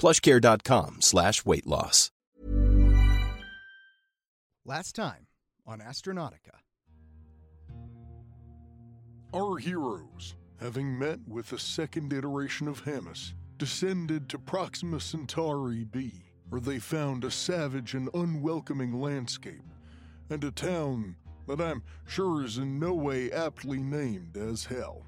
plushcare.com 0.00 1.02
slash 1.02 1.44
weight 1.44 1.66
loss. 1.66 2.10
Last 4.64 4.94
time 4.94 5.26
on 5.66 5.80
Astronautica. 5.80 6.56
Our 9.34 9.58
heroes, 9.58 10.36
having 10.60 10.98
met 10.98 11.18
with 11.28 11.50
the 11.50 11.58
second 11.58 12.12
iteration 12.12 12.66
of 12.66 12.84
Hamas, 12.84 13.34
descended 13.58 14.28
to 14.30 14.38
Proxima 14.38 15.00
Centauri 15.00 15.84
b, 15.84 16.12
where 16.48 16.60
they 16.60 16.78
found 16.78 17.24
a 17.24 17.30
savage 17.30 17.94
and 17.94 18.08
unwelcoming 18.14 19.00
landscape, 19.00 19.62
and 20.30 20.42
a 20.42 20.50
town 20.50 21.16
that 21.46 21.60
I'm 21.60 21.82
sure 22.06 22.44
is 22.44 22.58
in 22.58 22.78
no 22.78 22.94
way 22.94 23.30
aptly 23.30 23.78
named 23.78 24.36
as 24.36 24.64
Hell. 24.64 25.04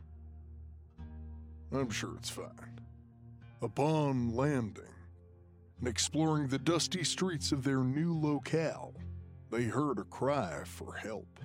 I'm 1.73 1.91
sure 1.91 2.15
it's 2.19 2.31
fine. 2.31 2.72
Upon 3.63 4.35
landing 4.35 4.83
and 5.79 5.87
exploring 5.87 6.49
the 6.49 6.59
dusty 6.59 7.05
streets 7.05 7.53
of 7.53 7.63
their 7.63 7.85
new 7.85 8.13
locale, 8.13 8.93
they 9.53 9.63
heard 9.63 10.01
a 10.01 10.05
cry 10.05 10.63
for 10.65 10.95
help. 10.95 11.39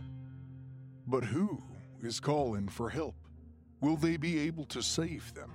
But 1.06 1.24
who 1.24 1.62
is 2.02 2.20
calling 2.20 2.70
for 2.70 2.90
help? 2.90 3.14
Will 3.82 3.98
they 3.98 4.18
be 4.18 4.40
able 4.40 4.66
to 4.66 4.82
save 4.82 5.32
them? 5.36 5.52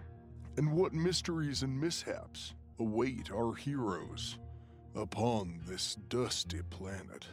And 0.57 0.73
what 0.73 0.95
mysteries 0.95 1.65
and 1.65 1.81
mishaps 1.81 2.55
await 2.79 3.33
our 3.33 3.55
heroes 3.55 4.39
upon 4.95 5.59
this 5.67 5.97
dusty 6.09 6.61
planet? 6.71 7.27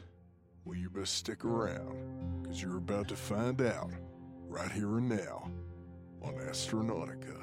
Well, 0.65 0.75
you 0.75 0.89
best 0.89 1.13
stick 1.13 1.45
around, 1.45 2.41
because 2.41 2.63
you're 2.63 2.77
about 2.77 3.07
to 3.09 3.15
find 3.15 3.61
out 3.61 3.91
right 4.47 4.71
here 4.71 4.97
and 4.97 5.07
now 5.07 5.51
on 6.23 6.33
Astronautica. 6.33 7.38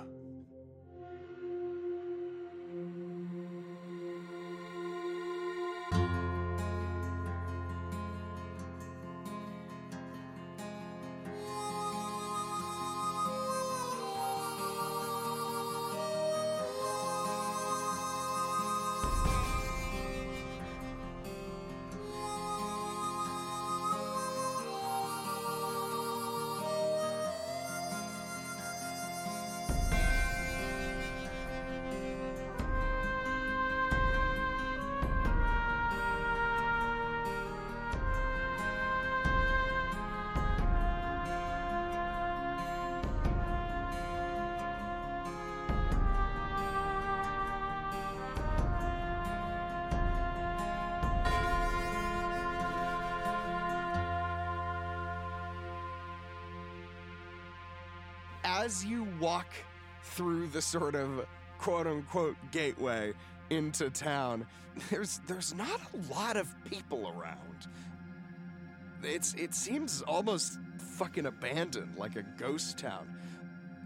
as 58.65 58.85
you 58.85 59.07
walk 59.21 59.53
through 60.03 60.49
the 60.49 60.63
sort 60.63 60.95
of 60.95 61.27
quote 61.59 61.87
unquote 61.87 62.37
gateway 62.51 63.13
into 63.51 63.91
town, 63.91 64.47
there's 64.91 65.21
there's 65.27 65.55
not 65.55 65.81
a 65.95 66.13
lot 66.13 66.37
of 66.37 66.53
people 66.65 67.13
around. 67.17 67.69
It's 69.03 69.35
it 69.35 69.55
seems 69.55 70.03
almost 70.03 70.59
fucking 70.79 71.27
abandoned, 71.27 71.97
like 71.97 72.17
a 72.17 72.23
ghost 72.39 72.79
town. 72.79 73.15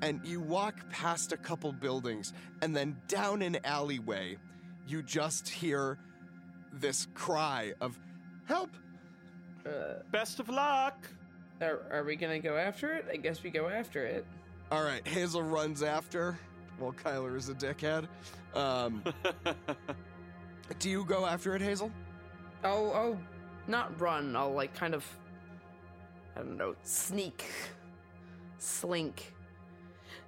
And 0.02 0.20
you 0.24 0.40
walk 0.40 0.76
past 0.88 1.32
a 1.32 1.36
couple 1.36 1.72
buildings, 1.72 2.32
and 2.62 2.74
then 2.74 2.96
down 3.06 3.42
an 3.42 3.58
alleyway, 3.64 4.38
you 4.86 5.02
just 5.02 5.46
hear 5.46 5.98
this 6.72 7.06
cry 7.14 7.74
of 7.82 7.98
help. 8.46 8.70
Uh, 9.66 10.02
Best 10.10 10.40
of 10.40 10.48
luck. 10.48 11.06
Are, 11.60 11.82
are 11.90 12.04
we 12.04 12.16
gonna 12.16 12.38
go 12.38 12.56
after 12.56 12.92
it? 12.94 13.04
I 13.12 13.16
guess 13.16 13.42
we 13.42 13.50
go 13.50 13.68
after 13.68 14.06
it. 14.06 14.24
All 14.70 14.82
right, 14.84 15.06
Hazel 15.06 15.42
runs 15.42 15.82
after 15.82 16.38
while 16.78 16.92
Kyler 16.92 17.36
is 17.36 17.48
a 17.48 17.54
dickhead. 17.54 18.06
Um, 18.54 19.02
do 20.78 20.88
you 20.90 21.04
go 21.04 21.26
after 21.26 21.54
it, 21.56 21.62
Hazel? 21.62 21.90
I'll, 22.62 22.92
I'll 22.94 23.18
not 23.66 24.00
run. 24.00 24.36
I'll 24.36 24.52
like 24.52 24.74
kind 24.74 24.94
of, 24.94 25.04
I 26.36 26.40
don't 26.40 26.56
know, 26.56 26.74
sneak, 26.84 27.44
slink. 28.58 29.34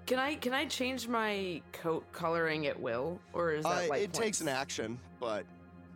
Can 0.07 0.19
I 0.19 0.35
can 0.35 0.53
I 0.53 0.65
change 0.67 1.07
my 1.07 1.63
coat 1.73 2.05
coloring 2.13 2.67
at 2.67 2.79
will, 2.81 3.21
or 3.33 3.53
is 3.53 3.65
that 3.65 3.85
Uh, 3.85 3.89
like 3.89 4.03
it 4.03 4.13
takes 4.13 4.41
an 4.41 4.49
action, 4.49 4.99
but 5.21 5.45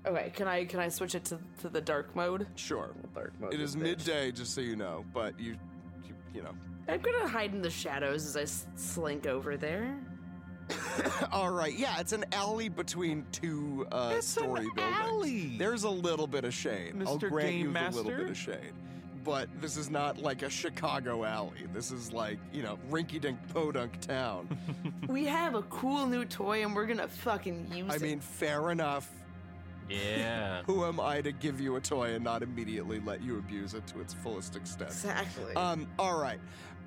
Okay, 0.07 0.31
can 0.37 0.47
I 0.47 0.65
can 0.65 0.79
I 0.79 0.89
switch 0.89 1.17
it 1.17 1.25
to, 1.27 1.39
to 1.63 1.69
the 1.69 1.81
dark 1.81 2.15
mode? 2.15 2.47
sure. 2.55 2.91
Dark 3.13 3.33
mode. 3.41 3.53
It 3.53 3.57
this 3.59 3.71
is 3.71 3.77
bitch. 3.77 3.81
midday, 3.81 4.31
just 4.31 4.55
so 4.55 4.61
you 4.61 4.77
know. 4.77 5.05
But 5.13 5.39
you, 5.41 5.57
you, 6.37 6.43
you 6.43 6.43
know. 6.49 6.55
I'm 6.89 7.01
gonna 7.01 7.27
hide 7.29 7.53
in 7.53 7.63
the 7.63 7.71
shadows 7.71 8.25
as 8.27 8.37
I 8.37 8.43
s- 8.43 8.67
slink 8.77 9.27
over 9.27 9.57
there. 9.57 9.99
All 11.33 11.51
right, 11.53 11.75
yeah, 11.77 11.99
it's 12.01 12.13
an 12.13 12.25
alley 12.33 12.69
between 12.69 13.25
two 13.33 13.87
uh, 13.93 14.15
It's 14.17 14.37
an 14.37 14.43
story 14.45 14.67
buildings. 14.75 14.97
alley. 14.99 15.57
There's 15.59 15.85
a 15.85 15.91
little 15.91 16.27
bit 16.27 16.45
of 16.45 16.53
shade. 16.55 16.95
I'll 17.07 17.19
Mr. 17.19 17.29
grant 17.29 17.49
Game 17.51 17.61
you 17.61 17.73
the 17.73 17.81
little 17.91 18.05
Master? 18.05 18.17
bit 18.19 18.31
of 18.31 18.37
shade. 18.37 18.73
But 19.25 19.49
this 19.61 19.77
is 19.77 19.91
not 19.91 20.19
like 20.19 20.43
a 20.43 20.51
Chicago 20.51 21.25
alley. 21.25 21.67
This 21.75 21.91
is 21.91 22.13
like, 22.13 22.39
you 22.53 22.63
know, 22.63 22.79
rinky 22.91 23.21
dink 23.21 23.39
podunk 23.53 24.01
town. 24.01 24.49
we 25.09 25.25
have 25.25 25.57
a 25.57 25.63
cool 25.63 26.07
new 26.07 26.25
toy 26.25 26.63
and 26.63 26.75
we're 26.75 26.87
gonna 26.87 27.09
fucking 27.09 27.67
use 27.73 27.87
it. 27.89 27.93
I 27.93 27.97
it. 27.97 28.03
mean, 28.03 28.21
fair 28.21 28.71
enough. 28.71 29.11
Yeah. 29.89 30.63
Who 30.67 30.85
am 30.85 30.99
I 31.01 31.21
to 31.21 31.33
give 31.33 31.61
you 31.61 31.77
a 31.77 31.81
toy 31.81 32.15
and 32.15 32.25
not 32.25 32.43
immediately 32.43 33.01
let 33.01 33.23
you 33.23 33.39
abuse 33.39 33.75
it 33.75 33.87
to 33.89 34.01
its 34.01 34.15
fullest 34.15 34.57
extent? 34.57 34.91
exactly. 34.91 35.55
Um, 35.55 35.87
all 35.99 36.21
right. 36.21 36.41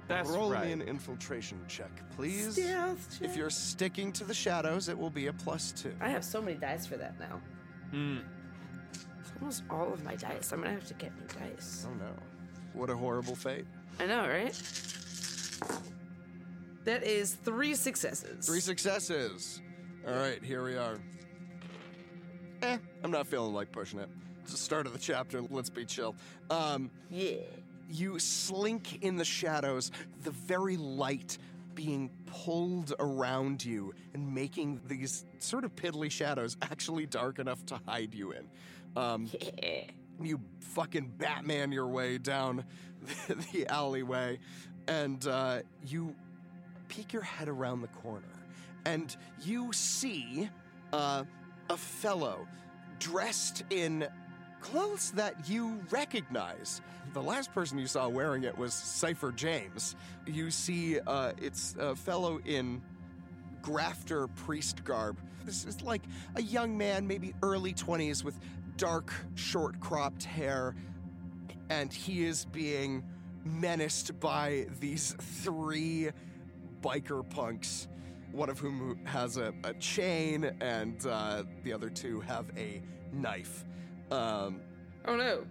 That's 0.08 0.28
Roll 0.30 0.52
right. 0.52 0.66
me 0.66 0.72
an 0.74 0.82
infiltration 0.82 1.60
check, 1.68 1.92
please. 2.16 2.54
Stealth 2.54 3.20
If 3.22 3.38
you're 3.38 3.52
sticking 3.52 4.12
to 4.14 4.24
the 4.24 4.34
shadows, 4.34 4.90
it 4.90 4.98
will 4.98 5.12
be 5.12 5.28
a 5.28 5.34
plus 5.34 5.72
two. 5.72 5.94
I 6.02 6.10
have 6.10 6.26
so 6.26 6.42
many 6.42 6.58
dice 6.58 6.88
for 6.88 6.98
that 6.98 7.20
now. 7.20 7.40
Hmm. 7.92 8.18
It's 8.92 9.32
almost 9.40 9.64
all 9.70 9.94
of 9.94 10.04
my 10.04 10.16
dice. 10.16 10.52
I'm 10.52 10.62
gonna 10.62 10.74
have 10.74 10.88
to 10.88 10.96
get 10.96 11.12
new 11.16 11.28
dice. 11.28 11.86
Oh 11.88 11.94
no. 11.94 12.10
What 12.74 12.90
a 12.90 12.96
horrible 12.96 13.36
fate. 13.36 13.66
I 14.00 14.08
know, 14.08 14.28
right? 14.28 14.60
That 16.86 17.04
is 17.04 17.36
three 17.36 17.76
successes. 17.76 18.48
Three 18.48 18.62
successes. 18.62 19.62
All 20.08 20.14
right, 20.16 20.44
here 20.44 20.64
we 20.64 20.76
are. 20.76 20.98
Eh, 22.62 22.78
I'm 23.04 23.12
not 23.12 23.28
feeling 23.28 23.54
like 23.54 23.72
pushing 23.72 24.00
it. 24.00 24.10
It's 24.44 24.52
the 24.52 24.58
start 24.58 24.86
of 24.86 24.94
the 24.94 25.00
chapter. 25.00 25.42
Let's 25.50 25.70
be 25.70 25.86
chill. 25.86 26.16
Um, 26.50 26.90
Yeah. 27.10 27.38
you 27.90 28.20
slink 28.20 29.04
in 29.04 29.16
the 29.18 29.26
shadows, 29.26 29.92
the 30.24 30.32
very 30.32 30.78
light 30.78 31.38
being 31.76 32.10
pulled 32.26 32.94
around 33.00 33.64
you 33.64 33.94
and 34.14 34.34
making 34.34 34.82
these 34.88 35.26
sort 35.40 35.64
of 35.64 35.76
piddly 35.76 36.12
shadows 36.12 36.58
actually 36.62 37.06
dark 37.06 37.40
enough 37.40 37.66
to 37.68 37.80
hide 37.86 38.14
you 38.14 38.32
in. 38.32 38.48
Um, 38.96 39.30
Yeah. 39.62 39.84
you 40.22 40.40
fucking 40.60 41.14
Batman 41.18 41.72
your 41.72 41.88
way 41.88 42.18
down 42.18 42.64
the, 43.28 43.36
the 43.54 43.68
alleyway, 43.68 44.40
and 44.88 45.26
uh, 45.28 45.60
you 45.86 46.14
peek 46.90 47.14
your 47.14 47.22
head 47.22 47.48
around 47.48 47.82
the 47.82 47.88
corner, 47.88 48.26
and 48.86 49.16
you 49.44 49.72
see 49.72 50.50
uh, 50.92 51.24
a 51.70 51.78
fellow 51.78 52.48
dressed 53.00 53.64
in 53.70 54.08
clothes 54.62 55.12
that 55.12 55.50
you 55.50 55.80
recognize. 55.90 56.82
The 57.14 57.22
last 57.22 57.54
person 57.54 57.78
you 57.78 57.88
saw 57.88 58.08
wearing 58.08 58.44
it 58.44 58.58
was 58.58 58.74
Cypher 58.74 59.32
James. 59.32 59.96
You 60.28 60.52
see, 60.52 61.00
uh, 61.00 61.34
it's 61.42 61.76
a 61.80 61.96
fellow 61.96 62.40
in 62.46 62.82
grafter 63.62 64.28
priest 64.28 64.84
garb. 64.84 65.18
This 65.46 65.66
is 65.66 65.82
like 65.82 66.02
a 66.36 66.42
young 66.42 66.78
man, 66.78 67.08
maybe 67.08 67.34
early 67.42 67.74
20s, 67.74 68.24
with 68.24 68.40
dark, 68.78 69.14
short 69.36 69.80
cropped 69.80 70.24
hair, 70.24 70.76
and 71.70 71.92
he 71.92 72.26
is 72.26 72.46
being 72.46 73.04
menaced 73.44 74.20
by 74.20 74.68
these 74.80 75.16
three 75.20 76.10
biker 76.82 77.28
punks, 77.30 77.88
one 78.32 78.50
of 78.50 78.60
whom 78.60 79.00
has 79.06 79.38
a, 79.38 79.54
a 79.64 79.74
chain, 79.76 80.52
and 80.62 81.06
uh, 81.06 81.44
the 81.64 81.74
other 81.74 81.90
two 81.90 82.20
have 82.22 82.46
a 82.58 82.82
knife. 83.12 83.66
Um, 84.12 84.62
Oh 85.06 85.16
no. 85.16 85.46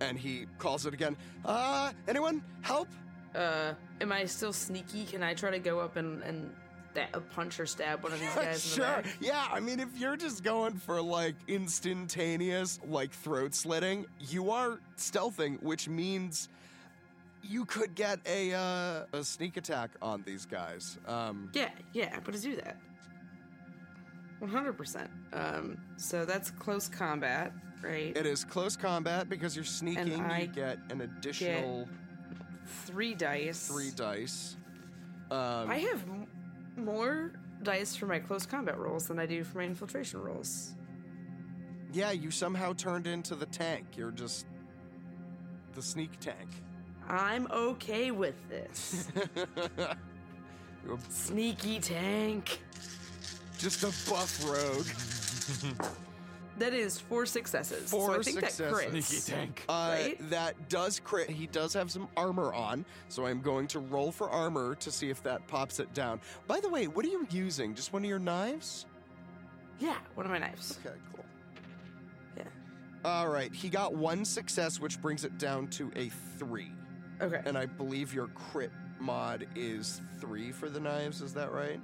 and 0.00 0.18
he 0.18 0.46
calls 0.58 0.86
it 0.86 0.94
again. 0.94 1.16
Uh, 1.44 1.92
anyone? 2.06 2.42
Help? 2.62 2.88
Uh, 3.34 3.72
am 4.00 4.12
I 4.12 4.24
still 4.26 4.52
sneaky? 4.52 5.04
Can 5.06 5.22
I 5.22 5.34
try 5.34 5.50
to 5.50 5.58
go 5.58 5.80
up 5.80 5.96
and 5.96 6.22
and 6.22 6.54
sta- 6.92 7.18
punch 7.34 7.58
or 7.58 7.66
stab 7.66 8.02
one 8.04 8.12
of 8.12 8.20
these 8.20 8.28
guys 8.34 8.62
the 8.62 8.68
sure. 8.76 8.84
back? 8.84 9.06
Yeah, 9.20 9.46
I 9.50 9.60
mean, 9.60 9.80
if 9.80 9.96
you're 9.98 10.16
just 10.16 10.44
going 10.44 10.74
for 10.74 11.00
like 11.02 11.34
instantaneous, 11.48 12.78
like 12.86 13.12
throat 13.12 13.54
slitting, 13.54 14.04
you 14.20 14.50
are 14.50 14.78
stealthing, 14.96 15.60
which 15.62 15.88
means 15.88 16.48
you 17.46 17.64
could 17.64 17.94
get 17.94 18.18
a 18.26 18.52
uh, 18.54 19.04
a 19.12 19.22
sneak 19.24 19.56
attack 19.56 19.90
on 20.02 20.22
these 20.26 20.46
guys. 20.46 20.98
Um, 21.06 21.50
Yeah, 21.54 21.70
yeah, 21.92 22.12
I'm 22.16 22.22
gonna 22.22 22.38
do 22.38 22.56
that. 22.56 22.76
100%. 24.42 25.08
Um, 25.32 25.78
so 25.96 26.24
that's 26.24 26.50
close 26.50 26.88
combat, 26.88 27.52
right? 27.82 28.14
it 28.16 28.26
is 28.26 28.44
close 28.44 28.76
combat 28.76 29.28
because 29.28 29.54
you're 29.56 29.64
sneaking. 29.64 30.08
You 30.08 30.46
get 30.48 30.78
an 30.90 31.00
additional 31.00 31.88
Three 32.66 33.14
dice. 33.14 33.68
three 33.68 33.90
dice. 33.90 34.56
Um, 35.30 35.70
I 35.70 35.78
have 35.78 36.02
m- 36.08 36.26
more 36.76 37.32
dice 37.62 37.94
for 37.96 38.06
my 38.06 38.18
close 38.18 38.44
combat 38.46 38.78
rolls 38.78 39.06
than 39.08 39.18
I 39.18 39.26
do 39.26 39.44
for 39.44 39.58
my 39.58 39.64
infiltration 39.64 40.20
rolls. 40.20 40.74
yeah, 41.92 42.10
you 42.10 42.30
somehow 42.30 42.72
turned 42.72 43.06
into 43.06 43.34
the 43.34 43.46
tank. 43.46 43.86
You're 43.96 44.10
just 44.10 44.46
the 45.74 45.82
sneak 45.82 46.18
tank. 46.20 46.48
I'm 47.08 47.46
okay 47.50 48.10
with 48.10 48.34
this. 48.48 49.08
You're 50.86 50.98
Sneaky 51.08 51.80
tank. 51.80 52.60
just 53.58 53.82
a 53.82 54.10
buff 54.10 54.44
rogue. 54.44 55.80
That 56.58 56.72
is 56.72 57.00
four 57.00 57.26
successes. 57.26 57.90
Four 57.90 58.06
so 58.14 58.20
I 58.20 58.22
think 58.22 58.38
successes. 58.38 58.58
that 58.58 58.92
crits. 58.92 59.02
Sneaky 59.02 59.22
tank. 59.38 59.64
Uh, 59.68 59.88
Right? 59.98 60.30
That 60.30 60.68
does 60.68 61.00
crit. 61.00 61.28
He 61.28 61.48
does 61.48 61.74
have 61.74 61.90
some 61.90 62.06
armor 62.16 62.52
on, 62.54 62.84
so 63.08 63.26
I'm 63.26 63.40
going 63.40 63.66
to 63.68 63.80
roll 63.80 64.12
for 64.12 64.30
armor 64.30 64.76
to 64.76 64.92
see 64.92 65.10
if 65.10 65.20
that 65.24 65.44
pops 65.48 65.80
it 65.80 65.92
down. 65.94 66.20
By 66.46 66.60
the 66.60 66.68
way, 66.68 66.86
what 66.86 67.04
are 67.04 67.08
you 67.08 67.26
using? 67.30 67.74
Just 67.74 67.92
one 67.92 68.04
of 68.04 68.08
your 68.08 68.20
knives? 68.20 68.86
Yeah, 69.80 69.96
one 70.14 70.26
of 70.26 70.30
my 70.30 70.38
knives. 70.38 70.78
Okay, 70.86 70.94
cool. 71.16 71.24
Yeah. 72.36 72.44
All 73.04 73.28
right, 73.28 73.52
he 73.52 73.68
got 73.68 73.92
one 73.94 74.24
success, 74.24 74.78
which 74.78 75.02
brings 75.02 75.24
it 75.24 75.38
down 75.38 75.66
to 75.70 75.90
a 75.96 76.08
three. 76.38 76.70
Okay. 77.20 77.40
And 77.44 77.56
I 77.56 77.66
believe 77.66 78.12
your 78.14 78.28
crit 78.28 78.70
mod 78.98 79.46
is 79.54 80.00
three 80.20 80.52
for 80.52 80.68
the 80.68 80.80
knives. 80.80 81.22
Is 81.22 81.34
that 81.34 81.52
right? 81.52 81.80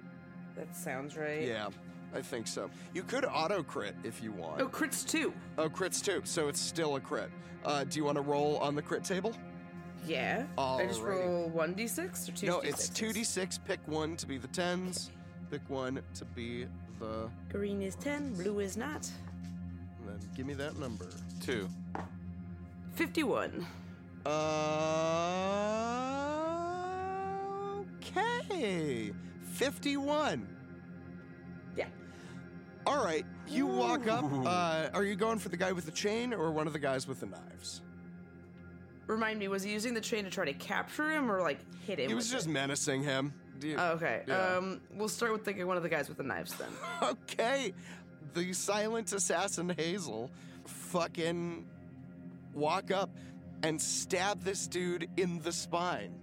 That 0.57 0.75
sounds 0.75 1.17
right. 1.17 1.43
Yeah, 1.43 1.69
I 2.15 2.21
think 2.21 2.47
so. 2.47 2.71
You 2.95 3.03
could 3.03 3.25
auto 3.25 3.63
crit 3.63 3.95
if 4.05 4.23
you 4.23 4.33
want. 4.33 4.61
Oh, 4.61 4.69
crits 4.69 5.09
too. 5.09 5.33
Oh, 5.59 5.69
crits 5.69 6.03
too, 6.03 6.23
so 6.25 6.49
it's 6.49 6.61
still 6.61 6.97
a 6.97 7.01
crit. 7.01 7.31
Uh, 7.65 7.85
do 7.85 7.99
you 7.99 8.05
want 8.05 8.17
to 8.17 8.23
roll 8.23 8.57
on 8.59 8.75
the 8.75 8.83
crit 8.83 9.05
table? 9.05 9.35
Yeah. 10.07 10.47
I 10.57 10.87
just 10.87 11.03
roll 11.03 11.51
1d6 11.55 12.29
or 12.29 12.33
2d6? 12.33 12.43
No, 12.45 12.61
it's 12.61 12.89
2d6. 12.89 13.59
Pick 13.65 13.81
one 13.87 14.17
to 14.17 14.27
be 14.27 14.39
the 14.39 14.49
tens. 14.49 15.11
Pick 15.51 15.61
one 15.69 16.01
to 16.15 16.25
be 16.25 16.67
the. 16.99 17.29
Green 17.51 17.83
is 17.83 17.97
10, 17.97 18.35
blue 18.35 18.61
is 18.61 18.77
not. 18.77 19.11
And 19.99 20.09
then 20.09 20.29
give 20.35 20.47
me 20.47 20.55
that 20.55 20.79
number. 20.79 21.09
Two. 21.41 21.69
51. 22.95 23.67
Uh, 27.21 27.83
okay. 28.01 29.13
51. 29.53 30.47
Yeah. 31.77 31.87
All 32.87 33.05
right. 33.05 33.25
You 33.49 33.67
walk 33.67 34.07
up. 34.09 34.25
Uh, 34.33 34.89
are 34.95 35.05
you 35.05 35.17
going 35.17 35.39
for 35.39 35.49
the 35.49 35.57
guy 35.57 35.73
with 35.73 35.87
the 35.87 35.93
chain 35.93 36.33
or 36.33 36.51
one 36.53 36.67
of 36.67 36.73
the 36.73 36.79
guys 36.79 37.07
with 37.09 37.21
the 37.21 37.27
knives? 37.27 37.83
Remind 39.07 39.39
me, 39.41 39.49
was 39.49 39.63
he 39.63 39.73
using 39.73 39.93
the 39.95 40.01
chain 40.01 40.25
to 40.25 40.31
try 40.31 40.45
to 40.45 40.53
capture 40.53 41.11
him 41.11 41.31
or 41.31 41.41
like 41.43 41.59
hit 41.87 41.99
him? 41.99 42.09
He 42.09 42.15
was 42.15 42.31
just 42.31 42.47
it? 42.47 42.51
menacing 42.51 43.03
him. 43.03 43.33
You- 43.61 43.77
Oh, 43.79 43.93
okay. 43.93 44.23
Yeah. 44.27 44.57
Um, 44.57 44.81
we'll 44.95 45.09
start 45.09 45.33
with 45.33 45.45
the, 45.45 45.65
one 45.65 45.77
of 45.77 45.83
the 45.83 45.89
guys 45.89 46.09
with 46.09 46.17
the 46.19 46.23
knives 46.25 46.55
then. 46.55 46.69
okay. 47.03 47.73
The 48.35 48.53
silent 48.53 49.13
assassin 49.13 49.75
Hazel 49.77 50.31
fucking 50.65 51.67
walk 52.55 52.91
up 52.93 53.11
and 53.63 53.81
stab 53.81 54.43
this 54.43 54.67
dude 54.67 55.09
in 55.17 55.41
the 55.41 55.53
spine. 55.53 56.15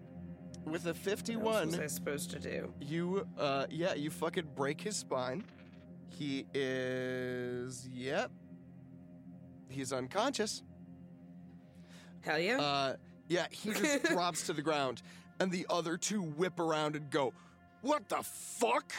With 0.66 0.88
a 0.88 0.94
51. 0.94 1.44
What 1.44 1.56
else 1.56 1.64
51, 1.64 1.68
was 1.68 1.80
I 1.80 1.88
supposed 1.88 2.32
to 2.32 2.40
do? 2.40 2.74
you, 2.82 3.28
uh, 3.38 3.68
yeah, 3.70 3.94
you 3.94 4.10
fucking 4.10 4.50
break 4.56 4.82
his 4.82 4.98
spine. 4.98 5.44
He 6.10 6.46
is, 6.54 7.88
yep. 7.94 8.32
He's 9.70 9.94
unconscious. 9.94 10.64
Hell 12.22 12.40
yeah. 12.40 12.60
Uh, 12.60 12.96
yeah, 13.28 13.48
he 13.52 13.72
just 13.72 14.04
drops 14.12 14.46
to 14.48 14.54
the 14.54 14.62
ground, 14.62 15.02
and 15.40 15.52
the 15.52 15.66
other 15.70 15.98
two 15.98 16.22
whip 16.22 16.60
around 16.60 16.96
and 16.96 17.10
go, 17.10 17.34
"What 17.82 18.10
the 18.10 18.24
fuck?" 18.24 18.92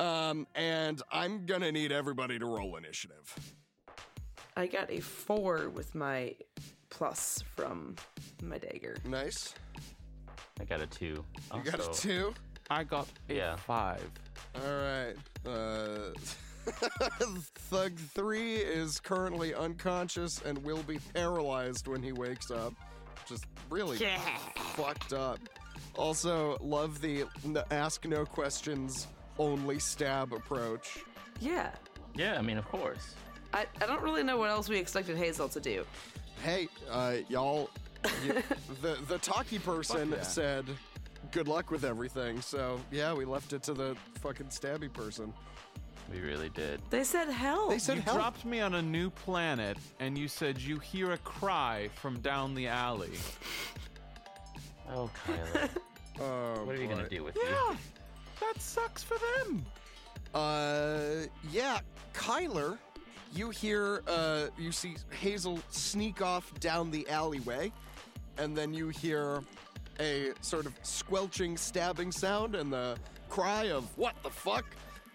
Um, 0.00 0.46
and 0.54 1.00
I'm 1.12 1.46
gonna 1.46 1.70
need 1.70 1.92
everybody 1.92 2.38
to 2.38 2.46
roll 2.46 2.76
initiative. 2.76 3.54
I 4.56 4.66
got 4.66 4.90
a 4.90 5.00
four 5.00 5.68
with 5.68 5.94
my 5.94 6.34
plus 7.02 7.42
from 7.56 7.96
my 8.42 8.58
dagger. 8.58 8.96
Nice. 9.06 9.54
I 10.60 10.64
got 10.64 10.80
a 10.82 10.86
two. 10.86 11.24
You 11.54 11.62
got 11.64 11.80
a 11.80 11.86
Also, 11.86 12.08
two. 12.08 12.34
I 12.70 12.84
got 12.84 13.08
a 13.28 13.34
Yeah. 13.34 13.56
five. 13.56 14.02
All 14.54 14.60
right. 14.62 15.14
Uh, 15.46 16.12
Thug 17.70 17.96
three 17.98 18.56
is 18.56 19.00
currently 19.00 19.54
unconscious 19.54 20.40
and 20.42 20.58
will 20.62 20.82
be 20.84 20.98
paralyzed 21.14 21.88
when 21.88 22.02
he 22.02 22.12
wakes 22.12 22.50
up. 22.50 22.74
Just 23.26 23.46
really 23.70 23.98
fucked 24.76 25.12
up. 25.12 25.38
Also, 25.96 26.58
love 26.60 27.00
the 27.00 27.24
n- 27.44 27.56
ask 27.70 28.04
no 28.04 28.24
questions, 28.24 29.06
only 29.38 29.78
stab 29.78 30.32
approach. 30.32 30.98
Yeah. 31.40 31.70
Yeah, 32.14 32.36
I 32.38 32.42
mean, 32.42 32.58
of 32.58 32.66
course. 32.66 33.14
I, 33.54 33.66
I 33.80 33.86
don't 33.86 34.02
really 34.02 34.22
know 34.22 34.36
what 34.36 34.50
else 34.50 34.68
we 34.68 34.76
expected 34.78 35.16
Hazel 35.16 35.48
to 35.50 35.60
do. 35.60 35.84
Hey, 36.42 36.68
uh, 36.90 37.16
y'all, 37.28 37.70
you, 38.24 38.34
the 38.82 38.98
the 39.08 39.18
talkie 39.18 39.58
person 39.58 40.10
yeah. 40.10 40.22
said, 40.22 40.64
"Good 41.30 41.48
luck 41.48 41.70
with 41.70 41.84
everything." 41.84 42.40
So 42.40 42.80
yeah, 42.90 43.12
we 43.14 43.24
left 43.24 43.52
it 43.52 43.62
to 43.64 43.74
the 43.74 43.96
fucking 44.20 44.46
stabby 44.46 44.92
person. 44.92 45.32
We 46.12 46.20
really 46.20 46.50
did. 46.50 46.80
They 46.90 47.04
said 47.04 47.28
help. 47.28 47.70
They 47.70 47.78
said 47.78 47.96
you 47.96 48.02
help. 48.02 48.16
dropped 48.18 48.44
me 48.44 48.60
on 48.60 48.74
a 48.74 48.82
new 48.82 49.08
planet, 49.10 49.78
and 50.00 50.18
you 50.18 50.28
said 50.28 50.60
you 50.60 50.78
hear 50.78 51.12
a 51.12 51.18
cry 51.18 51.88
from 51.94 52.18
down 52.20 52.54
the 52.54 52.68
alley. 52.68 53.12
Oh, 54.94 55.10
Kyler. 55.26 55.68
Oh, 56.20 56.64
what 56.64 56.76
are 56.76 56.78
you 56.78 56.86
boy. 56.88 56.96
gonna 56.96 57.08
do 57.08 57.24
with 57.24 57.38
Yeah, 57.42 57.74
that 58.40 58.60
sucks 58.60 59.02
for 59.02 59.16
them. 59.38 59.64
Uh, 60.34 61.26
yeah, 61.50 61.80
Kyler, 62.12 62.76
you 63.34 63.50
hear, 63.50 64.02
uh, 64.06 64.46
you 64.58 64.72
see 64.72 64.96
Hazel 65.10 65.58
sneak 65.70 66.22
off 66.22 66.52
down 66.60 66.90
the 66.90 67.08
alleyway, 67.08 67.72
and 68.38 68.56
then 68.56 68.74
you 68.74 68.88
hear 68.88 69.42
a 70.00 70.30
sort 70.40 70.66
of 70.66 70.74
squelching, 70.82 71.56
stabbing 71.56 72.12
sound 72.12 72.54
and 72.54 72.72
the 72.72 72.96
cry 73.28 73.70
of, 73.70 73.84
What 73.96 74.14
the 74.22 74.30
fuck? 74.30 74.64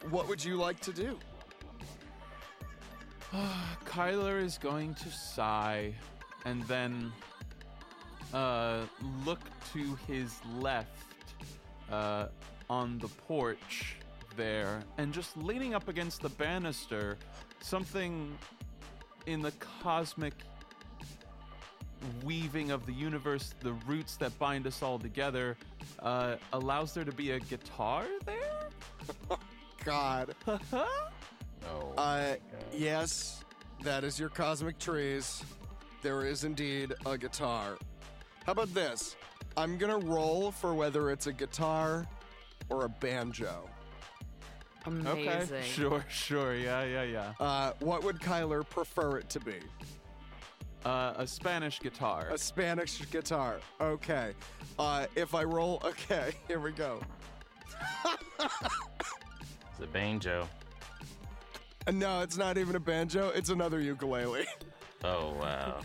What 0.10 0.28
would 0.28 0.44
you 0.44 0.58
like 0.58 0.80
to 0.82 0.94
do? 0.94 1.18
Kyler 3.86 4.42
is 4.42 4.58
going 4.58 4.94
to 4.96 5.10
sigh 5.10 5.94
and 6.46 6.64
then 6.64 7.12
uh, 8.34 8.82
look 9.26 9.40
to 9.74 9.98
his 10.08 10.40
left 10.60 11.06
uh, 11.92 12.28
on 12.70 12.98
the 13.00 13.08
porch 13.08 13.98
there 14.36 14.82
and 14.98 15.14
just 15.14 15.36
leaning 15.38 15.74
up 15.74 15.88
against 15.88 16.22
the 16.22 16.30
banister, 16.30 17.18
something 17.62 18.38
in 19.26 19.42
the 19.42 19.52
cosmic 19.82 20.34
weaving 22.24 22.72
of 22.72 22.86
the 22.86 22.94
universe, 22.94 23.54
the 23.62 23.74
roots 23.88 24.18
that 24.18 24.38
bind 24.40 24.68
us 24.68 24.82
all 24.82 25.00
together, 25.00 25.58
uh, 26.00 26.36
allows 26.54 26.94
there 26.94 27.04
to 27.06 27.12
be 27.12 27.32
a 27.32 27.40
guitar 27.40 28.06
there? 28.26 28.70
God. 29.84 30.36
Oh. 31.70 31.94
Uh, 31.98 32.36
yes, 32.72 33.44
that 33.84 34.06
is 34.06 34.18
your 34.18 34.30
cosmic 34.30 34.80
trees. 34.80 35.44
There 36.02 36.26
is 36.26 36.46
indeed 36.46 36.94
a 37.06 37.18
guitar. 37.18 37.78
How 38.46 38.54
about 38.54 38.74
this? 38.74 39.18
I'm 39.58 39.78
gonna 39.78 39.98
roll 39.98 40.52
for 40.52 40.74
whether 40.74 41.12
it's 41.12 41.28
a 41.28 41.34
guitar 41.34 42.06
or 42.70 42.86
a 42.86 42.90
banjo. 42.90 43.70
Amazing. 44.88 45.30
Okay, 45.30 45.62
sure, 45.64 46.06
sure, 46.10 46.56
yeah, 46.56 46.84
yeah, 46.84 47.04
yeah. 47.04 47.34
Uh, 47.40 47.74
what 47.80 48.04
would 48.04 48.20
Kyler 48.20 48.68
prefer 48.68 49.18
it 49.18 49.30
to 49.30 49.40
be? 49.42 49.58
Uh, 50.86 51.14
a 51.18 51.28
Spanish 51.28 51.80
guitar. 51.82 52.30
A 52.32 52.38
Spanish 52.38 53.02
guitar. 53.12 53.60
Okay. 53.82 54.32
Uh, 54.80 55.06
if 55.16 55.36
I 55.36 55.44
roll, 55.44 55.82
okay, 55.86 56.32
here 56.48 56.62
we 56.62 56.72
go. 56.72 57.02
It's 58.40 59.84
a 59.84 59.88
banjo. 59.92 60.48
No, 61.92 62.22
it's 62.22 62.38
not 62.38 62.58
even 62.58 62.76
a 62.76 62.80
banjo. 62.80 63.30
It's 63.30 63.50
another 63.50 63.82
ukulele. 63.82 64.46
Oh 65.04 65.34
wow. 65.40 65.82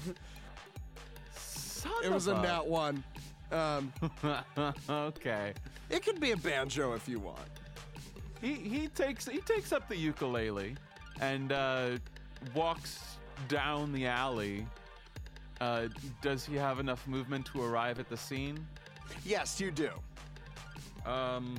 Son 1.36 1.92
it 2.04 2.10
was 2.10 2.26
of 2.26 2.38
a 2.38 2.42
nat 2.42 2.66
one. 2.66 3.04
Um, 3.50 3.92
okay. 4.88 5.52
it 5.90 6.02
could 6.02 6.18
be 6.18 6.30
a 6.30 6.36
banjo 6.36 6.94
if 6.94 7.06
you 7.08 7.18
want. 7.18 7.51
He 8.42 8.54
he 8.54 8.88
takes 8.88 9.26
he 9.26 9.38
takes 9.38 9.72
up 9.72 9.88
the 9.88 9.96
ukulele 9.96 10.74
and 11.20 11.52
uh, 11.52 11.90
walks 12.54 13.16
down 13.48 13.92
the 13.92 14.06
alley. 14.06 14.66
Uh, 15.60 15.86
does 16.20 16.44
he 16.44 16.56
have 16.56 16.80
enough 16.80 17.06
movement 17.06 17.46
to 17.46 17.62
arrive 17.62 18.00
at 18.00 18.08
the 18.08 18.16
scene? 18.16 18.66
Yes, 19.24 19.60
you 19.60 19.70
do. 19.70 19.90
Um, 21.06 21.56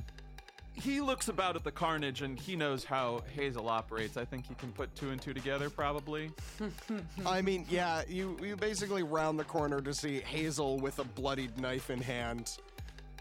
he 0.74 1.00
looks 1.00 1.28
about 1.28 1.56
at 1.56 1.64
the 1.64 1.70
carnage 1.70 2.20
and 2.20 2.38
he 2.38 2.56
knows 2.56 2.84
how 2.84 3.22
Hazel 3.32 3.68
operates. 3.68 4.18
I 4.18 4.24
think 4.26 4.46
he 4.46 4.54
can 4.54 4.72
put 4.72 4.94
two 4.94 5.10
and 5.10 5.22
two 5.22 5.32
together, 5.32 5.70
probably. 5.70 6.32
I 7.26 7.40
mean, 7.40 7.64
yeah, 7.70 8.02
you 8.06 8.36
you 8.42 8.56
basically 8.56 9.02
round 9.02 9.38
the 9.38 9.44
corner 9.44 9.80
to 9.80 9.94
see 9.94 10.20
Hazel 10.20 10.78
with 10.78 10.98
a 10.98 11.04
bloodied 11.04 11.58
knife 11.58 11.88
in 11.88 12.02
hand, 12.02 12.58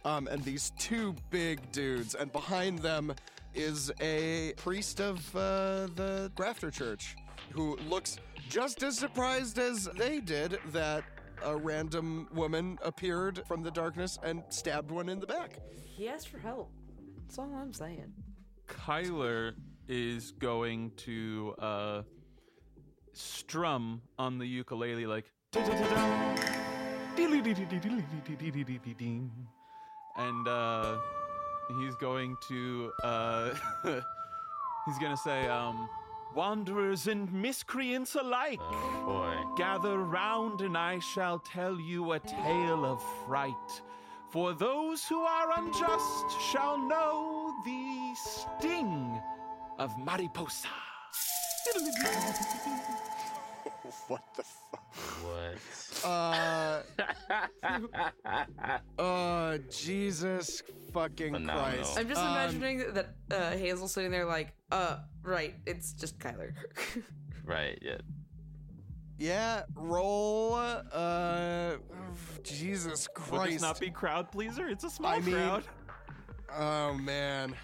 um, 0.03 0.27
and 0.27 0.43
these 0.43 0.71
two 0.77 1.15
big 1.29 1.71
dudes, 1.71 2.13
and 2.13 2.29
behind 2.33 2.79
them 2.79 3.13
is 3.53 3.91
a 4.01 4.53
priest 4.57 4.99
of 4.99 5.17
uh, 5.35 5.87
the 5.95 6.31
Grafter 6.35 6.71
Church, 6.71 7.15
who 7.51 7.77
looks 7.89 8.17
just 8.49 8.83
as 8.83 8.97
surprised 8.97 9.59
as 9.59 9.85
they 9.97 10.19
did 10.19 10.59
that 10.71 11.03
a 11.43 11.55
random 11.55 12.27
woman 12.33 12.77
appeared 12.83 13.43
from 13.47 13.63
the 13.63 13.71
darkness 13.71 14.17
and 14.23 14.43
stabbed 14.49 14.91
one 14.91 15.09
in 15.09 15.19
the 15.19 15.27
back. 15.27 15.59
He 15.83 16.07
asked 16.07 16.29
for 16.29 16.39
help. 16.39 16.71
That's 17.21 17.37
all 17.39 17.53
I'm 17.55 17.73
saying. 17.73 18.13
Kyler 18.67 19.53
is 19.87 20.31
going 20.31 20.91
to 20.97 21.55
uh, 21.59 22.01
strum 23.13 24.01
on 24.17 24.37
the 24.37 24.45
ukulele 24.45 25.05
like. 25.05 25.25
And 30.15 30.47
uh, 30.47 30.97
he's 31.79 31.95
going 31.95 32.37
to 32.47 32.91
uh, 33.03 33.53
he's 34.85 34.97
gonna 34.99 35.17
say, 35.17 35.47
um, 35.47 35.87
"Wanderers 36.35 37.07
and 37.07 37.31
miscreants 37.31 38.15
alike, 38.15 38.59
Oh 38.61 39.03
boy. 39.05 39.55
gather 39.57 39.97
round, 39.99 40.61
and 40.61 40.77
I 40.77 40.99
shall 40.99 41.39
tell 41.39 41.79
you 41.79 42.13
a 42.13 42.19
tale 42.19 42.85
of 42.85 43.01
fright." 43.27 43.81
For 44.29 44.53
those 44.53 45.05
who 45.07 45.21
are 45.21 45.59
unjust 45.59 46.25
shall 46.51 46.75
know 46.77 47.53
the 47.63 48.15
sting 48.15 49.21
of 49.77 49.95
Mariposa. 49.99 50.69
What 54.07 54.21
the 54.35 54.43
fuck? 54.43 54.95
What? 55.23 56.05
Uh. 56.05 56.81
oh, 58.99 59.57
Jesus 59.71 60.61
fucking 60.91 61.33
Phenomenal. 61.33 61.73
Christ. 61.75 61.97
I'm 61.99 62.07
just 62.07 62.21
Um, 62.21 62.27
imagining 62.31 62.93
that 62.93 63.15
uh, 63.31 63.51
Hazel 63.51 63.87
sitting 63.87 64.11
there 64.11 64.25
like, 64.25 64.53
uh, 64.71 64.97
right, 65.23 65.55
it's 65.65 65.93
just 65.93 66.19
Kyler. 66.19 66.53
right. 67.45 67.79
Yeah. 67.81 67.97
Yeah, 69.17 69.63
roll. 69.75 70.55
Uh, 70.55 71.75
Jesus 72.43 73.07
Would 73.31 73.31
this 73.31 73.39
Christ. 73.39 73.61
not 73.61 73.79
be 73.79 73.89
crowd 73.89 74.31
pleaser? 74.31 74.67
It's 74.67 74.83
a 74.83 74.89
small 74.89 75.11
I 75.13 75.19
mean- 75.19 75.35
crowd. 75.35 75.63
oh 76.55 76.93
man. 76.95 77.55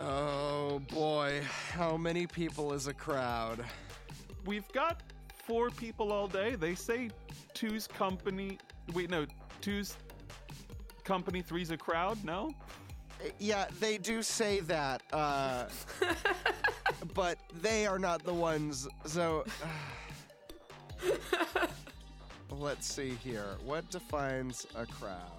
Oh 0.00 0.80
boy, 0.92 1.40
how 1.72 1.96
many 1.96 2.26
people 2.26 2.72
is 2.72 2.86
a 2.88 2.94
crowd? 2.94 3.64
We've 4.44 4.68
got 4.72 5.02
four 5.46 5.70
people 5.70 6.12
all 6.12 6.26
day. 6.28 6.54
They 6.54 6.74
say 6.74 7.10
two's 7.52 7.86
company. 7.86 8.58
Wait, 8.92 9.10
no, 9.10 9.26
two's 9.60 9.96
company, 11.04 11.42
three's 11.42 11.70
a 11.70 11.76
crowd. 11.76 12.22
No. 12.24 12.54
Uh, 13.22 13.28
Yeah, 13.38 13.66
they 13.80 13.98
do 13.98 14.22
say 14.22 14.60
that. 14.60 15.02
Uh, 15.12 15.66
but 17.14 17.38
they 17.60 17.86
are 17.86 17.98
not 17.98 18.24
the 18.24 18.34
ones. 18.34 18.88
So. 19.06 19.44
Let's 22.50 22.86
see 22.86 23.14
here. 23.22 23.56
What 23.64 23.90
defines 23.90 24.66
a 24.74 24.86
crowd? 24.86 25.30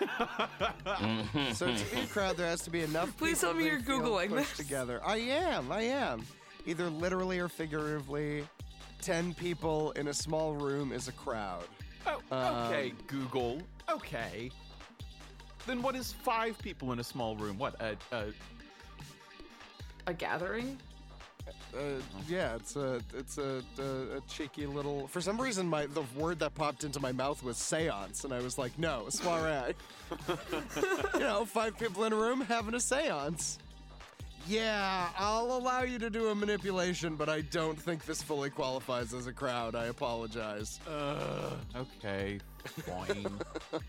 So 1.52 1.66
to 1.74 1.84
be 1.94 2.00
a 2.00 2.06
crowd, 2.06 2.36
there 2.36 2.46
has 2.46 2.62
to 2.62 2.70
be 2.70 2.82
enough. 2.82 3.16
Please 3.16 3.40
people 3.40 3.50
tell 3.50 3.54
me 3.58 3.64
they 3.64 3.70
you're 3.70 3.80
Googling 3.80 4.28
pushed 4.30 4.56
this. 4.56 4.66
together. 4.66 5.00
I 5.04 5.16
am. 5.16 5.70
I 5.70 5.82
am. 5.82 6.24
Either 6.66 6.88
literally 6.88 7.38
or 7.38 7.48
figuratively. 7.48 8.44
Ten 9.04 9.34
people 9.34 9.90
in 9.92 10.08
a 10.08 10.14
small 10.14 10.54
room 10.54 10.90
is 10.90 11.08
a 11.08 11.12
crowd. 11.12 11.66
Oh, 12.06 12.22
Um, 12.30 12.54
okay, 12.72 12.94
Google. 13.06 13.60
Okay. 13.90 14.50
Then 15.66 15.82
what 15.82 15.94
is 15.94 16.14
five 16.14 16.56
people 16.58 16.90
in 16.92 16.98
a 17.00 17.04
small 17.04 17.36
room? 17.36 17.58
What? 17.58 17.78
A, 17.82 17.96
a 18.16 18.24
a 20.06 20.14
gathering? 20.14 20.78
Uh, 21.76 22.00
yeah, 22.26 22.54
it's 22.56 22.76
a 22.76 23.02
it's 23.12 23.36
a, 23.36 23.62
a, 23.78 24.16
a 24.16 24.20
cheeky 24.26 24.64
little. 24.64 25.06
For 25.08 25.20
some 25.20 25.38
reason, 25.38 25.66
my 25.68 25.84
the 25.84 26.04
word 26.16 26.38
that 26.38 26.54
popped 26.54 26.82
into 26.84 26.98
my 26.98 27.12
mouth 27.12 27.42
was 27.42 27.58
séance, 27.58 28.24
and 28.24 28.32
I 28.32 28.40
was 28.40 28.56
like, 28.56 28.78
no, 28.78 29.10
soiree. 29.10 29.74
you 31.14 31.20
know, 31.20 31.44
five 31.44 31.76
people 31.78 32.04
in 32.04 32.14
a 32.14 32.16
room 32.16 32.40
having 32.40 32.72
a 32.72 32.78
séance. 32.78 33.58
Yeah, 34.46 35.08
I'll 35.18 35.52
allow 35.56 35.82
you 35.82 35.98
to 35.98 36.10
do 36.10 36.28
a 36.28 36.34
manipulation, 36.34 37.16
but 37.16 37.28
I 37.28 37.40
don't 37.42 37.80
think 37.80 38.04
this 38.04 38.22
fully 38.22 38.50
qualifies 38.50 39.14
as 39.14 39.26
a 39.26 39.32
crowd. 39.32 39.74
I 39.74 39.86
apologize. 39.86 40.80
uh, 40.88 41.50
okay, 41.76 42.38
fine. 42.64 43.26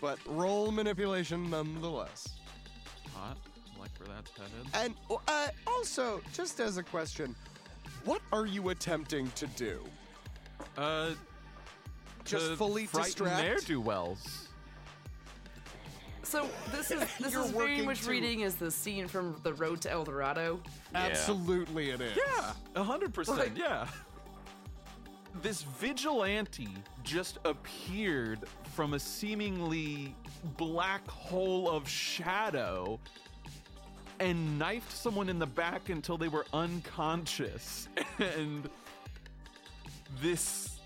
But 0.00 0.18
roll 0.26 0.70
manipulation 0.70 1.50
nonetheless. 1.50 2.26
Hot. 3.14 3.36
Like 3.78 3.90
where 3.98 4.08
that's 4.16 4.30
headed. 4.30 4.66
And 4.72 4.94
uh, 5.28 5.48
also, 5.66 6.22
just 6.32 6.58
as 6.58 6.78
a 6.78 6.82
question, 6.82 7.34
what 8.06 8.22
are 8.32 8.46
you 8.46 8.70
attempting 8.70 9.30
to 9.32 9.46
do? 9.48 9.84
Uh, 10.78 11.10
Just 12.24 12.52
fully 12.54 12.86
distract? 12.86 13.42
ne'er 13.42 13.58
do 13.58 13.78
wells. 13.78 14.48
So 16.30 16.48
this 16.70 16.92
is 16.92 17.00
this 17.20 17.32
You're 17.32 17.44
is 17.44 17.50
very 17.50 17.64
working 17.72 17.84
much 17.86 18.02
to- 18.02 18.10
reading 18.10 18.44
as 18.44 18.54
the 18.54 18.70
scene 18.70 19.08
from 19.08 19.34
The 19.42 19.52
Road 19.54 19.80
to 19.82 19.90
El 19.90 20.04
Dorado. 20.04 20.60
Absolutely, 20.94 21.90
it 21.90 22.00
is. 22.00 22.16
Yeah, 22.16 22.52
a 22.76 22.84
hundred 22.84 23.12
percent. 23.12 23.56
Yeah. 23.56 23.88
This 25.42 25.62
vigilante 25.62 26.68
just 27.02 27.38
appeared 27.44 28.40
from 28.74 28.94
a 28.94 28.98
seemingly 29.00 30.14
black 30.56 31.06
hole 31.08 31.68
of 31.68 31.88
shadow 31.88 33.00
and 34.20 34.56
knifed 34.58 34.92
someone 34.92 35.28
in 35.28 35.38
the 35.40 35.46
back 35.46 35.88
until 35.88 36.16
they 36.16 36.28
were 36.28 36.46
unconscious. 36.52 37.88
And 38.18 38.68
this 40.20 40.79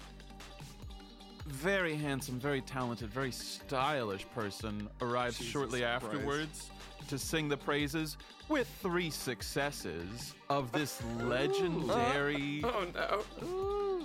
very 1.47 1.95
handsome, 1.95 2.39
very 2.41 2.61
talented, 2.61 3.11
very 3.11 3.33
stylish 3.33 4.27
person 4.35 4.89
arrives 5.01 5.39
Jesus 5.39 5.53
shortly 5.53 5.81
Christ. 5.81 6.05
afterwards 6.05 6.71
to 7.09 7.19
sing 7.19 7.49
the 7.49 7.57
praises 7.57 8.17
with 8.49 8.69
three 8.81 9.11
successes 9.11 10.35
of 10.49 10.73
this 10.73 11.03
legendary 11.23 12.63
Oh, 12.65 12.87
oh 12.97 14.01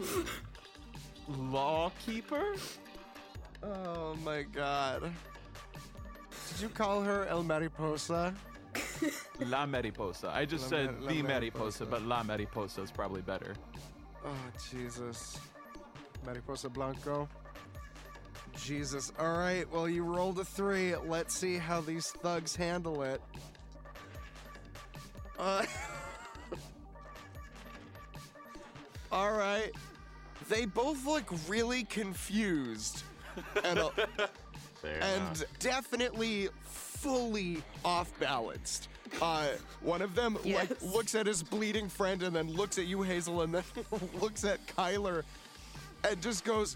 no. 1.29 1.35
lawkeeper. 1.49 2.55
Oh 3.63 4.15
my 4.23 4.43
god. 4.43 5.03
Did 6.51 6.61
you 6.61 6.69
call 6.69 7.01
her 7.01 7.25
El 7.27 7.43
Mariposa? 7.43 8.33
La 9.45 9.65
Mariposa. 9.65 10.29
I 10.33 10.45
just 10.45 10.65
La 10.65 10.69
said 10.69 11.01
La 11.01 11.09
the 11.09 11.21
Mariposa. 11.23 11.27
Mariposa, 11.27 11.85
but 11.85 12.03
La 12.03 12.23
Mariposa 12.23 12.81
is 12.81 12.91
probably 12.91 13.21
better. 13.21 13.53
Oh, 14.25 14.29
Jesus. 14.71 15.37
Mariposa 16.25 16.69
Blanco. 16.69 17.27
Jesus. 18.57 19.11
All 19.19 19.37
right, 19.37 19.71
well, 19.71 19.87
you 19.87 20.03
rolled 20.03 20.39
a 20.39 20.45
three. 20.45 20.95
Let's 20.95 21.33
see 21.33 21.57
how 21.57 21.81
these 21.81 22.07
thugs 22.07 22.55
handle 22.55 23.03
it. 23.03 23.21
Uh, 25.37 25.63
all 29.11 29.31
right. 29.31 29.71
They 30.49 30.65
both 30.65 31.05
look 31.05 31.31
really 31.47 31.83
confused 31.83 33.03
and, 33.63 33.79
uh, 33.79 33.89
and 34.83 35.45
definitely 35.59 36.49
fully 36.63 37.61
off 37.85 38.11
balanced. 38.19 38.89
Uh, 39.21 39.47
one 39.81 40.01
of 40.01 40.15
them 40.15 40.37
like 40.45 40.81
looks 40.81 41.15
at 41.15 41.25
his 41.25 41.43
bleeding 41.43 41.89
friend 41.89 42.23
and 42.23 42.35
then 42.35 42.51
looks 42.51 42.77
at 42.77 42.85
you, 42.85 43.01
Hazel, 43.01 43.41
and 43.41 43.53
then 43.53 43.63
looks 44.21 44.43
at 44.43 44.65
Kyler 44.67 45.23
and 46.03 46.21
just 46.21 46.43
goes, 46.43 46.75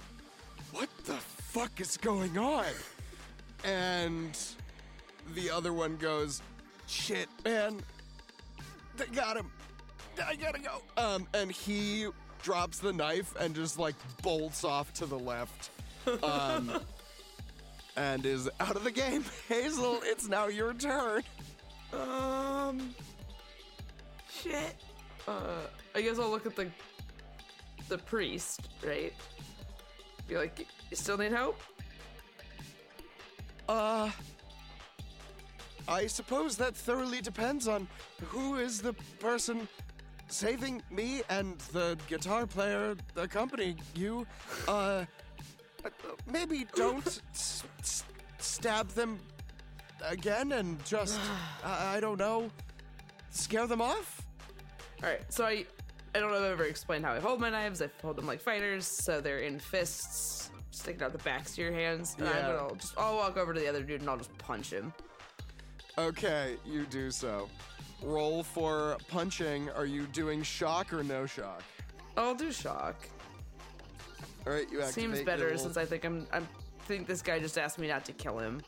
"What 0.72 0.90
the 1.06 1.16
fuck 1.16 1.80
is 1.80 1.98
going 1.98 2.38
on?" 2.38 2.66
And 3.64 4.38
the 5.34 5.50
other 5.50 5.74
one 5.74 5.98
goes, 5.98 6.42
"Shit, 6.88 7.30
man, 7.46 7.82
they 8.98 9.06
got 9.08 9.38
him. 9.38 9.52
I 10.24 10.36
gotta 10.36 10.60
go." 10.60 10.82
Um, 10.98 11.28
and 11.34 11.52
he 11.52 12.08
drops 12.42 12.80
the 12.80 12.94
knife 12.94 13.34
and 13.40 13.56
just 13.56 13.80
like 13.80 13.96
bolts 14.22 14.64
off 14.64 14.94
to 14.96 15.06
the 15.06 15.18
left. 15.18 15.70
Um, 16.22 16.80
and 17.96 18.26
is 18.26 18.50
out 18.60 18.76
of 18.76 18.84
the 18.84 18.92
game. 18.92 19.24
Hazel, 19.48 20.00
it's 20.04 20.28
now 20.28 20.48
your 20.48 20.74
turn. 20.74 21.24
Um. 21.94 22.94
Shit. 24.42 24.76
Uh, 25.28 25.62
I 25.96 26.02
guess 26.02 26.20
I'll 26.20 26.30
look 26.30 26.46
at 26.46 26.56
the 26.56 26.68
the 27.90 27.98
priest, 27.98 28.70
right? 28.86 29.14
Be 30.28 30.38
like, 30.38 30.60
you 30.90 30.96
still 30.98 31.18
need 31.18 31.32
help? 31.32 31.60
Uh, 33.68 34.10
I 35.88 36.08
suppose 36.08 36.56
that 36.58 36.76
thoroughly 36.76 37.22
depends 37.22 37.68
on 37.68 37.88
who 38.26 38.56
is 38.56 38.82
the 38.82 38.94
person 39.20 39.68
saving 40.28 40.82
me 40.90 41.22
and 41.30 41.60
the 41.72 41.98
guitar 42.08 42.46
player 42.48 42.96
accompanying 43.16 43.80
you. 43.96 44.26
Uh, 44.68 45.06
maybe 46.32 46.66
don't 46.76 47.06
s- 47.34 47.64
s- 47.80 48.04
stab 48.40 48.88
them 48.90 49.20
again 50.06 50.54
and 50.54 50.84
just, 50.86 51.20
I 51.64 51.98
I 51.98 52.00
don't 52.00 52.18
know, 52.20 52.50
scare 53.30 53.68
them 53.68 53.82
off? 53.82 54.26
All 55.04 55.10
right. 55.10 55.22
So 55.30 55.46
I, 55.46 55.66
I 56.16 56.20
don't 56.20 56.32
know 56.32 56.38
if 56.38 56.44
I've 56.44 56.52
ever 56.52 56.64
explained 56.66 57.06
how 57.06 57.14
I 57.14 57.20
hold 57.20 57.40
my 57.40 57.50
knives. 57.50 57.82
I 57.82 57.90
hold 58.02 58.16
them 58.18 58.28
like 58.28 58.40
fighters, 58.40 58.86
so 58.86 59.20
they're 59.20 59.40
in 59.40 59.60
fists, 59.60 60.52
sticking 60.72 61.02
out 61.02 61.12
the 61.12 61.18
backs 61.20 61.54
of 61.54 61.58
your 61.58 61.72
hands. 61.72 62.16
And 62.20 62.28
Yeah. 62.28 62.50
I'm 62.50 62.56
gonna 62.68 62.76
just, 62.80 62.94
I'll 62.98 63.16
walk 63.16 63.38
over 63.38 63.54
to 63.54 63.60
the 63.60 63.68
other 63.68 63.84
dude 63.84 64.02
and 64.02 64.10
I'll 64.10 64.18
just 64.18 64.36
punch 64.38 64.72
him. 64.72 64.94
Okay, 65.98 66.56
you 66.66 66.86
do 66.86 67.10
so. 67.12 67.50
Roll 68.02 68.44
for 68.44 68.98
punching. 69.08 69.70
Are 69.72 69.86
you 69.86 70.06
doing 70.08 70.44
shock 70.44 70.92
or 70.94 71.04
no 71.04 71.26
shock? 71.26 71.64
I'll 72.18 72.36
do 72.36 72.52
shock. 72.52 72.96
All 74.46 74.54
right, 74.54 74.70
you 74.70 74.82
activate 74.82 74.94
Seems 74.94 75.22
better 75.22 75.46
little- 75.46 75.60
since 75.60 75.78
I 75.78 75.86
think 75.86 76.04
I'm, 76.04 76.28
I'm 76.34 76.48
think 76.86 77.08
this 77.08 77.22
guy 77.22 77.40
just 77.40 77.58
asked 77.58 77.80
me 77.80 77.88
not 77.88 78.04
to 78.06 78.12
kill 78.12 78.38
him. 78.40 78.62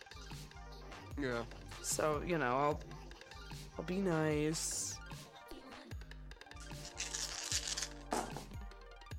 Yeah. 1.19 1.43
So 1.81 2.23
you 2.25 2.37
know, 2.37 2.45
I'll, 2.57 2.79
I'll 3.77 3.83
be 3.85 3.97
nice. 3.97 4.94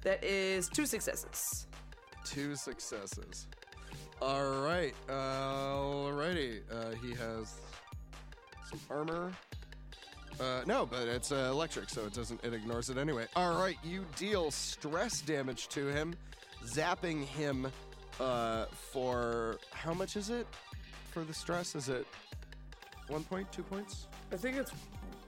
That 0.02 0.22
is 0.22 0.68
two 0.68 0.87
successes. 0.87 1.66
Two 2.24 2.54
successes. 2.54 3.48
All 4.22 4.62
right. 4.62 4.94
Alrighty. 5.09 6.61
Uh, 6.70 6.94
he 7.02 7.11
has 7.14 7.54
some 8.70 8.80
armor. 8.90 9.32
Uh, 10.38 10.62
no, 10.66 10.87
but 10.87 11.09
it's 11.09 11.32
uh, 11.32 11.48
electric, 11.50 11.88
so 11.88 12.04
it 12.04 12.12
doesn't. 12.12 12.42
It 12.44 12.52
ignores 12.52 12.90
it 12.90 12.98
anyway. 12.98 13.26
All 13.35 13.59
right. 13.59 13.76
You 13.82 14.04
deal 14.16 14.50
stress 14.50 15.22
damage 15.22 15.68
to 15.68 15.87
him, 15.87 16.14
zapping 16.64 17.24
him 17.24 17.66
uh, 18.20 18.66
for 18.66 19.59
how 19.72 19.94
much 19.94 20.16
is 20.16 20.30
it 20.30 20.46
for 21.11 21.24
the 21.24 21.35
stress? 21.35 21.74
Is 21.74 21.88
it 21.88 22.06
one 23.09 23.24
point, 23.24 23.50
two 23.50 23.62
points? 23.62 24.06
I 24.32 24.37
think 24.37 24.56
it's 24.56 24.72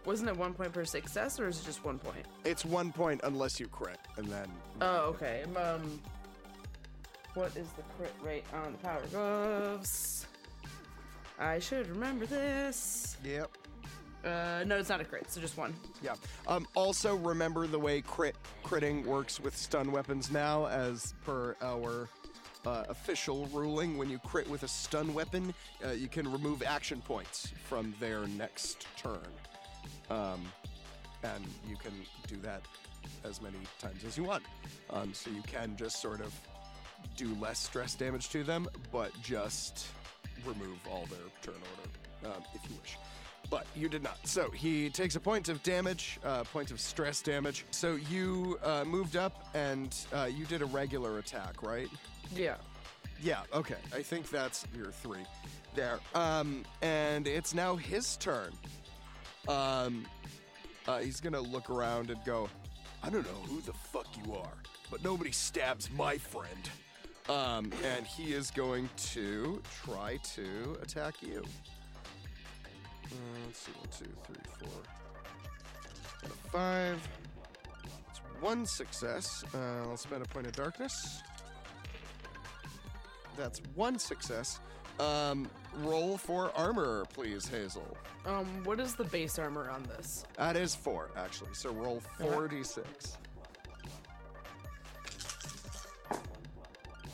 wasn't 0.09 0.31
it 0.31 0.37
one 0.39 0.55
point 0.55 0.73
per 0.73 0.87
success 0.87 1.39
or 1.39 1.49
is 1.49 1.61
it 1.61 1.67
just 1.67 1.85
one 1.85 1.99
point? 1.99 2.25
It's 2.43 2.65
one 2.65 2.93
point 2.93 3.21
unless 3.25 3.61
you 3.61 3.69
crit, 3.69 3.99
and 4.17 4.27
then 4.27 4.49
Oh, 4.81 5.01
okay. 5.11 5.45
Um, 5.55 6.01
what 7.35 7.55
is 7.55 7.69
the 7.77 7.83
crit 7.97 8.15
rate 8.23 8.45
on 8.55 8.73
the 8.73 8.79
power 8.79 9.03
gloves? 9.11 10.27
I 11.39 11.59
should 11.59 11.89
remember 11.89 12.25
this. 12.25 13.19
Yep. 13.23 13.51
Uh, 14.25 14.65
no, 14.67 14.79
it's 14.79 14.89
not 14.89 15.03
a 15.03 15.05
crit, 15.05 15.31
so 15.31 15.43
just 15.43 15.59
one. 15.59 15.75
Yeah. 16.03 16.15
Um, 16.47 16.67
also, 16.75 17.15
remember 17.17 17.67
the 17.67 17.79
way 17.79 18.01
crit 18.01 18.35
critting 18.65 19.05
works 19.05 19.39
with 19.39 19.55
stun 19.55 19.93
weapons 19.93 20.31
now, 20.31 20.67
as 20.69 21.13
per 21.27 21.55
our 21.61 22.09
uh, 22.67 22.85
official 22.89 23.47
ruling. 23.53 23.99
When 23.99 24.09
you 24.09 24.19
crit 24.21 24.49
with 24.49 24.63
a 24.63 24.69
stun 24.69 25.13
weapon, 25.13 25.53
uh, 25.85 25.91
you 25.91 26.09
can 26.09 26.33
remove 26.33 26.63
action 26.63 27.03
points 27.03 27.53
from 27.69 27.95
their 28.01 28.27
next 28.27 28.87
turn. 28.97 29.21
Um, 30.11 30.41
and 31.23 31.45
you 31.69 31.77
can 31.77 31.93
do 32.27 32.37
that 32.43 32.63
as 33.25 33.41
many 33.41 33.59
times 33.81 34.05
as 34.05 34.17
you 34.17 34.25
want. 34.25 34.45
Um, 34.91 35.13
so 35.13 35.31
you 35.31 35.43
can 35.43 35.77
just 35.77 36.01
sort 36.01 36.21
of 36.21 36.33
do 37.17 37.35
less 37.41 37.59
stress 37.59 37.95
damage 37.95 38.31
to 38.31 38.45
them, 38.45 38.69
but 38.93 39.11
just 39.23 39.87
remove 40.47 40.79
all 40.91 41.07
their 41.07 41.19
turn 41.43 41.55
order 41.55 42.35
um, 42.37 42.43
if 42.55 42.69
you 42.71 42.77
wish. 42.81 42.97
But 43.51 43.67
you 43.75 43.89
did 43.89 44.03
not. 44.03 44.19
So 44.27 44.51
he 44.51 44.91
takes 44.91 45.17
a 45.17 45.21
point 45.21 45.49
of 45.49 45.63
damage, 45.63 46.19
uh, 46.25 46.45
point 46.45 46.71
of 46.71 46.81
stress 46.81 47.23
damage. 47.23 47.65
So 47.71 47.97
you 48.11 48.59
uh, 48.63 48.85
moved 48.85 49.17
up 49.17 49.49
and 49.55 49.97
uh, 50.13 50.25
you 50.25 50.45
did 50.45 50.61
a 50.61 50.67
regular 50.67 51.19
attack, 51.19 51.63
right? 51.63 51.89
Yeah. 52.35 52.57
Yeah, 53.21 53.41
okay. 53.53 53.77
I 53.95 54.03
think 54.03 54.31
that's 54.31 54.65
your 54.77 54.93
three 54.93 55.25
there. 55.75 55.99
Um, 56.15 56.65
and 56.83 57.27
it's 57.27 57.55
now 57.55 57.75
his 57.75 58.17
turn. 58.19 58.53
Um, 59.49 60.07
uh, 60.87 60.99
he's 60.99 61.21
gonna 61.21 61.41
look 61.41 61.71
around 61.71 62.11
and 62.11 62.23
go, 62.25 62.49
I 63.03 63.11
don't 63.11 63.25
know 63.25 63.41
who 63.49 63.61
the 63.63 63.73
fuck 63.73 64.07
you 64.25 64.35
are, 64.35 64.59
but 64.91 65.03
nobody 65.03 65.33
stabs 65.33 65.91
my 65.91 66.19
friend. 66.19 66.71
Um, 67.29 67.73
and 67.85 68.07
he 68.07 68.33
is 68.33 68.51
going 68.51 68.89
to 68.97 69.61
try 69.85 70.19
to 70.35 70.79
attack 70.83 71.23
you. 71.23 71.45
Uh, 73.05 73.15
let's 73.47 73.59
see, 73.59 73.73
one, 73.73 73.89
two, 73.99 74.07
three, 74.25 74.37
four, 74.59 76.31
five. 76.51 77.09
It's 78.11 78.21
one 78.41 78.65
success. 78.65 79.45
Uh, 79.55 79.89
I'll 79.89 79.97
spend 79.97 80.23
a 80.23 80.29
point 80.29 80.47
of 80.47 80.53
darkness. 80.53 81.23
That's 83.37 83.61
one 83.75 83.99
success. 83.99 84.61
Um, 85.01 85.49
roll 85.83 86.19
for 86.19 86.51
armor, 86.57 87.05
please, 87.13 87.47
Hazel. 87.47 87.97
Um, 88.27 88.47
what 88.65 88.81
is 88.81 88.95
the 88.95 89.05
base 89.05 89.39
armor 89.39 89.71
on 89.71 89.85
this? 89.85 90.25
That 90.37 90.57
is 90.57 90.75
four, 90.75 91.11
actually. 91.17 91.51
So 91.53 91.71
roll 91.71 92.03
4d6. 92.21 92.85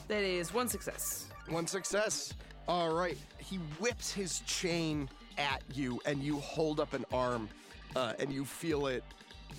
That 0.08 0.22
is 0.22 0.52
one 0.52 0.68
success. 0.68 1.28
One 1.48 1.66
success. 1.66 2.34
All 2.68 2.94
right. 2.94 3.18
He 3.38 3.56
whips 3.78 4.12
his 4.12 4.40
chain 4.40 5.08
at 5.38 5.62
you, 5.72 6.00
and 6.06 6.22
you 6.22 6.38
hold 6.38 6.80
up 6.80 6.94
an 6.94 7.04
arm, 7.12 7.48
uh, 7.96 8.14
and 8.18 8.32
you 8.32 8.44
feel 8.44 8.86
it, 8.86 9.04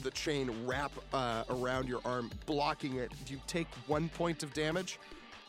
the 0.03 0.11
chain 0.11 0.51
wrap 0.65 0.91
uh, 1.13 1.43
around 1.49 1.87
your 1.87 2.01
arm, 2.05 2.31
blocking 2.45 2.95
it. 2.97 3.11
You 3.27 3.39
take 3.47 3.67
one 3.87 4.09
point 4.09 4.43
of 4.43 4.53
damage, 4.53 4.99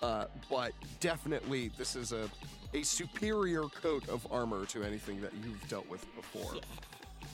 uh, 0.03 0.27
but 0.51 0.73
definitely 1.01 1.71
this 1.77 1.97
is 1.97 2.13
a, 2.13 2.29
a 2.77 2.83
superior 2.85 3.63
coat 3.83 4.09
of 4.09 4.27
armor 4.31 4.67
to 4.67 4.83
anything 4.85 5.21
that 5.23 5.33
you've 5.45 5.67
dealt 5.69 5.89
with 5.89 6.05
before. 6.15 6.55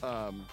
Um, 0.08 0.44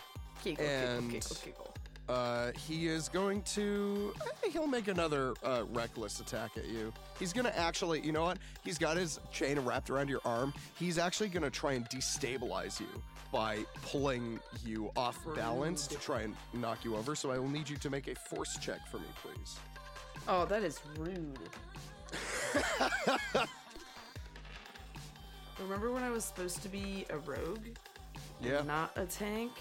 Giggle, 0.43 0.65
and 0.65 1.11
giggle, 1.11 1.37
giggle. 1.43 1.73
Uh, 2.07 2.51
he 2.53 2.87
is 2.87 3.07
going 3.09 3.41
to. 3.43 4.13
eh, 4.43 4.49
He'll 4.49 4.65
make 4.67 4.87
another 4.87 5.33
uh, 5.43 5.63
reckless 5.71 6.19
attack 6.21 6.51
at 6.57 6.65
you. 6.67 6.91
He's 7.19 7.33
gonna 7.33 7.53
actually. 7.55 7.99
You 8.01 8.11
know 8.13 8.23
what? 8.23 8.39
He's 8.63 8.77
got 8.79 8.97
his 8.97 9.19
chain 9.31 9.59
wrapped 9.59 9.89
around 9.91 10.09
your 10.09 10.21
arm. 10.25 10.53
He's 10.75 10.97
actually 10.97 11.29
gonna 11.29 11.49
try 11.51 11.73
and 11.73 11.87
destabilize 11.89 12.79
you 12.79 12.87
by 13.31 13.59
pulling 13.83 14.39
you 14.65 14.89
off 14.95 15.19
balance 15.35 15.85
to 15.87 15.97
try 15.97 16.21
and 16.21 16.35
knock 16.53 16.83
you 16.83 16.95
over. 16.95 17.13
So 17.15 17.29
I 17.31 17.37
will 17.37 17.49
need 17.49 17.69
you 17.69 17.77
to 17.77 17.89
make 17.91 18.07
a 18.07 18.15
force 18.15 18.57
check 18.59 18.79
for 18.89 18.97
me, 18.97 19.05
please. 19.21 19.57
Oh, 20.27 20.45
that 20.45 20.63
is 20.63 20.79
rude. 20.97 21.37
Remember 25.61 25.91
when 25.91 26.03
I 26.03 26.09
was 26.09 26.23
supposed 26.25 26.61
to 26.63 26.69
be 26.69 27.05
a 27.09 27.17
rogue? 27.17 27.65
Yeah. 28.41 28.61
Not 28.61 28.91
a 28.95 29.05
tank? 29.05 29.51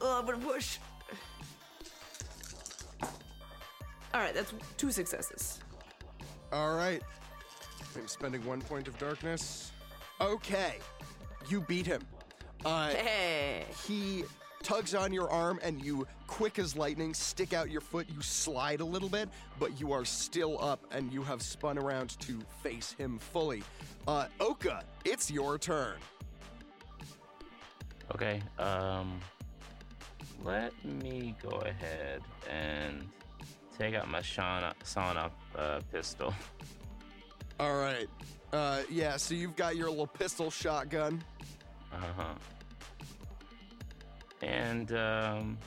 Oh, 0.00 0.18
I'm 0.18 0.26
gonna 0.26 0.38
push. 0.38 0.78
Alright, 4.14 4.34
that's 4.34 4.52
two 4.76 4.92
successes. 4.92 5.60
All 6.52 6.76
right. 6.76 7.02
I'm 7.96 8.06
spending 8.06 8.44
one 8.44 8.60
point 8.60 8.86
of 8.86 8.98
darkness. 8.98 9.72
Okay. 10.20 10.76
You 11.48 11.62
beat 11.62 11.86
him. 11.86 12.02
Uh, 12.64 12.90
Hey! 12.90 13.64
he 13.86 14.24
tugs 14.64 14.94
on 14.94 15.12
your 15.12 15.30
arm 15.30 15.60
and 15.62 15.84
you 15.84 16.06
quick 16.26 16.58
as 16.58 16.74
lightning 16.74 17.12
stick 17.12 17.52
out 17.52 17.70
your 17.70 17.82
foot. 17.82 18.06
You 18.12 18.22
slide 18.22 18.80
a 18.80 18.84
little 18.84 19.10
bit 19.10 19.28
but 19.60 19.78
you 19.78 19.92
are 19.92 20.04
still 20.04 20.60
up 20.62 20.80
and 20.90 21.12
you 21.12 21.22
have 21.22 21.42
spun 21.42 21.78
around 21.78 22.18
to 22.20 22.40
face 22.62 22.92
him 22.92 23.18
fully. 23.18 23.62
Uh 24.08 24.26
oka 24.40 24.82
it's 25.04 25.30
your 25.30 25.58
turn. 25.58 25.96
Okay, 28.14 28.42
um, 28.58 29.18
let 30.44 30.72
me 30.84 31.34
go 31.42 31.56
ahead 31.58 32.20
and 32.50 33.08
take 33.78 33.94
out 33.94 34.08
my 34.08 34.20
Shauna, 34.20 34.74
sawn 34.82 35.16
uh, 35.56 35.80
pistol. 35.92 36.34
all 37.60 37.76
right. 37.76 38.08
Uh 38.52 38.80
yeah 38.90 39.16
so 39.18 39.34
you've 39.34 39.56
got 39.56 39.76
your 39.76 39.90
little 39.90 40.06
pistol 40.06 40.50
shotgun. 40.50 41.22
Uh 41.92 41.96
huh. 42.16 42.34
And 44.44 44.92
um, 44.92 45.58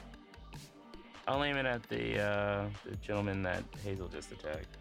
I'll 1.27 1.43
aim 1.43 1.57
it 1.57 1.65
at 1.65 1.81
the 1.89 2.19
uh, 2.21 2.65
the 2.85 2.95
gentleman 2.97 3.41
that 3.43 3.63
Hazel 3.83 4.07
just 4.07 4.31
attacked. 4.31 4.77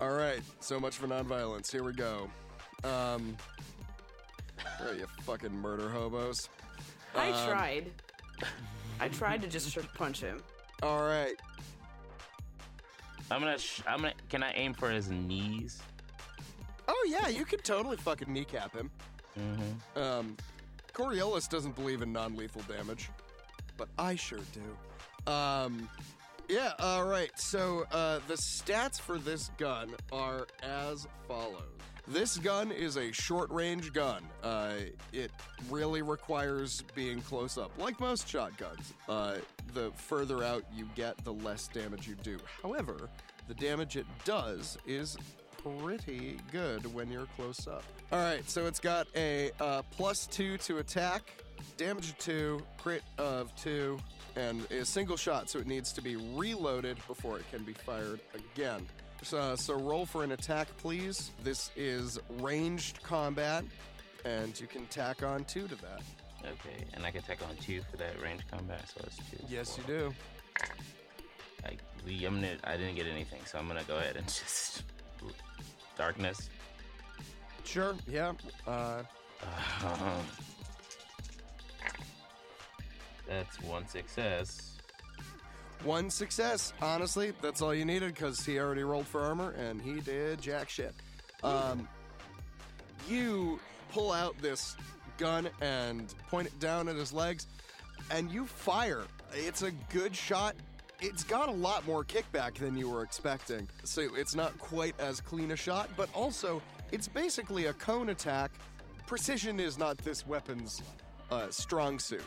all 0.00 0.10
right 0.12 0.40
so 0.60 0.78
much 0.80 0.96
for 0.96 1.06
nonviolence 1.06 1.70
here 1.70 1.84
we 1.84 1.92
go 1.92 2.28
um 2.84 3.36
all 4.80 4.86
right, 4.88 4.98
you 4.98 5.06
fucking 5.22 5.52
murder 5.52 5.88
hobos 5.88 6.48
I 7.14 7.30
Um, 7.30 7.48
tried. 7.48 7.90
I 9.00 9.08
tried 9.08 9.42
to 9.42 9.48
just 9.48 9.70
sh- 9.70 9.78
punch 9.94 10.20
him. 10.20 10.42
all 10.82 11.02
right 11.02 11.34
I'm 13.30 13.40
gonna. 13.40 13.58
Sh- 13.58 13.80
I'm 13.86 13.98
gonna. 14.02 14.12
Can 14.28 14.42
I 14.42 14.52
aim 14.54 14.74
for 14.74 14.90
his 14.90 15.10
knees? 15.10 15.80
oh 16.88 17.06
yeah 17.08 17.28
you 17.28 17.44
could 17.44 17.64
totally 17.64 17.96
fucking 17.96 18.32
kneecap 18.32 18.74
him 18.74 18.90
Mm-hmm. 19.38 19.98
Um, 19.98 20.36
Coriolis 20.92 21.48
doesn't 21.48 21.74
believe 21.74 22.02
in 22.02 22.12
non-lethal 22.12 22.62
damage, 22.62 23.10
but 23.76 23.88
I 23.98 24.14
sure 24.14 24.40
do. 24.52 25.32
Um, 25.32 25.88
yeah. 26.48 26.72
All 26.78 27.04
right. 27.04 27.30
So 27.38 27.86
uh, 27.92 28.20
the 28.28 28.34
stats 28.34 29.00
for 29.00 29.18
this 29.18 29.50
gun 29.58 29.94
are 30.12 30.46
as 30.62 31.06
follows. 31.26 31.62
This 32.08 32.36
gun 32.36 32.72
is 32.72 32.96
a 32.96 33.12
short-range 33.12 33.92
gun. 33.92 34.24
Uh, 34.42 34.74
it 35.12 35.30
really 35.70 36.02
requires 36.02 36.82
being 36.96 37.20
close 37.22 37.56
up, 37.56 37.70
like 37.78 38.00
most 38.00 38.28
shotguns. 38.28 38.92
Uh, 39.08 39.36
the 39.72 39.92
further 39.92 40.42
out 40.42 40.64
you 40.74 40.88
get, 40.96 41.16
the 41.24 41.32
less 41.32 41.68
damage 41.68 42.08
you 42.08 42.16
do. 42.16 42.38
However, 42.60 43.08
the 43.46 43.54
damage 43.54 43.96
it 43.96 44.06
does 44.24 44.76
is 44.84 45.16
pretty 45.62 46.38
good 46.50 46.92
when 46.92 47.10
you're 47.10 47.28
close 47.36 47.68
up. 47.68 47.84
All 48.12 48.18
right, 48.18 48.46
so 48.46 48.66
it's 48.66 48.78
got 48.78 49.06
a 49.16 49.52
uh, 49.58 49.80
plus 49.90 50.26
two 50.26 50.58
to 50.58 50.78
attack, 50.78 51.32
damage 51.78 52.10
of 52.10 52.18
two, 52.18 52.62
crit 52.76 53.02
of 53.16 53.56
two, 53.56 53.98
and 54.36 54.70
a 54.70 54.84
single 54.84 55.16
shot, 55.16 55.48
so 55.48 55.58
it 55.58 55.66
needs 55.66 55.94
to 55.94 56.02
be 56.02 56.16
reloaded 56.16 56.98
before 57.08 57.38
it 57.38 57.50
can 57.50 57.62
be 57.64 57.72
fired 57.72 58.20
again. 58.34 58.86
So, 59.22 59.56
so 59.56 59.78
roll 59.78 60.04
for 60.04 60.24
an 60.24 60.32
attack, 60.32 60.68
please. 60.76 61.30
This 61.42 61.70
is 61.74 62.20
ranged 62.38 63.02
combat, 63.02 63.64
and 64.26 64.60
you 64.60 64.66
can 64.66 64.84
tack 64.86 65.22
on 65.22 65.44
two 65.44 65.66
to 65.66 65.74
that. 65.76 66.02
Okay, 66.42 66.84
and 66.92 67.06
I 67.06 67.10
can 67.12 67.22
tack 67.22 67.38
on 67.48 67.56
two 67.56 67.80
for 67.90 67.96
that 67.96 68.20
range 68.20 68.42
combat, 68.50 68.90
so 68.94 69.00
that's 69.04 69.16
two. 69.16 69.38
Yes, 69.48 69.78
you 69.78 69.84
do. 69.86 70.14
We, 72.04 72.26
I'm 72.26 72.34
gonna. 72.34 72.56
I 72.64 72.76
didn't 72.76 72.96
get 72.96 73.06
anything, 73.06 73.40
so 73.46 73.58
I'm 73.58 73.66
gonna 73.68 73.84
go 73.88 73.96
ahead 73.96 74.16
and 74.16 74.26
just 74.26 74.82
darkness. 75.96 76.50
Sure. 77.64 77.94
Yeah. 78.08 78.32
Uh, 78.66 79.02
that's 83.28 83.60
one 83.62 83.86
success. 83.88 84.76
One 85.84 86.10
success. 86.10 86.72
Honestly, 86.80 87.32
that's 87.42 87.60
all 87.60 87.74
you 87.74 87.84
needed 87.84 88.14
because 88.14 88.44
he 88.44 88.58
already 88.60 88.84
rolled 88.84 89.06
for 89.06 89.20
armor 89.20 89.50
and 89.52 89.80
he 89.80 90.00
did 90.00 90.40
jack 90.40 90.68
shit. 90.68 90.94
Um, 91.42 91.88
you 93.08 93.58
pull 93.90 94.12
out 94.12 94.36
this 94.40 94.76
gun 95.18 95.48
and 95.60 96.14
point 96.28 96.46
it 96.46 96.58
down 96.60 96.88
at 96.88 96.96
his 96.96 97.12
legs, 97.12 97.46
and 98.10 98.30
you 98.30 98.46
fire. 98.46 99.02
It's 99.32 99.62
a 99.62 99.70
good 99.92 100.14
shot. 100.14 100.54
It's 101.00 101.24
got 101.24 101.48
a 101.48 101.52
lot 101.52 101.86
more 101.86 102.04
kickback 102.04 102.54
than 102.54 102.76
you 102.76 102.88
were 102.88 103.02
expecting, 103.02 103.68
so 103.82 104.08
it's 104.14 104.34
not 104.34 104.56
quite 104.58 104.94
as 105.00 105.20
clean 105.20 105.50
a 105.50 105.56
shot, 105.56 105.90
but 105.96 106.08
also 106.14 106.62
it's 106.92 107.08
basically 107.08 107.66
a 107.66 107.72
cone 107.72 108.10
attack. 108.10 108.52
Precision 109.06 109.58
is 109.58 109.78
not 109.78 109.98
this 109.98 110.26
weapon's 110.26 110.82
uh, 111.30 111.48
strong 111.50 111.98
suit. 111.98 112.24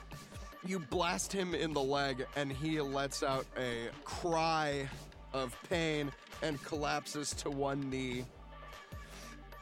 You 0.65 0.79
blast 0.79 1.31
him 1.31 1.53
in 1.53 1.73
the 1.73 1.81
leg, 1.81 2.25
and 2.35 2.51
he 2.51 2.81
lets 2.81 3.21
out 3.21 3.45
a 3.57 3.89
cry 4.03 4.89
of 5.31 5.55
pain 5.69 6.11
and 6.41 6.61
collapses 6.63 7.31
to 7.35 7.51
one 7.51 7.89
knee. 7.89 8.25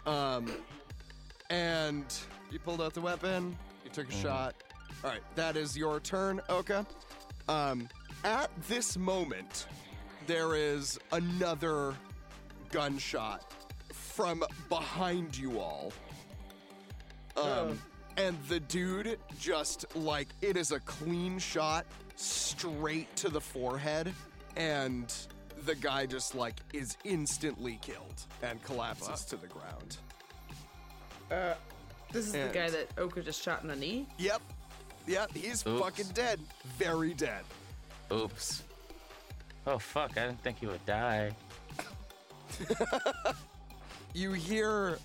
Um, 0.06 0.50
and 1.50 2.06
you 2.50 2.60
pulled 2.60 2.82
out 2.82 2.94
the 2.94 3.02
weapon. 3.02 3.58
You 3.84 3.92
took 3.92 4.10
a 4.10 4.14
shot. 4.14 4.56
All 5.04 5.10
right, 5.10 5.22
that 5.36 5.58
is 5.58 5.76
your 5.76 6.00
turn, 6.00 6.40
Oka. 6.48 6.86
Um, 7.50 7.90
at 8.24 8.50
this 8.70 8.98
moment, 8.98 9.68
there 10.28 10.56
is 10.56 10.98
another 11.12 11.94
gunshot 12.72 13.63
from 14.14 14.44
behind 14.70 15.36
you 15.38 15.60
all. 15.60 15.92
Um, 17.36 17.82
and 18.18 18.38
the 18.48 18.60
dude 18.60 19.18
just 19.40 19.96
like 19.96 20.28
it 20.42 20.56
is 20.56 20.72
a 20.72 20.80
clean 20.82 21.40
shot 21.40 21.86
straight 22.16 23.14
to 23.18 23.30
the 23.30 23.42
forehead, 23.42 24.14
and 24.56 25.12
the 25.66 25.74
guy 25.74 26.06
just 26.06 26.36
like 26.36 26.58
is 26.74 26.96
instantly 27.04 27.80
killed 27.82 28.22
and 28.44 28.62
collapses 28.64 29.26
to 29.26 29.36
the 29.36 29.48
ground. 29.48 29.98
Uh, 31.32 31.56
this 32.12 32.28
is 32.28 32.36
And- 32.36 32.50
the 32.52 32.54
guy 32.54 32.70
that 32.70 32.90
Oka 33.00 33.22
just 33.24 33.42
shot 33.42 33.64
in 33.64 33.68
the 33.68 33.76
knee. 33.76 34.06
Yep. 34.20 34.42
Yep, 35.08 35.32
he's 35.34 35.66
Oops. 35.66 35.82
fucking 35.82 36.08
dead. 36.14 36.40
Very 36.78 37.14
dead. 37.16 37.44
Oops. 38.12 38.62
Oh 39.66 39.80
fuck! 39.80 40.12
I 40.18 40.28
didn't 40.28 40.42
think 40.44 40.60
he 40.60 40.68
would 40.68 40.86
die. 40.86 41.32
You 44.14 44.34
hear 44.34 44.98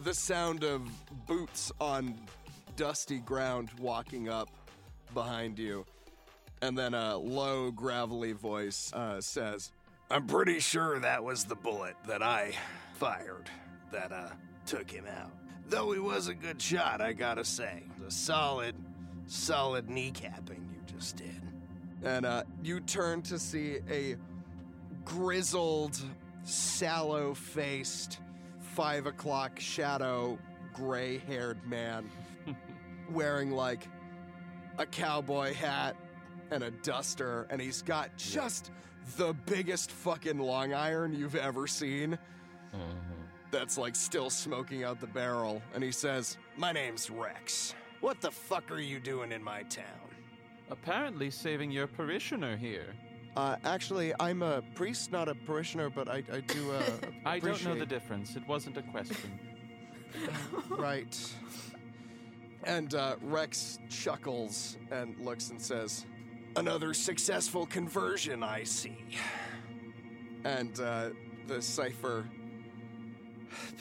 the 0.00 0.14
sound 0.14 0.64
of 0.64 0.82
boots 1.26 1.70
on 1.80 2.14
dusty 2.76 3.18
ground 3.18 3.70
walking 3.78 4.28
up 4.28 4.48
behind 5.14 5.58
you. 5.58 5.84
And 6.62 6.76
then 6.76 6.94
a 6.94 7.16
low, 7.16 7.70
gravelly 7.70 8.32
voice 8.32 8.92
uh, 8.92 9.20
says, 9.20 9.70
I'm 10.10 10.26
pretty 10.26 10.58
sure 10.58 10.98
that 10.98 11.22
was 11.22 11.44
the 11.44 11.54
bullet 11.54 11.94
that 12.06 12.22
I 12.22 12.52
fired 12.94 13.48
that 13.92 14.12
uh 14.12 14.28
took 14.66 14.90
him 14.90 15.06
out. 15.06 15.30
Though 15.68 15.92
he 15.92 16.00
was 16.00 16.28
a 16.28 16.34
good 16.34 16.60
shot, 16.60 17.00
I 17.00 17.12
gotta 17.12 17.44
say. 17.44 17.84
A 18.06 18.10
solid, 18.10 18.74
solid 19.26 19.86
kneecapping 19.86 20.58
you 20.58 20.80
just 20.92 21.16
did. 21.16 21.40
and 22.04 22.26
uh, 22.26 22.42
you 22.62 22.80
turn 22.80 23.22
to 23.22 23.38
see 23.38 23.78
a 23.88 24.16
grizzled, 25.04 25.98
sallow 26.44 27.34
faced, 27.34 28.18
five 28.74 29.06
o'clock 29.06 29.58
shadow, 29.60 30.38
gray 30.72 31.18
haired 31.18 31.58
man 31.66 32.08
wearing 33.10 33.50
like 33.50 33.86
a 34.78 34.86
cowboy 34.86 35.52
hat 35.54 35.96
and 36.50 36.62
a 36.62 36.70
duster, 36.70 37.46
and 37.50 37.60
he's 37.60 37.82
got 37.82 38.16
just 38.16 38.70
the 39.16 39.32
biggest 39.46 39.90
fucking 39.90 40.38
long 40.38 40.72
iron 40.72 41.12
you've 41.12 41.36
ever 41.36 41.66
seen 41.66 42.18
Mhm. 42.74 42.78
that's 43.50 43.76
like 43.76 43.96
still 43.96 44.30
smoking 44.30 44.84
out 44.84 45.00
the 45.00 45.06
barrel. 45.08 45.60
And 45.74 45.82
he 45.82 45.90
says, 45.92 46.36
My 46.56 46.70
name's 46.72 47.10
Rex. 47.10 47.74
What 48.00 48.20
the 48.20 48.30
fuck 48.30 48.70
are 48.70 48.78
you 48.80 49.00
doing 49.00 49.32
in 49.32 49.42
my 49.42 49.64
town? 49.64 49.84
Apparently 50.70 51.30
saving 51.30 51.70
your 51.72 51.86
parishioner 51.88 52.56
here. 52.56 52.94
Uh, 53.36 53.56
actually, 53.64 54.12
I'm 54.18 54.42
a 54.42 54.62
priest, 54.74 55.12
not 55.12 55.28
a 55.28 55.34
parishioner, 55.34 55.88
but 55.88 56.08
I, 56.08 56.22
I 56.32 56.40
do. 56.40 56.72
Uh, 56.72 56.82
I 57.24 57.38
don't 57.38 57.64
know 57.64 57.74
the 57.74 57.86
difference. 57.86 58.36
It 58.36 58.46
wasn't 58.48 58.76
a 58.76 58.82
question. 58.82 59.38
right. 60.68 61.16
And 62.64 62.94
uh, 62.94 63.16
Rex 63.22 63.78
chuckles 63.88 64.76
and 64.90 65.18
looks 65.18 65.50
and 65.50 65.60
says, 65.60 66.04
Another 66.56 66.92
successful 66.92 67.64
conversion, 67.66 68.42
I 68.42 68.64
see. 68.64 68.98
and 70.44 70.78
uh, 70.80 71.10
the 71.46 71.62
cipher 71.62 72.26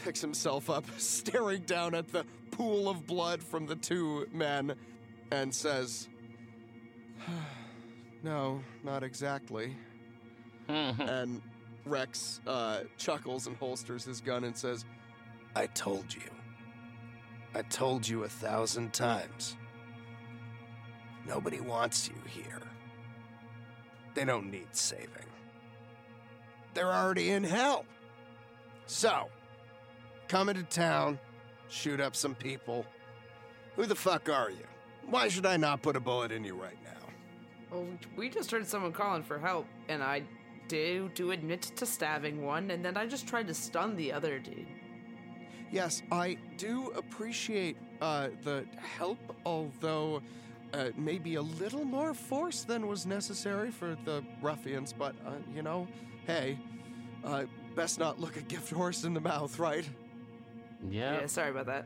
picks 0.04 0.22
himself 0.22 0.70
up, 0.70 0.86
staring 0.98 1.62
down 1.64 1.96
at 1.96 2.12
the 2.12 2.26
pool 2.52 2.88
of 2.90 3.06
blood 3.08 3.42
from 3.44 3.66
the 3.66 3.76
two 3.76 4.28
men, 4.32 4.76
and 5.32 5.54
says, 5.54 6.08
No, 8.24 8.62
not 8.84 9.04
exactly. 9.04 9.76
and 10.68 11.42
Rex 11.86 12.42
uh, 12.46 12.82
chuckles 12.98 13.48
and 13.48 13.56
holsters 13.58 14.04
his 14.04 14.22
gun 14.22 14.44
and 14.44 14.56
says, 14.56 14.86
I 15.56 15.68
told 15.68 16.14
you. 16.14 16.30
I 17.56 17.64
told 17.64 18.08
you 18.08 18.24
a 18.24 18.30
thousand 18.30 18.94
times. 18.94 19.56
Nobody 21.26 21.60
wants 21.60 22.08
you 22.08 22.16
here. 22.28 22.62
They 24.14 24.26
don't 24.26 24.52
need 24.52 24.76
saving. 24.76 25.08
They're 26.74 26.92
already 26.92 27.32
in 27.32 27.44
hell. 27.44 27.86
So, 28.86 29.30
come 30.28 30.50
into 30.50 30.64
town, 30.64 31.20
shoot 31.70 32.00
up 32.00 32.16
some 32.16 32.36
people. 32.36 32.86
Who 33.76 33.86
the 33.86 33.96
fuck 33.96 34.30
are 34.30 34.50
you? 34.50 34.66
Why 35.06 35.28
should 35.28 35.46
I 35.46 35.58
not 35.58 35.82
put 35.82 35.96
a 35.96 36.00
bullet 36.00 36.32
in 36.32 36.44
you 36.44 36.56
right 36.56 36.78
now? 36.84 36.99
Well, 37.72 37.86
we 38.16 38.30
just 38.30 38.52
heard 38.52 38.66
someone 38.66 38.92
calling 38.92 39.24
for 39.24 39.38
help, 39.38 39.68
and 39.88 40.02
I 40.02 40.24
do 40.68 41.10
do 41.14 41.32
admit 41.32 41.62
to 41.62 41.86
stabbing 41.86 42.44
one, 42.44 42.72
and 42.72 42.84
then 42.84 42.98
I 42.98 43.06
just 43.06 43.28
tried 43.28 43.48
to 43.48 43.54
stun 43.54 43.96
the 43.96 44.12
other 44.12 44.40
dude. 44.40 44.68
Yes, 45.72 46.02
I 46.12 46.38
do 46.58 46.88
appreciate 46.96 47.78
uh, 48.02 48.30
the 48.44 48.66
help, 48.78 49.20
although 49.46 50.22
uh, 50.74 50.90
maybe 50.98 51.36
a 51.36 51.42
little 51.42 51.86
more 51.86 52.14
force 52.14 52.64
than 52.64 52.88
was 52.88 53.06
necessary 53.06 53.70
for 53.70 53.96
the 54.06 54.24
ruffians. 54.42 54.94
But, 54.94 55.16
uh, 55.26 55.34
you 55.54 55.62
know, 55.62 55.88
hey, 56.26 56.58
uh, 57.24 57.44
best 57.76 58.00
not 58.00 58.20
look 58.20 58.38
a 58.38 58.42
gift 58.42 58.72
horse 58.72 59.04
in 59.04 59.14
the 59.14 59.22
mouth, 59.22 59.60
right? 59.60 59.88
Yeah. 60.90 61.22
Yeah, 61.22 61.28
sorry 61.28 61.52
about 61.52 61.68
that. 61.68 61.86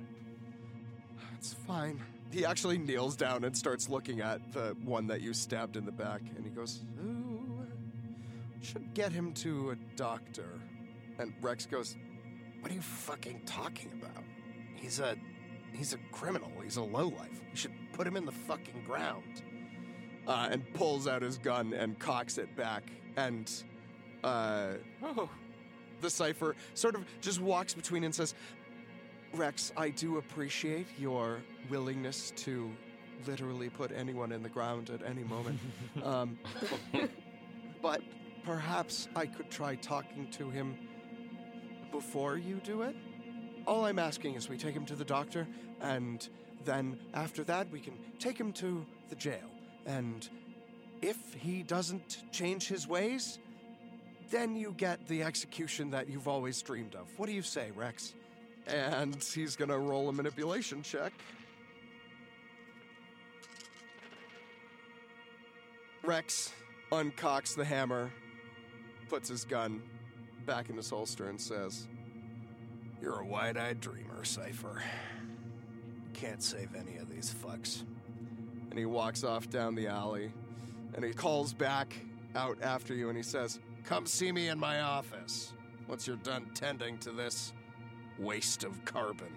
It's 1.38 1.54
fine. 1.54 2.00
He 2.34 2.46
actually 2.46 2.78
kneels 2.80 3.16
down 3.16 3.44
and 3.44 3.56
starts 3.56 3.90
looking 3.90 4.20
at 4.22 4.52
the 4.54 4.76
one 4.84 5.08
that 5.08 5.22
you 5.22 5.34
stabbed 5.34 5.78
in 5.78 5.86
the 5.86 5.92
back, 5.92 6.22
and 6.36 6.44
he 6.44 6.50
goes, 6.50 6.82
Ooh, 7.06 7.68
should 8.62 8.94
get 8.94 9.12
him 9.12 9.34
to 9.34 9.72
a 9.72 9.76
doctor. 9.96 10.60
And 11.20 11.34
Rex 11.42 11.66
goes, 11.68 11.96
What 12.62 12.72
are 12.72 12.76
you 12.76 12.82
fucking 12.82 13.42
talking 13.46 13.92
about? 14.02 14.24
He's 14.76 15.00
a 15.00 15.16
he's 15.74 15.94
a 15.94 15.98
criminal. 16.12 16.52
He's 16.64 16.78
a 16.78 16.82
lowlife. 16.84 17.40
You 17.52 17.56
should 17.58 17.74
put 17.94 18.08
him 18.08 18.18
in 18.18 18.26
the 18.26 18.32
fucking 18.32 18.84
ground. 18.86 19.44
uh, 20.28 20.48
and 20.52 20.64
pulls 20.74 21.08
out 21.08 21.22
his 21.22 21.38
gun 21.38 21.74
and 21.74 22.00
cocks 22.00 22.38
it 22.38 22.56
back. 22.56 22.84
And 23.16 23.52
uh, 24.24 24.74
Oh, 25.04 25.30
the 26.02 26.10
cipher 26.10 26.56
sort 26.74 26.96
of 26.96 27.06
just 27.22 27.40
walks 27.42 27.74
between 27.74 28.04
and 28.04 28.14
says, 28.16 28.34
Rex, 29.34 29.72
I 29.76 29.90
do 29.90 30.18
appreciate 30.20 30.86
your 31.00 31.40
willingness 31.70 32.32
to 32.38 32.70
literally 33.26 33.68
put 33.68 33.92
anyone 33.92 34.32
in 34.32 34.44
the 34.44 34.50
ground 34.50 34.92
at 34.92 35.02
any 35.04 35.24
moment. 35.24 35.60
um, 36.04 36.38
but 37.82 38.02
perhaps 38.44 39.08
I 39.16 39.26
could 39.26 39.50
try 39.50 39.76
talking 39.76 40.28
to 40.32 40.52
him 40.52 40.78
before 41.92 42.38
you 42.38 42.58
do 42.64 42.84
it. 42.84 42.96
All 43.66 43.86
I'm 43.86 43.98
asking 43.98 44.36
is 44.36 44.50
we 44.50 44.58
take 44.58 44.76
him 44.76 44.86
to 44.86 44.96
the 44.96 45.06
doctor, 45.06 45.48
and 45.82 46.28
then 46.64 47.00
after 47.16 47.44
that, 47.46 47.72
we 47.72 47.80
can 47.80 47.94
take 48.20 48.38
him 48.38 48.54
to 48.54 48.86
the 49.10 49.16
jail. 49.16 49.50
And 49.88 50.30
if 51.02 51.34
he 51.34 51.64
doesn't 51.64 52.24
change 52.32 52.68
his 52.68 52.88
ways, 52.88 53.40
then 54.30 54.56
you 54.56 54.76
get 54.78 55.08
the 55.08 55.24
execution 55.24 55.90
that 55.92 56.08
you've 56.08 56.28
always 56.28 56.62
dreamed 56.62 56.94
of. 56.94 57.08
What 57.18 57.26
do 57.28 57.34
you 57.34 57.42
say, 57.42 57.72
Rex? 57.76 58.14
And 58.68 59.22
he's 59.22 59.56
gonna 59.56 59.78
roll 59.78 60.10
a 60.10 60.14
manipulation 60.14 60.82
check. 60.84 61.14
Rex 66.04 66.54
uncocks 66.92 67.56
the 67.56 67.64
hammer, 67.66 68.12
puts 69.10 69.30
his 69.30 69.46
gun 69.46 69.82
back 70.46 70.70
in 70.70 70.76
his 70.76 70.90
holster, 70.90 71.30
and 71.30 71.40
says, 71.40 71.88
You're 73.02 73.20
a 73.20 73.26
wide 73.26 73.58
eyed 73.58 73.80
dreamer, 73.80 74.24
Cypher. 74.26 74.82
Can't 76.14 76.44
save 76.44 76.76
any 76.76 76.98
of 76.98 77.10
these 77.10 77.34
fucks. 77.34 77.84
and 78.70 78.80
he 78.80 78.86
walks 78.86 79.24
off 79.24 79.50
down 79.50 79.76
the 79.76 79.88
alley, 79.88 80.34
and 80.96 81.06
he 81.06 81.14
calls 81.14 81.54
back 81.54 81.96
out 82.36 82.58
after 82.62 82.94
you, 82.94 83.08
and 83.10 83.16
he 83.18 83.24
says, 83.24 83.60
Come 83.84 84.06
see 84.06 84.32
me 84.32 84.48
in 84.50 84.60
my 84.60 84.82
office 84.82 85.54
once 85.88 86.08
you're 86.08 86.16
done 86.18 86.48
tending 86.56 86.98
to 87.00 87.12
this 87.12 87.54
waste 88.20 88.64
of 88.64 88.84
carbon. 88.86 89.34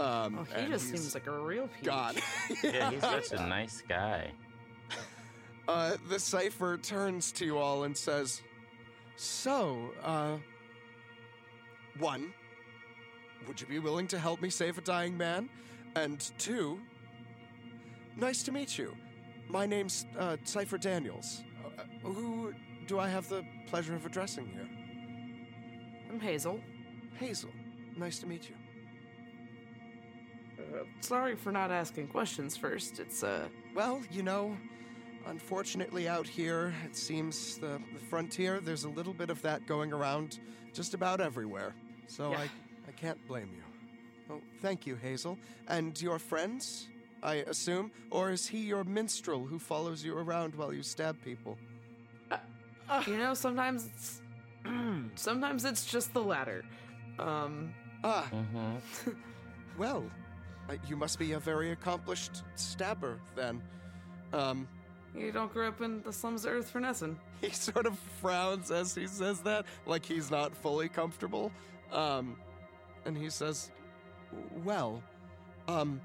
um, 0.00 0.38
Oh, 0.40 0.44
he 0.44 0.54
and 0.62 0.72
just 0.72 0.88
seems 0.88 1.14
like 1.14 1.26
a 1.26 1.38
real 1.38 1.68
peach. 1.68 1.84
gone. 1.84 2.14
Yeah, 2.62 2.90
he's 2.90 3.00
such 3.28 3.32
a 3.32 3.46
nice 3.46 3.82
guy. 3.88 4.30
Uh, 5.66 5.96
the 6.08 6.18
cipher 6.18 6.76
turns 6.76 7.32
to 7.32 7.44
you 7.46 7.56
all 7.58 7.84
and 7.84 7.96
says, 7.96 8.42
So, 9.16 9.92
uh, 10.02 10.36
one, 11.98 12.34
would 13.46 13.60
you 13.60 13.66
be 13.66 13.78
willing 13.78 14.06
to 14.08 14.18
help 14.18 14.42
me 14.42 14.50
save 14.50 14.76
a 14.78 14.82
dying 14.82 15.16
man? 15.16 15.48
And 15.96 16.20
two, 16.38 16.80
nice 18.16 18.42
to 18.42 18.52
meet 18.52 18.76
you. 18.76 18.94
My 19.48 19.64
name's 19.64 20.06
uh, 20.18 20.36
Cipher 20.44 20.76
Daniels. 20.78 21.42
Uh, 21.64 21.82
who 22.02 22.52
do 22.86 22.98
I 22.98 23.08
have 23.08 23.28
the 23.28 23.44
pleasure 23.68 23.94
of 23.94 24.04
addressing 24.04 24.46
here? 24.46 24.68
I'm 26.10 26.20
Hazel. 26.20 26.60
Hazel. 27.18 27.50
Nice 27.96 28.18
to 28.20 28.26
meet 28.26 28.48
you. 28.48 28.54
Uh, 30.58 30.84
sorry 31.00 31.34
for 31.36 31.52
not 31.52 31.70
asking 31.70 32.08
questions 32.08 32.56
first. 32.56 32.98
It's, 32.98 33.22
uh, 33.22 33.48
Well, 33.74 34.00
you 34.10 34.22
know, 34.22 34.56
unfortunately 35.26 36.08
out 36.08 36.26
here, 36.26 36.74
it 36.84 36.96
seems 36.96 37.58
the, 37.58 37.80
the 37.92 38.00
frontier, 38.08 38.60
there's 38.60 38.84
a 38.84 38.88
little 38.88 39.14
bit 39.14 39.30
of 39.30 39.40
that 39.42 39.66
going 39.66 39.92
around 39.92 40.40
just 40.72 40.94
about 40.94 41.20
everywhere. 41.20 41.74
So 42.06 42.30
Yeah. 42.30 42.38
I, 42.40 42.42
I 42.88 42.92
can't 42.96 43.24
blame 43.26 43.50
you. 43.54 43.62
Oh, 44.30 44.40
thank 44.62 44.86
you, 44.86 44.96
Hazel. 44.96 45.38
And 45.68 46.00
your 46.00 46.18
friends, 46.18 46.88
I 47.22 47.36
assume? 47.36 47.90
Or 48.10 48.30
is 48.30 48.46
he 48.46 48.58
your 48.58 48.84
minstrel 48.84 49.44
who 49.46 49.58
follows 49.58 50.04
you 50.04 50.16
around 50.16 50.54
while 50.54 50.72
you 50.72 50.82
stab 50.82 51.20
people? 51.22 51.58
you 53.06 53.16
know, 53.16 53.34
sometimes 53.34 53.86
it's. 53.86 54.20
sometimes 55.14 55.64
it's 55.64 55.84
just 55.86 56.12
the 56.14 56.22
latter. 56.22 56.64
Um, 57.18 57.74
Ah, 58.04 58.28
Mm-hmm. 58.32 59.10
well, 59.78 60.04
uh, 60.68 60.74
you 60.86 60.96
must 60.96 61.18
be 61.18 61.32
a 61.32 61.38
very 61.38 61.70
accomplished 61.72 62.42
stabber, 62.54 63.18
then. 63.34 63.62
Um, 64.32 64.68
you 65.16 65.32
don't 65.32 65.52
grow 65.52 65.68
up 65.68 65.80
in 65.80 66.02
the 66.02 66.12
slums 66.12 66.44
of 66.44 66.52
Earth 66.52 66.70
for 66.70 66.80
nothing. 66.80 67.18
he 67.40 67.50
sort 67.50 67.86
of 67.86 67.98
frowns 68.20 68.70
as 68.70 68.94
he 68.94 69.06
says 69.06 69.40
that, 69.40 69.64
like 69.86 70.04
he's 70.04 70.30
not 70.30 70.54
fully 70.56 70.88
comfortable. 70.88 71.50
Um, 71.92 72.36
and 73.06 73.16
he 73.16 73.30
says, 73.30 73.70
"Well, 74.64 75.02
um, 75.68 76.00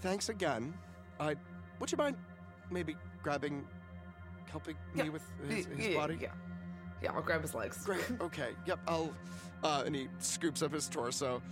thanks 0.00 0.28
again. 0.28 0.74
I 1.18 1.34
would 1.80 1.90
you 1.90 1.96
mind 1.98 2.16
maybe 2.70 2.94
grabbing, 3.22 3.64
helping 4.50 4.76
me 4.94 5.04
Yeah, 5.04 5.08
with 5.10 5.22
his, 5.48 5.66
his 5.66 5.86
yeah, 5.88 5.94
body? 5.96 6.18
Yeah. 6.20 6.28
Yeah, 7.04 7.12
I'll 7.12 7.22
grab 7.22 7.42
his 7.42 7.54
legs. 7.54 7.84
Great. 7.84 8.02
Okay. 8.20 8.50
Yep. 8.66 8.80
I'll. 8.88 9.12
Uh, 9.62 9.82
and 9.84 9.94
he 9.94 10.08
scoops 10.20 10.62
up 10.62 10.72
his 10.72 10.88
torso, 10.88 11.42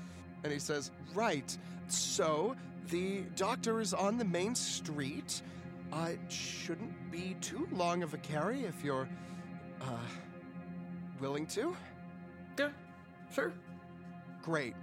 and 0.44 0.52
he 0.52 0.58
says, 0.58 0.90
"Right. 1.14 1.56
So 1.88 2.56
the 2.88 3.20
doctor 3.36 3.80
is 3.80 3.92
on 3.92 4.16
the 4.16 4.24
main 4.24 4.54
street. 4.54 5.42
Uh, 5.92 6.08
it 6.12 6.32
shouldn't 6.32 7.10
be 7.10 7.36
too 7.42 7.68
long 7.70 8.02
of 8.02 8.14
a 8.14 8.18
carry 8.18 8.64
if 8.64 8.82
you're, 8.82 9.06
uh, 9.82 9.98
willing 11.20 11.46
to. 11.48 11.76
Yeah, 12.58 12.70
sure. 13.34 13.52
Great. 14.42 14.74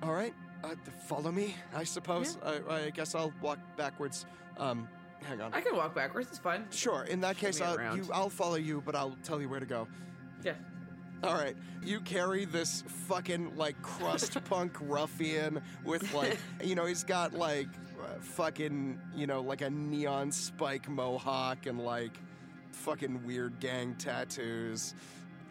All 0.00 0.12
right. 0.12 0.34
Uh, 0.62 0.76
follow 1.06 1.32
me. 1.32 1.56
I 1.74 1.82
suppose. 1.82 2.38
I, 2.44 2.60
I 2.70 2.90
guess 2.90 3.16
I'll 3.16 3.32
walk 3.42 3.58
backwards. 3.76 4.26
Um, 4.58 4.88
hang 5.26 5.40
on. 5.40 5.52
I 5.52 5.60
can 5.60 5.76
walk 5.76 5.94
backwards. 5.94 6.28
It's 6.28 6.38
fine. 6.38 6.64
Sure. 6.70 7.04
In 7.04 7.20
that 7.20 7.36
Show 7.36 7.46
case, 7.46 7.60
me 7.60 7.66
I'll, 7.66 7.76
around. 7.76 7.96
you, 7.98 8.08
I'll 8.12 8.30
follow 8.30 8.56
you, 8.56 8.82
but 8.84 8.94
I'll 8.94 9.16
tell 9.22 9.40
you 9.40 9.48
where 9.48 9.60
to 9.60 9.66
go. 9.66 9.88
Yeah. 10.44 10.54
All 11.22 11.34
right, 11.34 11.56
you 11.82 12.00
carry 12.00 12.44
this 12.44 12.84
fucking 13.08 13.56
like 13.56 13.80
crust 13.80 14.36
punk 14.50 14.76
ruffian 14.82 15.62
with 15.82 16.12
like, 16.12 16.36
you 16.62 16.74
know, 16.74 16.84
he's 16.84 17.04
got 17.04 17.32
like 17.32 17.68
uh, 17.98 18.20
fucking, 18.20 19.00
you 19.14 19.26
know, 19.26 19.40
like 19.40 19.62
a 19.62 19.70
neon 19.70 20.30
spike 20.30 20.88
mohawk 20.90 21.64
and 21.64 21.80
like 21.80 22.12
fucking 22.72 23.24
weird 23.26 23.58
gang 23.60 23.94
tattoos. 23.94 24.94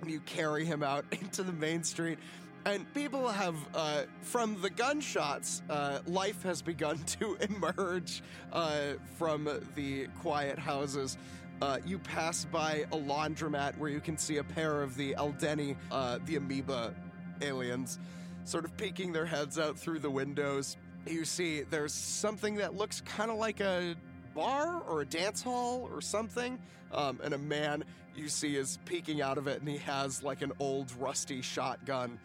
And 0.01 0.11
you 0.11 0.19
carry 0.21 0.65
him 0.65 0.83
out 0.83 1.03
into 1.11 1.41
the 1.41 1.53
main 1.53 1.83
street. 1.83 2.19
And 2.65 2.91
people 2.95 3.29
have, 3.29 3.55
uh, 3.75 4.03
from 4.21 4.59
the 4.59 4.71
gunshots, 4.71 5.61
uh, 5.69 5.99
life 6.07 6.41
has 6.41 6.63
begun 6.63 6.97
to 7.19 7.37
emerge 7.41 8.23
uh, 8.51 8.93
from 9.17 9.47
the 9.75 10.07
quiet 10.21 10.57
houses. 10.57 11.17
Uh, 11.61 11.77
you 11.85 11.99
pass 11.99 12.45
by 12.45 12.85
a 12.91 12.97
laundromat 12.97 13.77
where 13.77 13.91
you 13.91 13.99
can 14.01 14.17
see 14.17 14.37
a 14.37 14.43
pair 14.43 14.81
of 14.81 14.95
the 14.95 15.13
Eldeni, 15.13 15.75
uh, 15.91 16.17
the 16.25 16.37
amoeba 16.37 16.93
aliens, 17.41 17.99
sort 18.45 18.65
of 18.65 18.75
peeking 18.77 19.13
their 19.13 19.27
heads 19.27 19.59
out 19.59 19.77
through 19.77 19.99
the 19.99 20.09
windows. 20.09 20.75
You 21.05 21.23
see 21.23 21.61
there's 21.61 21.93
something 21.93 22.55
that 22.55 22.75
looks 22.75 22.99
kind 23.01 23.29
of 23.29 23.37
like 23.37 23.61
a 23.61 23.95
bar 24.33 24.81
or 24.89 25.01
a 25.01 25.05
dance 25.05 25.43
hall 25.43 25.87
or 25.93 26.01
something. 26.01 26.57
Um, 26.91 27.19
and 27.23 27.33
a 27.33 27.37
man 27.37 27.83
you 28.15 28.27
see 28.27 28.55
is 28.55 28.79
peeking 28.85 29.21
out 29.21 29.37
of 29.37 29.47
it, 29.47 29.59
and 29.59 29.69
he 29.69 29.77
has 29.77 30.23
like 30.23 30.41
an 30.41 30.51
old 30.59 30.91
rusty 30.99 31.41
shotgun. 31.43 32.17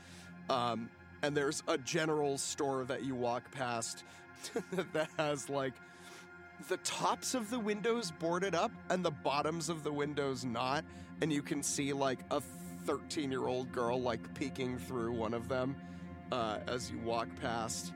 Um, 0.50 0.90
and 1.22 1.36
there's 1.36 1.62
a 1.68 1.78
general 1.78 2.36
store 2.36 2.84
that 2.84 3.04
you 3.04 3.14
walk 3.14 3.50
past 3.52 4.04
that 4.92 5.08
has 5.16 5.48
like 5.48 5.74
the 6.68 6.76
tops 6.78 7.34
of 7.34 7.50
the 7.50 7.58
windows 7.58 8.12
boarded 8.18 8.54
up 8.54 8.72
and 8.90 9.04
the 9.04 9.10
bottoms 9.10 9.68
of 9.68 9.84
the 9.84 9.92
windows 9.92 10.44
not. 10.44 10.84
And 11.22 11.32
you 11.32 11.42
can 11.42 11.62
see 11.62 11.92
like 11.92 12.18
a 12.30 12.42
13 12.84 13.30
year 13.30 13.46
old 13.46 13.70
girl 13.70 14.00
like 14.00 14.34
peeking 14.34 14.76
through 14.76 15.12
one 15.12 15.34
of 15.34 15.48
them 15.48 15.76
uh, 16.32 16.58
as 16.66 16.90
you 16.90 16.98
walk 16.98 17.28
past. 17.40 17.92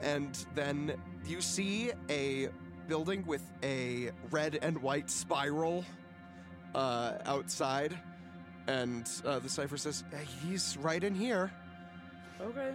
And 0.00 0.36
then 0.54 0.94
you 1.26 1.40
see 1.40 1.92
a 2.10 2.48
building 2.88 3.24
with 3.24 3.42
a 3.62 4.10
red 4.30 4.58
and 4.62 4.82
white 4.82 5.10
spiral 5.10 5.84
uh, 6.74 7.12
outside. 7.24 7.96
And 8.66 9.08
uh, 9.24 9.38
the 9.38 9.48
cipher 9.48 9.76
says, 9.76 10.04
"Uh, 10.12 10.16
He's 10.42 10.76
right 10.78 11.02
in 11.02 11.14
here. 11.14 11.52
Okay. 12.40 12.74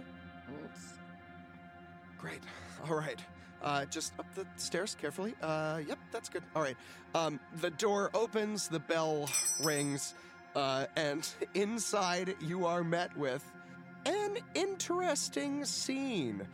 Great. 2.18 2.40
All 2.88 2.96
right. 2.96 3.18
Uh, 3.62 3.84
just 3.86 4.12
up 4.18 4.26
the 4.34 4.46
stairs 4.56 4.96
carefully. 5.00 5.34
Uh, 5.42 5.80
yep, 5.86 5.98
that's 6.12 6.28
good. 6.28 6.42
All 6.56 6.62
right. 6.62 6.76
Um, 7.14 7.38
the 7.60 7.70
door 7.70 8.10
opens, 8.14 8.68
the 8.68 8.78
bell 8.78 9.28
rings, 9.62 10.14
uh, 10.56 10.86
and 10.96 11.28
inside 11.54 12.34
you 12.40 12.66
are 12.66 12.82
met 12.82 13.14
with 13.16 13.44
an 14.06 14.38
interesting 14.54 15.64
scene. 15.64 16.46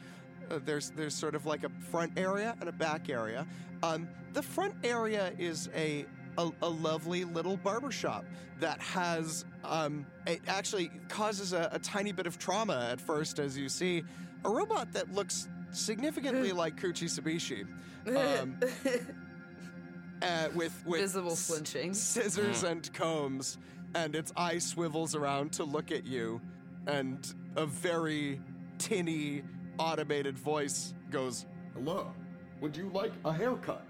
Uh, 0.51 0.59
there's 0.65 0.91
there's 0.91 1.15
sort 1.15 1.35
of 1.35 1.47
like 1.47 1.65
a 1.65 1.69
front 1.91 2.13
area 2.17 2.57
and 2.61 2.69
a 2.69 2.73
back 2.73 3.09
area. 3.09 3.47
Um, 3.83 4.09
the 4.33 4.43
front 4.43 4.75
area 4.83 5.33
is 5.39 5.69
a 5.75 6.07
a, 6.39 6.51
a 6.63 6.69
lovely 6.69 7.25
little 7.25 7.57
barber 7.57 7.91
shop 7.91 8.25
that 8.61 8.81
has 8.81 9.45
um, 9.65 10.07
it 10.27 10.41
actually 10.47 10.91
causes 11.09 11.53
a, 11.53 11.69
a 11.73 11.79
tiny 11.79 12.13
bit 12.13 12.27
of 12.27 12.39
trauma 12.39 12.89
at 12.93 13.01
first 13.01 13.39
as 13.39 13.57
you 13.59 13.69
see 13.69 14.03
a 14.45 14.51
robot 14.51 14.93
that 14.93 15.13
looks 15.13 15.49
significantly 15.73 16.53
like 16.63 16.77
Kuchi 16.81 17.05
Sabishi. 17.09 17.67
Um, 18.09 18.59
uh, 20.23 20.49
with 20.55 20.73
with 20.87 21.01
Visible 21.01 21.33
s- 21.33 21.47
flinching. 21.47 21.95
scissors 21.95 22.63
and 22.71 22.93
combs, 22.95 23.59
and 23.95 24.15
its 24.15 24.33
eye 24.37 24.59
swivels 24.59 25.15
around 25.15 25.53
to 25.55 25.65
look 25.65 25.91
at 25.93 26.07
you, 26.07 26.41
and 26.87 27.35
a 27.57 27.67
very 27.67 28.41
tinny, 28.79 29.43
automated 29.79 30.39
voice 30.39 30.95
goes, 31.11 31.47
"Hello, 31.75 32.13
would 32.61 32.77
you 32.77 32.91
like 32.95 33.13
a 33.25 33.33
haircut?" 33.33 33.85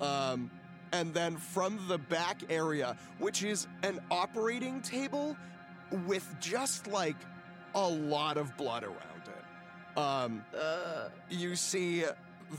Um, 0.00 0.50
and 0.92 1.12
then 1.12 1.36
from 1.36 1.78
the 1.88 1.98
back 1.98 2.42
area, 2.50 2.96
which 3.18 3.42
is 3.42 3.66
an 3.82 4.00
operating 4.10 4.80
table 4.80 5.36
with 6.06 6.26
just 6.40 6.86
like 6.88 7.16
a 7.74 7.88
lot 7.88 8.36
of 8.36 8.56
blood 8.56 8.84
around 8.84 8.96
it. 9.26 9.98
Um, 9.98 10.44
you 11.30 11.56
see 11.56 12.04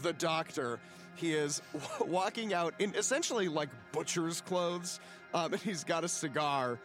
the 0.02 0.13
doctor. 0.13 0.80
He 1.16 1.34
is 1.34 1.62
walking 2.02 2.54
out 2.54 2.74
in 2.80 2.94
essentially 2.96 3.48
like 3.48 3.70
butcher's 3.92 4.42
clothes, 4.42 5.00
um, 5.34 5.54
and 5.54 5.62
he's 5.62 5.84
got 5.84 6.04
a 6.04 6.08
cigar, 6.08 6.80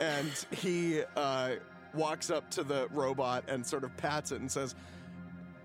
and 0.00 0.30
he 0.50 1.02
uh, 1.16 1.52
walks 1.94 2.30
up 2.30 2.50
to 2.52 2.62
the 2.62 2.88
robot 2.92 3.44
and 3.48 3.64
sort 3.64 3.84
of 3.84 3.96
pats 3.96 4.32
it 4.32 4.40
and 4.40 4.50
says, 4.50 4.74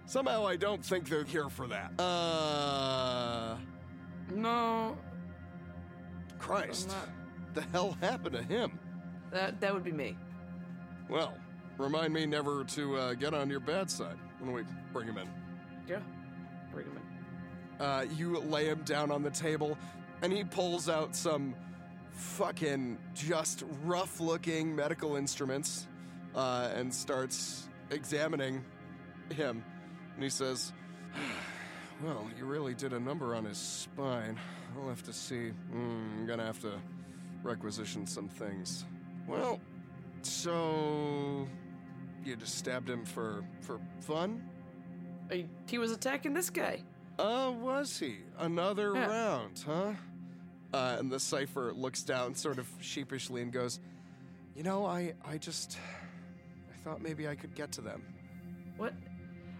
"Somehow 0.06 0.45
I 0.45 0.58
don't 0.58 0.84
think 0.84 1.08
they're 1.08 1.23
here 1.23 1.49
for 1.49 1.67
that." 1.67 1.91
Uh, 1.99 3.56
No, 4.34 4.98
Christ, 6.39 6.91
the 7.54 7.62
hell 7.72 7.98
happened 8.02 8.36
to 8.36 8.43
him? 8.43 8.80
that 9.32 9.60
that 9.62 9.74
would 9.74 9.84
be 9.84 9.91
me. 9.91 10.17
Well, 11.10 11.34
remind 11.78 12.13
me 12.13 12.26
never 12.26 12.63
to 12.63 12.96
uh, 12.98 13.13
get 13.13 13.34
on 13.34 13.50
your 13.50 13.60
bad 13.60 13.89
side 13.89 14.17
when 14.39 14.54
we 14.54 14.63
bring 14.91 15.08
him 15.08 15.17
in. 15.17 15.28
Yeah. 15.88 16.00
Bring 16.72 16.86
him 16.86 16.98
in. 16.98 17.86
Uh, 17.86 18.06
you 18.15 18.39
lay 18.39 18.65
him 18.65 18.82
down 18.84 19.12
on 19.12 19.24
the 19.24 19.32
table, 19.32 19.78
and 20.22 20.32
he 20.32 20.43
pulls 20.43 20.88
out 20.88 21.15
some 21.15 21.56
fucking 22.12 22.98
just 23.15 23.63
rough 23.84 24.19
looking 24.19 24.76
medical 24.76 25.15
instruments 25.15 25.88
uh, 26.36 26.69
and 26.76 26.93
starts 26.93 27.67
examining 27.89 28.63
him. 29.30 29.63
And 30.15 30.24
he 30.24 30.30
says, 30.30 30.72
Well, 32.03 32.27
you 32.37 32.45
really 32.45 32.73
did 32.73 32.93
a 32.93 32.99
number 32.99 33.33
on 33.35 33.45
his 33.45 33.57
spine. 33.57 34.37
I'll 34.77 34.89
have 34.89 35.03
to 35.03 35.13
see. 35.13 35.51
Mm, 35.73 36.19
I'm 36.19 36.25
gonna 36.27 36.45
have 36.45 36.59
to 36.61 36.73
requisition 37.43 38.05
some 38.05 38.27
things. 38.27 38.85
Well, 39.27 39.59
so. 40.21 41.47
You 42.25 42.35
just 42.37 42.55
stabbed 42.57 42.89
him 42.89 43.03
for 43.05 43.43
for 43.61 43.79
fun? 43.99 44.41
He, 45.31 45.45
he 45.69 45.77
was 45.77 45.91
attacking 45.91 46.33
this 46.33 46.49
guy. 46.49 46.83
Oh, 47.19 47.51
was 47.51 47.97
he? 47.99 48.17
Another 48.39 48.93
Yeah. 48.93 49.05
round, 49.07 49.63
huh? 49.65 49.93
Uh, 50.73 50.95
and 50.99 51.11
the 51.11 51.19
cipher 51.19 51.71
looks 51.73 52.01
down 52.03 52.33
sort 52.33 52.59
of 52.59 52.67
sheepishly 52.81 53.41
and 53.41 53.51
goes, 53.51 53.79
You 54.55 54.63
know, 54.63 54.85
I, 54.85 55.13
I 55.25 55.37
just. 55.37 55.77
I 56.73 56.77
thought 56.83 57.01
maybe 57.01 57.27
I 57.27 57.35
could 57.35 57.55
get 57.55 57.71
to 57.73 57.81
them. 57.81 58.03
What? 58.77 58.93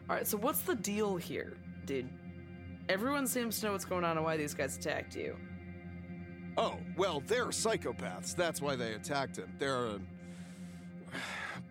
All 0.10 0.15
right. 0.15 0.27
So 0.27 0.38
what's 0.38 0.62
the 0.62 0.75
deal 0.75 1.15
here, 1.15 1.53
dude? 1.86 2.10
Everyone 2.89 3.28
seems 3.28 3.60
to 3.60 3.67
know 3.67 3.72
what's 3.72 3.86
going 3.86 4.04
on 4.04 4.17
and 4.17 4.26
why 4.26 4.38
these 4.38 4.54
guys 4.54 4.78
attacked 4.78 5.15
you. 5.15 5.36
Oh, 6.58 6.78
well, 6.98 7.24
they're 7.26 7.48
psychopaths. 7.48 8.36
That's 8.36 8.62
why 8.62 8.76
they 8.76 8.93
attacked 8.93 9.38
him. 9.38 9.52
They're 9.58 9.86
a 9.86 10.00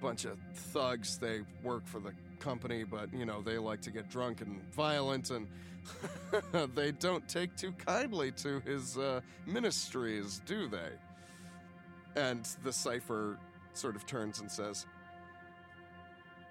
bunch 0.01 0.25
of 0.25 0.39
thugs. 0.55 1.19
They 1.19 1.43
work 1.63 1.87
for 1.87 2.01
the 2.01 2.13
company, 2.41 2.83
but, 2.85 3.13
you 3.13 3.27
know, 3.27 3.43
they 3.43 3.59
like 3.59 3.81
to 3.83 3.91
get 3.91 4.11
drunk 4.11 4.41
and 4.41 4.61
violent, 4.73 5.31
and 5.31 5.47
they 6.75 6.93
don't 6.93 7.29
take 7.29 7.55
too 7.57 7.73
kindly 7.73 8.33
to 8.33 8.61
his 8.61 8.99
uh, 8.99 9.21
ministries, 9.47 10.41
do 10.47 10.67
they? 10.67 10.91
And 12.17 12.45
the 12.65 12.73
cipher 12.73 13.39
sort 13.75 13.97
of 13.97 14.07
turns 14.07 14.41
and 14.41 14.51
says, 14.51 14.87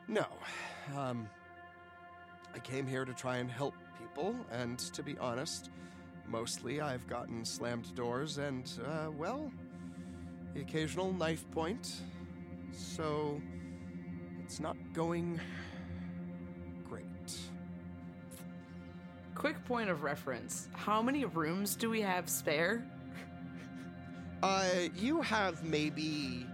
No. 0.08 0.26
Um, 0.98 1.28
I 2.54 2.60
came 2.60 2.88
here 2.88 3.06
to 3.06 3.14
try 3.14 3.38
and 3.38 3.50
help 3.50 3.74
people, 4.14 4.36
and 4.52 4.78
to 4.80 5.04
be 5.04 5.18
honest, 5.20 5.70
mostly 6.28 6.82
I've 6.82 7.08
gotten 7.08 7.46
slammed 7.46 7.94
doors 7.96 8.38
and, 8.38 8.70
uh, 8.86 9.10
well, 9.18 9.52
the 10.54 10.62
occasional 10.62 11.14
knife 11.14 11.50
point. 11.52 12.02
So 12.74 13.42
it's 14.44 14.60
not 14.60 14.76
going 14.94 15.40
great. 16.90 17.06
Quick 19.36 19.64
point 19.66 19.90
of 19.90 20.04
reference: 20.04 20.68
How 20.74 21.02
many 21.02 21.26
rooms 21.26 21.76
do 21.76 21.90
we 21.90 22.02
have 22.02 22.30
spare? 22.30 22.84
Uh, 24.44 24.90
you 24.96 25.22
have 25.22 25.64
maybe. 25.64 26.48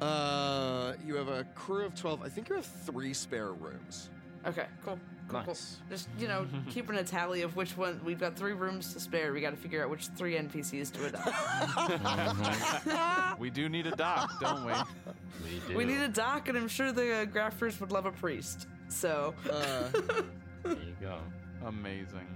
Uh, 0.00 0.94
you 1.06 1.14
have 1.14 1.28
a 1.28 1.44
crew 1.54 1.84
of 1.84 1.94
12. 1.94 2.22
I 2.22 2.30
think 2.30 2.48
you 2.48 2.54
have 2.54 2.64
three 2.64 3.12
spare 3.12 3.52
rooms. 3.52 4.08
Okay, 4.46 4.64
cool. 4.82 4.98
Cool, 5.28 5.40
cool. 5.40 5.48
Nice. 5.48 5.76
Just 5.90 6.08
you 6.18 6.26
know, 6.28 6.46
keeping 6.70 6.96
a 6.96 7.04
tally 7.04 7.42
of 7.42 7.54
which 7.56 7.76
one 7.76 8.00
we've 8.04 8.18
got 8.20 8.34
three 8.36 8.52
rooms 8.52 8.92
to 8.94 9.00
spare. 9.00 9.32
We 9.32 9.40
got 9.40 9.50
to 9.50 9.56
figure 9.56 9.82
out 9.84 9.90
which 9.90 10.06
three 10.16 10.34
NPCs 10.36 10.92
to 10.92 11.06
adopt. 11.06 11.28
We 13.38 13.50
do 13.50 13.68
need 13.68 13.86
a 13.86 13.92
doc, 13.92 14.40
don't 14.40 14.64
we? 14.66 14.72
We 15.44 15.60
do. 15.68 15.76
we 15.76 15.84
need 15.84 16.00
a 16.00 16.08
doc, 16.08 16.48
and 16.48 16.58
I'm 16.58 16.66
sure 16.68 16.90
the 16.92 17.18
uh, 17.18 17.24
grafters 17.26 17.78
would 17.80 17.92
love 17.92 18.06
a 18.06 18.12
priest. 18.12 18.66
So 18.88 19.34
Uh, 19.50 19.88
There 20.64 20.72
you 20.74 20.96
go. 21.00 21.18
Amazing. 21.64 22.26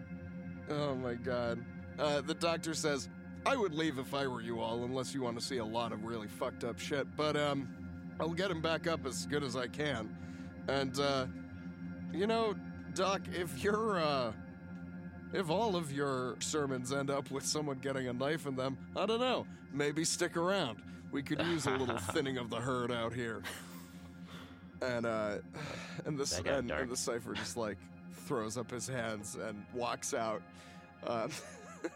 oh 0.70 0.94
my 0.94 1.14
god. 1.14 1.58
Uh, 1.98 2.20
the 2.20 2.34
doctor 2.34 2.72
says, 2.74 3.08
I 3.44 3.56
would 3.56 3.74
leave 3.74 3.98
if 3.98 4.14
I 4.14 4.26
were 4.26 4.40
you 4.40 4.60
all, 4.60 4.84
unless 4.84 5.12
you 5.14 5.22
want 5.22 5.38
to 5.38 5.44
see 5.44 5.58
a 5.58 5.64
lot 5.64 5.92
of 5.92 6.04
really 6.04 6.28
fucked 6.28 6.62
up 6.64 6.78
shit. 6.78 7.06
But 7.16 7.36
um, 7.36 7.68
I'll 8.20 8.30
get 8.30 8.50
him 8.50 8.62
back 8.62 8.86
up 8.86 9.04
as 9.06 9.26
good 9.26 9.42
as 9.42 9.56
I 9.56 9.66
can. 9.66 10.14
And 10.68 10.98
uh, 11.00 11.26
you 12.12 12.26
know, 12.28 12.54
Doc, 12.94 13.22
if 13.32 13.62
you're 13.62 13.98
uh, 13.98 14.32
if 15.32 15.48
all 15.50 15.76
of 15.76 15.92
your 15.92 16.36
sermons 16.40 16.92
end 16.92 17.10
up 17.10 17.30
with 17.30 17.44
someone 17.44 17.78
getting 17.78 18.08
a 18.08 18.12
knife 18.12 18.46
in 18.46 18.54
them, 18.54 18.76
I 18.96 19.06
don't 19.06 19.20
know. 19.20 19.46
Maybe 19.72 20.04
stick 20.04 20.36
around. 20.36 20.82
We 21.10 21.22
could 21.22 21.40
use 21.40 21.66
a 21.66 21.70
little 21.70 21.96
thinning 22.12 22.38
of 22.38 22.50
the 22.50 22.56
herd 22.56 22.92
out 22.92 23.12
here. 23.14 23.42
And 24.82 25.06
uh, 25.06 25.38
and 26.04 26.18
this 26.18 26.38
and, 26.38 26.70
and 26.70 26.90
the 26.90 26.96
cipher 26.96 27.32
just 27.34 27.56
like 27.56 27.78
throws 28.26 28.56
up 28.58 28.70
his 28.70 28.86
hands 28.86 29.36
and 29.36 29.64
walks 29.74 30.12
out. 30.12 30.42
Um, 31.06 31.30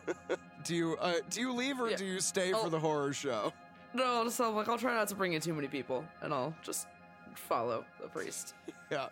do 0.64 0.74
you 0.74 0.96
uh, 1.00 1.14
do 1.30 1.40
you 1.40 1.52
leave 1.52 1.78
or 1.80 1.90
Yeah. 1.90 1.96
do 1.96 2.04
you 2.06 2.20
stay 2.20 2.52
Oh. 2.54 2.64
for 2.64 2.70
the 2.70 2.78
horror 2.80 3.12
show? 3.12 3.52
No, 3.92 4.24
just 4.24 4.40
I'll, 4.40 4.52
like 4.52 4.68
I'll 4.68 4.78
try 4.78 4.94
not 4.94 5.08
to 5.08 5.14
bring 5.14 5.34
in 5.34 5.40
too 5.40 5.54
many 5.54 5.68
people, 5.68 6.04
and 6.22 6.32
I'll 6.32 6.54
just 6.62 6.86
follow 7.34 7.84
the 8.00 8.08
priest. 8.08 8.54
Yeah. 8.90 9.08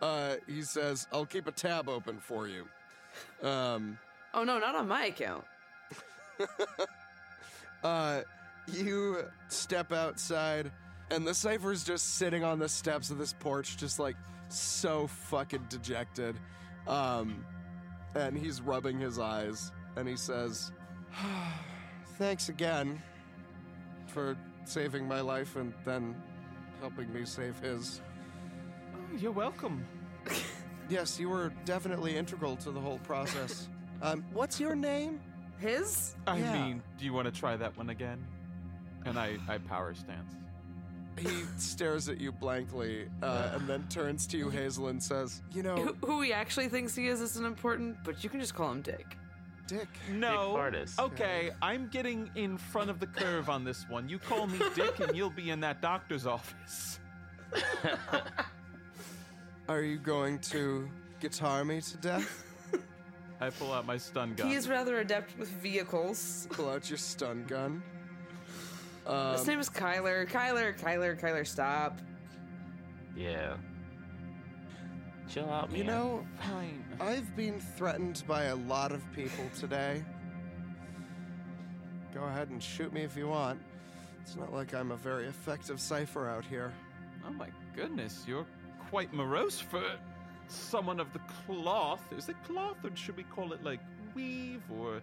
Uh, 0.00 0.36
he 0.46 0.62
says, 0.62 1.06
"I'll 1.12 1.26
keep 1.26 1.46
a 1.46 1.52
tab 1.52 1.88
open 1.88 2.18
for 2.18 2.46
you." 2.48 2.68
Um, 3.42 3.98
Oh 4.34 4.44
no, 4.44 4.58
not 4.58 4.74
on 4.74 4.88
my 4.88 5.06
account. 5.06 5.44
uh, 7.82 8.20
you 8.68 9.24
step 9.48 9.92
outside, 9.92 10.70
and 11.10 11.26
the 11.26 11.34
cipher's 11.34 11.82
just 11.82 12.16
sitting 12.16 12.44
on 12.44 12.58
the 12.58 12.68
steps 12.68 13.10
of 13.10 13.18
this 13.18 13.32
porch, 13.32 13.76
just 13.76 13.98
like 13.98 14.16
so 14.48 15.06
fucking 15.06 15.66
dejected. 15.68 16.38
Um, 16.86 17.44
and 18.14 18.36
he's 18.36 18.60
rubbing 18.60 18.98
his 18.98 19.18
eyes, 19.18 19.72
and 19.96 20.06
he 20.06 20.16
says, 20.16 20.72
"Thanks 22.18 22.48
again 22.48 23.02
for 24.08 24.36
saving 24.64 25.08
my 25.08 25.20
life 25.20 25.56
and 25.56 25.72
then 25.84 26.14
helping 26.80 27.12
me 27.12 27.24
save 27.24 27.58
his." 27.60 28.02
You're 29.18 29.32
welcome. 29.32 29.84
Yes, 30.90 31.20
you 31.20 31.28
were 31.28 31.52
definitely 31.66 32.16
integral 32.16 32.56
to 32.56 32.70
the 32.70 32.80
whole 32.80 32.96
process. 33.00 33.68
um, 34.00 34.24
what's 34.32 34.58
your 34.58 34.74
name? 34.74 35.20
His? 35.58 36.16
I 36.26 36.38
Yeah. 36.38 36.52
mean, 36.66 36.82
do 36.98 37.04
you 37.04 37.12
want 37.12 37.26
to 37.26 37.30
try 37.40 37.58
that 37.58 37.76
one 37.76 37.90
again? 37.90 38.24
And 39.04 39.18
I, 39.18 39.36
I 39.46 39.58
power 39.58 39.92
stance. 39.94 40.32
He 41.18 41.42
stares 41.58 42.08
at 42.08 42.18
you 42.18 42.32
blankly 42.32 43.10
uh, 43.22 43.50
and 43.52 43.68
then 43.68 43.86
turns 43.90 44.26
to 44.28 44.38
you, 44.38 44.48
Hazel, 44.48 44.88
and 44.88 45.02
says, 45.02 45.42
You 45.52 45.62
know, 45.62 45.76
Who, 45.76 46.06
who 46.06 46.22
he 46.22 46.32
actually 46.32 46.68
thinks 46.70 46.94
he 46.96 47.08
is 47.08 47.20
isn't 47.20 47.44
important, 47.44 47.98
but 48.02 48.24
you 48.24 48.30
can 48.30 48.40
just 48.40 48.54
call 48.54 48.72
him 48.72 48.80
Dick. 48.80 49.14
Dick. 49.66 49.88
No. 50.10 50.54
Fartis. 50.56 50.98
Okay, 50.98 51.50
I'm 51.60 51.88
getting 51.88 52.30
in 52.34 52.56
front 52.56 52.88
of 52.88 52.98
the 52.98 53.06
curve 53.08 53.50
on 53.50 53.62
this 53.62 53.84
one. 53.90 54.08
You 54.08 54.18
call 54.18 54.46
me 54.46 54.58
Dick, 54.74 55.00
and 55.00 55.14
you'll 55.14 55.28
be 55.28 55.50
in 55.50 55.60
that 55.60 55.82
doctor's 55.82 56.24
office. 56.26 56.98
Are 59.68 59.82
you 59.82 59.98
going 59.98 60.38
to 60.40 60.88
guitar 61.20 61.64
me 61.64 61.80
to 61.80 61.96
death? 61.98 62.44
I 63.40 63.50
pull 63.50 63.72
out 63.72 63.86
my 63.86 63.98
stun 63.98 64.34
gun. 64.34 64.48
He 64.48 64.54
is 64.54 64.68
rather 64.68 65.00
adept 65.00 65.38
with 65.38 65.48
vehicles. 65.50 66.48
Pull 66.50 66.70
out 66.70 66.88
your 66.88 66.96
stun 66.96 67.44
gun. 67.46 67.82
Um, 69.06 69.32
His 69.32 69.46
name 69.46 69.60
is 69.60 69.68
Kyler. 69.68 70.28
Kyler, 70.28 70.78
Kyler, 70.78 71.20
Kyler, 71.20 71.46
stop. 71.46 71.98
Yeah. 73.14 73.56
Chill 75.28 75.48
out, 75.50 75.70
man. 75.70 75.78
you 75.78 75.84
know, 75.84 76.26
Fine. 76.40 76.84
I've 77.00 77.36
been 77.36 77.60
threatened 77.60 78.22
by 78.26 78.44
a 78.44 78.56
lot 78.56 78.92
of 78.92 79.02
people 79.12 79.44
today. 79.58 80.02
Go 82.14 82.24
ahead 82.24 82.48
and 82.48 82.62
shoot 82.62 82.92
me 82.92 83.02
if 83.02 83.16
you 83.16 83.28
want. 83.28 83.60
It's 84.22 84.34
not 84.36 84.52
like 84.52 84.72
I'm 84.74 84.90
a 84.92 84.96
very 84.96 85.26
effective 85.26 85.78
cipher 85.78 86.28
out 86.28 86.44
here. 86.44 86.72
Oh 87.26 87.30
my 87.32 87.48
goodness, 87.76 88.24
you're 88.26 88.46
quite 88.90 89.12
morose 89.12 89.60
for 89.60 89.82
someone 90.48 91.00
of 91.00 91.12
the 91.12 91.20
cloth. 91.46 92.02
Is 92.16 92.28
it 92.28 92.36
cloth, 92.44 92.76
or 92.84 92.94
should 92.96 93.16
we 93.16 93.24
call 93.24 93.52
it 93.52 93.62
like 93.62 93.80
weave 94.14 94.62
or 94.70 95.00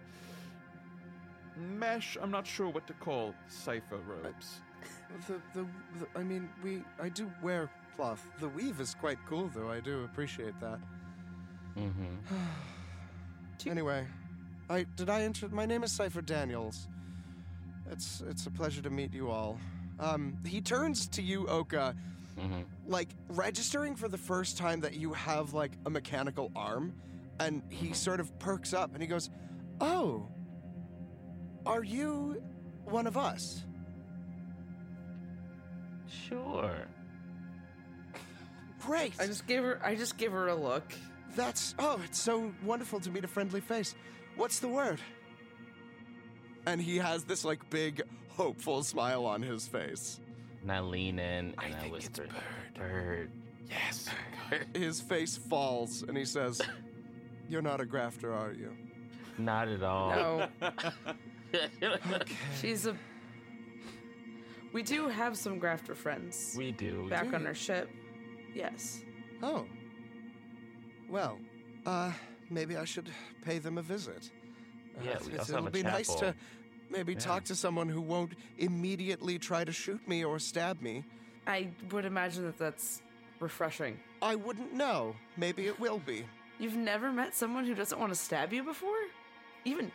mesh? 1.56 2.16
I'm 2.20 2.30
not 2.30 2.46
sure 2.46 2.68
what 2.68 2.86
to 2.86 2.92
call 2.94 3.34
cipher 3.48 3.98
robes. 3.98 4.60
The, 5.26 5.34
the, 5.54 5.66
the 5.98 6.06
I 6.18 6.22
mean, 6.22 6.48
we 6.62 6.82
I 7.00 7.08
do 7.08 7.30
wear 7.42 7.70
cloth. 7.96 8.26
The 8.40 8.48
weave 8.48 8.80
is 8.80 8.94
quite 8.94 9.18
cool, 9.28 9.50
though. 9.54 9.70
I 9.70 9.80
do 9.80 10.04
appreciate 10.04 10.58
that. 10.60 10.78
Mm-hmm. 11.76 12.14
Anyway, 13.66 14.06
I 14.70 14.84
did 14.94 15.08
I 15.08 15.22
enter? 15.22 15.48
My 15.48 15.66
name 15.66 15.82
is 15.82 15.90
Cipher 15.90 16.20
Daniels. 16.20 16.86
It's 17.90 18.22
it's 18.28 18.46
a 18.46 18.50
pleasure 18.50 18.82
to 18.82 18.90
meet 18.90 19.12
you 19.12 19.28
all. 19.28 19.58
Um, 19.98 20.36
he 20.44 20.60
turns 20.60 21.08
to 21.08 21.22
you, 21.22 21.48
Oka, 21.48 21.96
Mm-hmm. 22.38 22.62
like 22.86 23.08
registering 23.30 23.96
for 23.96 24.08
the 24.08 24.18
first 24.18 24.58
time 24.58 24.80
that 24.80 24.94
you 24.94 25.14
have 25.14 25.54
like 25.54 25.72
a 25.86 25.90
mechanical 25.90 26.52
arm, 26.54 26.92
and 27.40 27.62
he 27.70 27.94
sort 27.94 28.20
of 28.20 28.38
perks 28.38 28.74
up 28.74 28.92
and 28.92 29.00
he 29.00 29.08
goes, 29.08 29.30
"Oh, 29.80 30.28
are 31.64 31.82
you 31.82 32.42
one 32.84 33.06
of 33.06 33.16
us?" 33.16 33.64
Sure. 36.28 36.86
Great. 38.80 39.14
I 39.18 39.26
just 39.26 39.46
give 39.46 39.64
her. 39.64 39.80
I 39.82 39.94
just 39.94 40.16
give 40.16 40.32
her 40.32 40.48
a 40.48 40.54
look. 40.54 40.84
That's 41.34 41.74
oh, 41.78 42.00
it's 42.04 42.20
so 42.20 42.52
wonderful 42.64 43.00
to 43.00 43.10
meet 43.10 43.24
a 43.24 43.28
friendly 43.28 43.60
face. 43.60 43.94
What's 44.36 44.60
the 44.60 44.68
word? 44.68 45.00
And 46.66 46.80
he 46.80 46.98
has 46.98 47.24
this 47.24 47.44
like 47.44 47.68
big, 47.70 48.02
hopeful 48.28 48.82
smile 48.82 49.24
on 49.24 49.42
his 49.42 49.66
face. 49.66 50.20
And 50.66 50.72
I 50.72 50.80
lean 50.80 51.20
in 51.20 51.22
and 51.22 51.54
I, 51.58 51.70
think 51.70 51.94
it's 51.94 52.08
whisper, 52.08 52.26
bird. 52.74 52.74
Bird. 52.74 53.30
Yes. 53.70 54.08
His 54.74 55.00
face 55.00 55.36
falls 55.36 56.02
and 56.02 56.16
he 56.16 56.24
says, 56.24 56.60
You're 57.48 57.62
not 57.62 57.80
a 57.80 57.84
grafter, 57.86 58.34
are 58.34 58.50
you? 58.50 58.72
Not 59.38 59.68
at 59.68 59.84
all. 59.84 60.10
No, 60.10 60.48
she's 62.60 62.86
a. 62.86 62.96
We 64.72 64.82
do 64.82 65.06
have 65.06 65.36
some 65.36 65.60
grafter 65.60 65.94
friends 65.94 66.56
we 66.58 66.72
do. 66.72 67.08
back 67.08 67.28
do 67.30 67.36
on 67.36 67.42
you? 67.42 67.46
our 67.46 67.54
ship. 67.54 67.88
Yes. 68.52 69.02
Oh. 69.44 69.66
Well, 71.08 71.38
uh, 71.86 72.10
maybe 72.50 72.76
I 72.76 72.84
should 72.84 73.08
pay 73.44 73.60
them 73.60 73.78
a 73.78 73.82
visit. 73.82 74.32
Uh, 74.98 75.02
Yeah, 75.04 75.10
it's- 75.12 75.26
we 75.26 75.32
it's- 75.34 75.38
also 75.48 75.52
have 75.52 75.66
it'll 75.66 75.68
a 75.68 75.70
be 75.70 75.82
nice 75.84 76.08
to 76.08 76.14
chapel. 76.14 76.34
Maybe 76.90 77.12
Yeah. 77.14 77.18
talk 77.20 77.44
to 77.44 77.54
someone 77.54 77.88
who 77.88 78.00
won't 78.00 78.32
immediately 78.58 79.38
try 79.38 79.64
to 79.64 79.72
shoot 79.72 80.06
me 80.08 80.24
or 80.24 80.38
stab 80.38 80.80
me. 80.82 81.04
I 81.46 81.68
would 81.90 82.04
imagine 82.04 82.44
that 82.44 82.58
that's 82.58 83.02
refreshing. 83.40 84.00
I 84.22 84.34
wouldn't 84.34 84.72
know. 84.72 85.14
Maybe 85.36 85.66
it 85.66 85.78
will 85.78 85.98
be. 85.98 86.26
You've 86.58 86.76
never 86.76 87.12
met 87.12 87.34
someone 87.34 87.66
who 87.66 87.74
doesn't 87.74 87.98
want 87.98 88.12
to 88.12 88.16
stab 88.18 88.52
you 88.52 88.62
before? 88.62 88.96
Even 89.64 89.92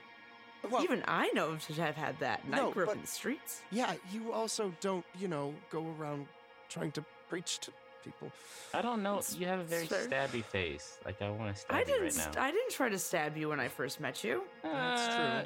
Well, 0.70 0.84
even 0.84 1.04
I 1.08 1.30
know 1.34 1.56
to 1.58 1.74
have 1.74 1.96
had 1.96 2.20
that. 2.20 2.44
And 2.44 2.52
No, 2.52 2.70
I 2.70 2.72
grew 2.74 2.84
up 2.84 2.90
but- 2.90 2.96
in 2.98 3.02
the 3.02 3.08
streets. 3.08 3.62
Yeah, 3.72 3.96
you 4.12 4.32
also 4.32 4.74
don't, 4.80 5.06
you 5.18 5.28
know, 5.28 5.56
go 5.72 5.88
around 5.98 6.28
trying 6.70 6.92
to 6.94 7.04
preach 7.30 7.60
to 7.62 7.72
people. 8.04 8.32
I 8.74 8.82
don't 8.84 9.02
know. 9.02 9.18
It's 9.18 9.36
You 9.36 9.48
have 9.48 9.60
a 9.60 9.64
very 9.64 9.88
fair. 9.88 10.08
stabby 10.08 10.44
face. 10.46 11.00
Like 11.04 11.20
I 11.22 11.30
want 11.32 11.56
to 11.56 11.60
stab 11.62 11.76
I 11.76 11.80
you 11.80 11.86
didn't. 11.86 12.02
right 12.04 12.14
st- 12.14 12.36
now. 12.36 12.44
I 12.44 12.52
didn't 12.52 12.72
try 12.72 12.90
to 12.90 13.00
stab 13.00 13.36
you 13.38 13.50
when 13.50 13.60
I 13.60 13.68
first 13.68 14.00
met 14.00 14.24
you. 14.24 14.44
That's 14.62 15.08
true. 15.16 15.24
Uh, 15.26 15.46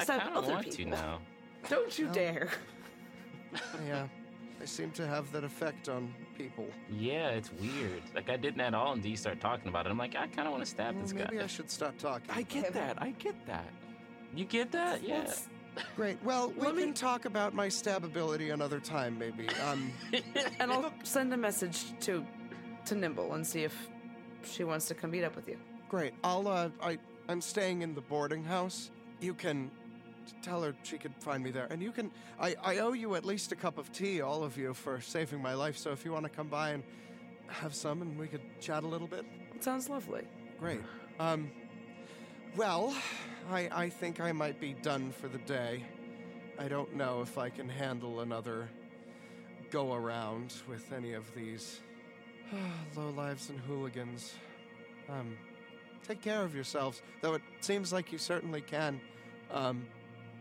I 0.00 0.04
Stab 0.04 0.20
kind 0.20 0.36
of 0.36 0.44
other 0.44 0.52
want 0.54 0.70
to 0.70 0.76
people. 0.76 0.92
now. 0.92 1.18
Don't 1.68 1.98
you 1.98 2.06
No. 2.06 2.12
dare. 2.12 2.48
Yeah, 3.86 4.06
I 4.60 4.64
seem 4.64 4.90
to 4.92 5.06
have 5.06 5.30
that 5.32 5.42
effect 5.42 5.88
on 5.88 6.14
people. 6.38 6.66
Yeah, 6.88 7.30
it's 7.30 7.50
weird. 7.52 8.02
Like 8.14 8.30
I 8.30 8.36
didn't 8.36 8.60
at 8.60 8.74
all 8.74 8.92
until 8.92 9.10
you 9.10 9.16
start 9.16 9.40
talking 9.40 9.68
about 9.68 9.86
it. 9.86 9.90
I'm 9.90 9.98
like, 9.98 10.14
I 10.14 10.26
kind 10.28 10.46
of 10.46 10.52
want 10.52 10.64
to 10.64 10.70
stab 10.70 10.94
Well, 10.94 11.02
this 11.02 11.12
maybe 11.12 11.24
guy. 11.24 11.30
Maybe 11.32 11.44
I 11.44 11.46
should 11.48 11.70
stop 11.70 11.98
talking. 11.98 12.30
I 12.30 12.42
get 12.42 12.72
that. 12.74 13.02
I 13.02 13.10
get 13.18 13.34
that. 13.46 13.68
You 14.34 14.44
get 14.44 14.70
that? 14.72 15.02
Yeah. 15.02 15.32
Great. 15.96 16.22
Well, 16.22 16.50
we 16.50 16.62
Let 16.66 16.76
me- 16.76 16.82
can 16.84 16.94
talk 16.94 17.24
about 17.24 17.54
my 17.54 17.68
stab 17.68 18.04
ability 18.04 18.50
another 18.50 18.78
time, 18.80 19.18
maybe. 19.18 19.48
Um, 19.68 19.90
And 20.60 20.70
I'll 20.70 20.92
send 21.02 21.32
a 21.34 21.36
message 21.36 21.98
to 22.00 22.24
to 22.86 22.94
Nimble 22.94 23.34
and 23.34 23.44
see 23.46 23.64
if 23.64 23.88
she 24.44 24.62
wants 24.64 24.86
to 24.88 24.94
come 24.94 25.10
meet 25.10 25.24
up 25.24 25.34
with 25.36 25.48
you. 25.48 25.58
great. 25.88 26.12
I'll. 26.22 26.46
Uh, 26.46 26.70
I. 26.82 26.98
I'm 27.28 27.40
staying 27.40 27.82
in 27.82 27.94
the 27.94 28.00
boarding 28.00 28.44
house. 28.44 28.90
You 29.20 29.34
can 29.34 29.70
tell 30.42 30.62
her 30.62 30.74
she 30.82 30.98
could 30.98 31.14
find 31.20 31.42
me 31.42 31.50
there, 31.50 31.66
and 31.70 31.82
you 31.82 31.92
can. 31.92 32.10
I. 32.38 32.56
I 32.62 32.78
owe 32.78 32.92
you 32.92 33.14
at 33.14 33.24
least 33.24 33.52
a 33.52 33.56
cup 33.56 33.78
of 33.78 33.92
tea, 33.92 34.20
all 34.20 34.42
of 34.42 34.56
you, 34.56 34.74
for 34.74 35.00
saving 35.00 35.40
my 35.42 35.54
life. 35.54 35.76
So 35.76 35.90
if 35.92 36.04
you 36.04 36.12
want 36.12 36.24
to 36.24 36.30
come 36.30 36.48
by 36.48 36.70
and 36.70 36.82
have 37.48 37.74
some, 37.74 38.02
and 38.02 38.18
we 38.18 38.28
could 38.28 38.42
chat 38.60 38.84
a 38.84 38.86
little 38.86 39.06
bit. 39.06 39.24
It 39.54 39.64
sounds 39.64 39.88
lovely. 39.88 40.22
Great. 40.58 40.80
Um, 41.18 41.50
well, 42.56 42.94
I, 43.50 43.68
I 43.72 43.88
think 43.88 44.20
I 44.20 44.32
might 44.32 44.60
be 44.60 44.74
done 44.74 45.12
for 45.12 45.28
the 45.28 45.38
day. 45.38 45.84
I 46.58 46.68
don't 46.68 46.94
know 46.94 47.22
if 47.22 47.38
I 47.38 47.48
can 47.48 47.68
handle 47.68 48.20
another 48.20 48.68
go 49.70 49.94
around 49.94 50.54
with 50.68 50.92
any 50.92 51.12
of 51.12 51.24
these 51.34 51.80
low 52.96 53.10
lives 53.10 53.50
and 53.50 53.58
hooligans. 53.60 54.34
Um, 55.08 55.36
take 56.06 56.20
care 56.20 56.42
of 56.42 56.54
yourselves, 56.54 57.02
though 57.20 57.34
it 57.34 57.42
seems 57.60 57.92
like 57.92 58.12
you 58.12 58.18
certainly 58.18 58.60
can. 58.60 59.00
Um, 59.52 59.86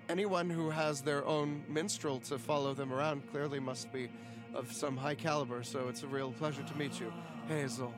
anyone 0.10 0.50
who 0.50 0.72
has 0.72 1.02
their 1.02 1.26
own 1.26 1.64
minstrel 1.70 2.20
to 2.20 2.40
follow 2.40 2.74
them 2.74 2.92
around 2.92 3.30
clearly 3.32 3.60
must 3.60 3.94
be 3.94 4.10
of 4.56 4.72
some 4.74 4.98
high 4.98 5.16
caliber, 5.16 5.64
so 5.64 5.88
it's 5.88 6.02
a 6.04 6.08
real 6.08 6.32
pleasure 6.32 6.64
to 6.64 6.78
meet 6.78 7.00
you, 7.00 7.14
Hazel. 7.48 7.94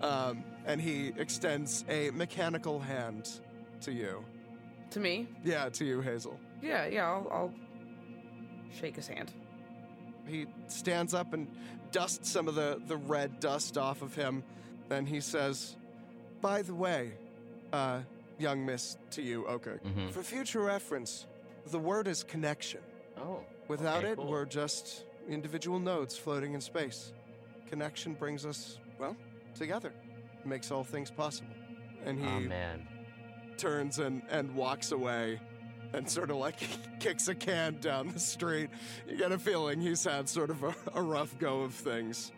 Um, 0.00 0.42
and 0.64 0.80
he 0.80 1.12
extends 1.16 1.84
a 1.88 2.10
mechanical 2.10 2.80
hand 2.80 3.28
to 3.82 3.92
you. 3.92 4.24
To 4.90 5.00
me? 5.00 5.28
Yeah, 5.44 5.68
to 5.68 5.84
you, 5.84 6.00
Hazel. 6.00 6.40
Yeah, 6.62 6.86
yeah, 6.86 7.06
I'll, 7.06 7.28
I'll 7.30 7.54
shake 8.80 8.96
his 8.96 9.06
hand. 9.06 9.30
He 10.26 10.46
stands 10.68 11.12
up 11.12 11.34
and 11.34 11.46
dusts 11.92 12.30
some 12.30 12.48
of 12.48 12.54
the, 12.54 12.80
the 12.86 12.96
red 12.96 13.40
dust 13.40 13.76
off 13.76 14.00
of 14.02 14.14
him. 14.14 14.42
Then 14.88 15.04
he 15.04 15.20
says, 15.20 15.76
By 16.40 16.62
the 16.62 16.74
way, 16.74 17.12
uh, 17.72 18.00
young 18.38 18.64
miss, 18.64 18.96
to 19.10 19.22
you, 19.22 19.46
okay, 19.46 19.78
Mhm. 19.84 20.10
for 20.10 20.22
future 20.22 20.60
reference, 20.60 21.26
the 21.66 21.78
word 21.78 22.06
is 22.08 22.22
connection. 22.24 22.80
Oh. 23.16 23.44
Without 23.68 23.98
okay, 24.04 24.12
it, 24.12 24.16
cool. 24.16 24.26
we're 24.28 24.44
just 24.46 25.04
individual 25.28 25.78
nodes 25.78 26.16
floating 26.16 26.54
in 26.54 26.60
space. 26.60 27.12
Connection 27.68 28.14
brings 28.14 28.46
us, 28.46 28.78
well, 28.98 29.16
together. 29.54 29.92
Makes 30.44 30.70
all 30.70 30.84
things 30.84 31.10
possible. 31.10 31.52
And 32.04 32.18
he 32.18 32.26
Oh 32.26 32.40
man. 32.40 32.86
turns 33.58 33.98
and, 33.98 34.22
and 34.30 34.54
walks 34.54 34.92
away 34.92 35.40
and 35.92 36.08
sort 36.08 36.30
of 36.30 36.36
like 36.36 36.56
kicks 37.00 37.28
a 37.28 37.34
can 37.34 37.78
down 37.80 38.08
the 38.08 38.20
street. 38.20 38.70
You 39.06 39.16
get 39.16 39.32
a 39.32 39.38
feeling 39.38 39.80
he's 39.80 40.04
had 40.04 40.28
sort 40.28 40.50
of 40.50 40.62
a, 40.62 40.74
a 40.94 41.02
rough 41.02 41.36
go 41.38 41.62
of 41.62 41.74
things. 41.74 42.32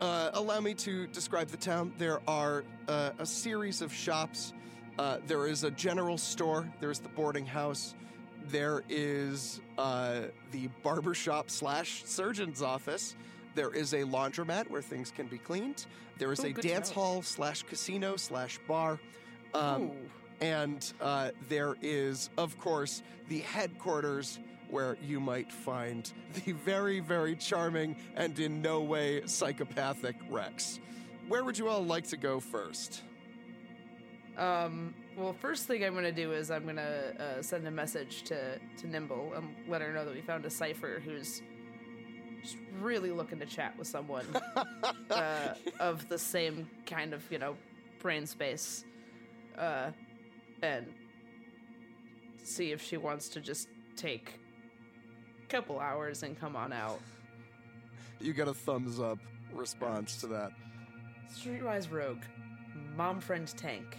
Uh, 0.00 0.30
allow 0.34 0.60
me 0.60 0.74
to 0.74 1.06
describe 1.08 1.48
the 1.48 1.56
town. 1.56 1.92
There 1.98 2.20
are 2.28 2.64
uh, 2.86 3.12
a 3.18 3.24
series 3.26 3.80
of 3.80 3.92
shops. 3.92 4.52
Uh, 4.98 5.18
there 5.26 5.46
is 5.46 5.64
a 5.64 5.70
general 5.70 6.16
store. 6.16 6.66
There's 6.80 6.98
the 6.98 7.08
boarding 7.10 7.46
house. 7.46 7.94
There 8.48 8.82
is 8.88 9.60
uh, 9.76 10.22
the 10.52 10.68
barber 10.82 11.14
shop 11.14 11.50
slash 11.50 12.04
surgeon's 12.04 12.62
office. 12.62 13.14
There 13.54 13.74
is 13.74 13.92
a 13.92 14.02
laundromat 14.02 14.70
where 14.70 14.82
things 14.82 15.10
can 15.10 15.26
be 15.26 15.38
cleaned. 15.38 15.86
There 16.18 16.32
is 16.32 16.44
Ooh, 16.44 16.48
a 16.48 16.52
dance 16.52 16.90
know. 16.90 17.02
hall 17.02 17.22
slash 17.22 17.62
casino 17.62 18.16
slash 18.16 18.58
bar. 18.66 18.98
Um, 19.54 19.90
and 20.40 20.92
uh, 21.00 21.30
there 21.48 21.76
is, 21.82 22.30
of 22.36 22.58
course, 22.58 23.02
the 23.28 23.40
headquarters 23.40 24.38
where 24.68 24.96
you 25.02 25.20
might 25.20 25.52
find 25.52 26.12
the 26.44 26.52
very, 26.52 27.00
very 27.00 27.36
charming 27.36 27.96
and 28.14 28.38
in 28.38 28.62
no 28.62 28.80
way 28.80 29.22
psychopathic 29.26 30.16
Rex. 30.28 30.80
Where 31.28 31.44
would 31.44 31.58
you 31.58 31.68
all 31.68 31.84
like 31.84 32.06
to 32.08 32.16
go 32.16 32.40
first? 32.40 33.02
Um, 34.36 34.94
well, 35.16 35.32
first 35.32 35.66
thing 35.66 35.82
I'm 35.82 35.94
gonna 35.94 36.12
do 36.12 36.32
is 36.32 36.50
I'm 36.50 36.66
gonna 36.66 37.12
uh, 37.18 37.42
send 37.42 37.66
a 37.66 37.70
message 37.70 38.22
to 38.24 38.58
to 38.78 38.86
Nimble 38.86 39.32
and 39.34 39.48
let 39.66 39.80
her 39.80 39.92
know 39.92 40.04
that 40.04 40.14
we 40.14 40.20
found 40.20 40.44
a 40.44 40.50
cipher 40.50 41.00
who's 41.02 41.40
just 42.42 42.56
really 42.80 43.10
looking 43.10 43.38
to 43.38 43.46
chat 43.46 43.76
with 43.78 43.88
someone 43.88 44.26
uh, 45.10 45.54
of 45.80 46.06
the 46.08 46.18
same 46.18 46.68
kind 46.84 47.14
of 47.14 47.22
you 47.32 47.38
know 47.38 47.56
brain 47.98 48.26
space, 48.26 48.84
uh, 49.56 49.90
and 50.62 50.86
see 52.42 52.72
if 52.72 52.82
she 52.82 52.98
wants 52.98 53.30
to 53.30 53.40
just 53.40 53.68
take 53.96 54.38
a 55.42 55.46
couple 55.48 55.80
hours 55.80 56.22
and 56.22 56.38
come 56.38 56.56
on 56.56 56.74
out. 56.74 57.00
You 58.20 58.34
got 58.34 58.48
a 58.48 58.54
thumbs 58.54 59.00
up 59.00 59.18
response 59.52 60.16
to 60.18 60.26
that. 60.28 60.52
Streetwise 61.34 61.90
Rogue, 61.90 62.22
mom 62.96 63.20
friend 63.20 63.48
tank. 63.56 63.96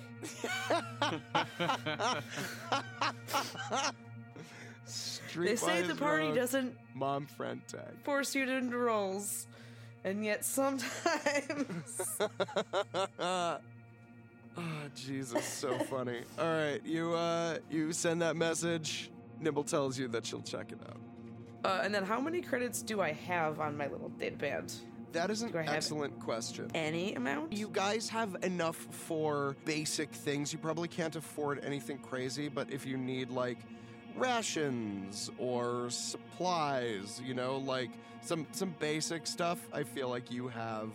They 5.36 5.56
say 5.56 5.82
the 5.84 5.96
party 5.96 6.28
Rogue, 6.28 6.36
doesn't 6.36 6.76
Mom 6.96 7.26
friend 7.26 7.62
tag. 7.68 7.82
force 8.04 8.34
you 8.34 8.50
into 8.50 8.78
roles, 8.78 9.48
and 10.04 10.24
yet 10.24 10.44
sometimes. 10.46 12.20
oh, 13.20 13.58
Jesus, 14.96 15.44
so 15.46 15.78
funny. 15.80 16.22
All 16.40 16.46
right, 16.46 16.82
you 16.84 17.14
uh, 17.14 17.58
you 17.70 17.92
send 17.94 18.22
that 18.22 18.36
message. 18.36 19.12
Nimble 19.40 19.64
tells 19.64 20.00
you 20.00 20.08
that 20.10 20.26
she'll 20.26 20.42
check 20.42 20.72
it 20.72 20.80
out. 20.90 20.98
uh, 21.66 21.82
and 21.84 21.94
then, 21.94 22.04
how 22.04 22.20
many 22.20 22.42
credits 22.42 22.82
do 22.82 23.02
I 23.02 23.12
have 23.12 23.60
on 23.60 23.78
my 23.78 23.88
little 23.88 24.10
data 24.10 24.38
band? 24.38 24.74
That 25.14 25.32
is 25.32 25.42
an 25.42 25.52
Do 25.52 25.58
I 25.60 25.64
have 25.64 25.74
excellent 25.74 26.20
question. 26.20 26.70
Any 26.76 27.16
amount? 27.16 27.54
You 27.54 27.70
guys 27.72 28.10
have 28.10 28.36
enough 28.44 28.76
for 28.76 29.56
basic 29.66 30.12
things. 30.12 30.52
You 30.52 30.60
probably 30.60 30.88
can't 30.88 31.16
afford 31.16 31.64
anything 31.64 31.98
crazy, 32.00 32.50
but 32.50 32.72
if 32.72 32.86
you 32.86 32.98
need 32.98 33.30
like 33.30 33.58
rations 34.16 35.30
or 35.38 35.90
supplies, 35.90 37.22
you 37.24 37.34
know, 37.34 37.58
like 37.58 37.90
some 38.22 38.46
some 38.52 38.76
basic 38.80 39.26
stuff, 39.28 39.60
I 39.74 39.84
feel 39.84 40.10
like 40.10 40.32
you 40.32 40.48
have 40.50 40.90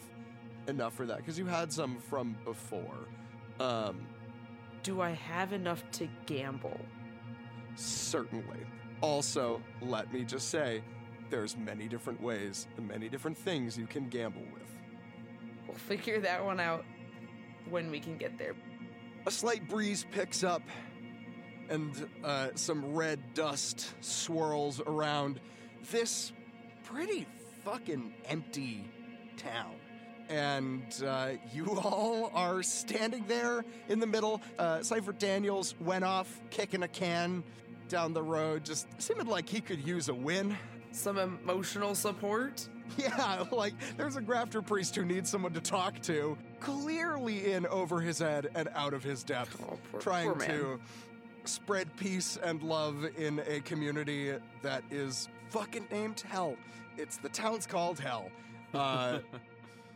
enough 0.69 0.95
for 0.95 1.07
that 1.07 1.19
because 1.19 1.39
you 1.39 1.47
had 1.47 1.73
some 1.73 1.99
from 1.99 2.37
before. 2.45 3.09
Um, 3.61 4.07
Do 4.83 5.01
I 5.01 5.11
have 5.11 5.53
enough 5.53 5.83
to 5.93 6.09
gamble? 6.27 6.81
Certainly. 7.77 8.67
Also, 9.01 9.61
let 9.81 10.13
me 10.13 10.25
just 10.25 10.49
say, 10.49 10.83
there's 11.33 11.57
many 11.57 11.89
different 11.89 12.21
ways 12.21 12.67
and 12.77 12.87
many 12.87 13.09
different 13.09 13.39
things 13.39 13.79
you 13.79 13.87
can 13.87 14.07
gamble 14.11 14.43
with. 14.53 14.69
We'll 15.67 15.79
figure 15.79 16.21
that 16.21 16.45
one 16.45 16.61
out 16.61 16.85
when 17.71 17.91
we 17.91 18.01
can 18.01 18.19
get 18.19 18.37
there. 18.37 18.55
A 19.27 19.31
slight 19.31 19.67
breeze 19.67 20.05
picks 20.13 20.45
up, 20.45 20.61
and 21.71 22.07
uh, 22.23 22.49
some 22.55 22.95
red 22.95 23.33
dust 23.33 23.95
swirls 24.05 24.79
around 24.87 25.41
this 25.91 26.33
pretty 26.85 27.27
fucking 27.65 28.13
empty 28.27 28.85
town. 29.39 29.75
And 30.29 30.83
uh, 31.03 31.31
you 31.55 31.81
all 31.81 32.31
are 32.35 32.63
standing 32.63 33.25
there 33.27 33.65
in 33.89 34.01
the 34.01 34.07
middle. 34.07 34.43
Uh, 34.59 34.83
Cypher 34.83 35.13
Daniels 35.13 35.75
went 35.81 36.05
off 36.05 36.43
kicking 36.51 36.83
a 36.83 36.89
can 36.89 37.43
down 37.89 38.13
the 38.13 38.23
road, 38.23 38.67
just 38.67 38.87
seemed 39.01 39.29
like 39.29 39.49
he 39.49 39.63
could 39.63 39.87
use 39.87 40.11
a 40.11 40.15
win. 40.15 40.59
Some 40.93 41.19
emotional 41.19 41.95
support? 41.95 42.69
Yeah, 42.99 43.45
like 43.51 43.73
there's 43.97 44.17
a 44.17 44.21
grafter 44.21 44.61
priest 44.61 44.95
who 44.97 45.05
needs 45.07 45.31
someone 45.31 45.55
to 45.55 45.63
talk 45.63 45.99
to, 46.03 46.37
clearly 46.61 47.53
in 47.53 47.65
over 47.69 48.03
his 48.03 48.19
head 48.19 48.51
and 48.55 48.69
out 48.75 48.93
of 48.93 49.03
his 49.03 49.23
depth, 49.25 49.57
Oh, 49.67 49.79
poor- 49.91 50.01
trying 50.01 50.31
poor 50.33 50.45
to 50.47 50.81
spread 51.45 51.97
peace 51.97 52.37
and 52.43 52.63
love 52.63 53.07
in 53.17 53.41
a 53.47 53.61
community 53.61 54.35
that 54.61 54.85
is 54.91 55.29
fucking 55.49 55.87
named 55.91 56.21
Hell. 56.21 56.55
It's 56.99 57.17
the 57.17 57.31
town's 57.31 57.67
called 57.67 57.99
Hell. 57.99 58.31
Uh, 58.75 59.21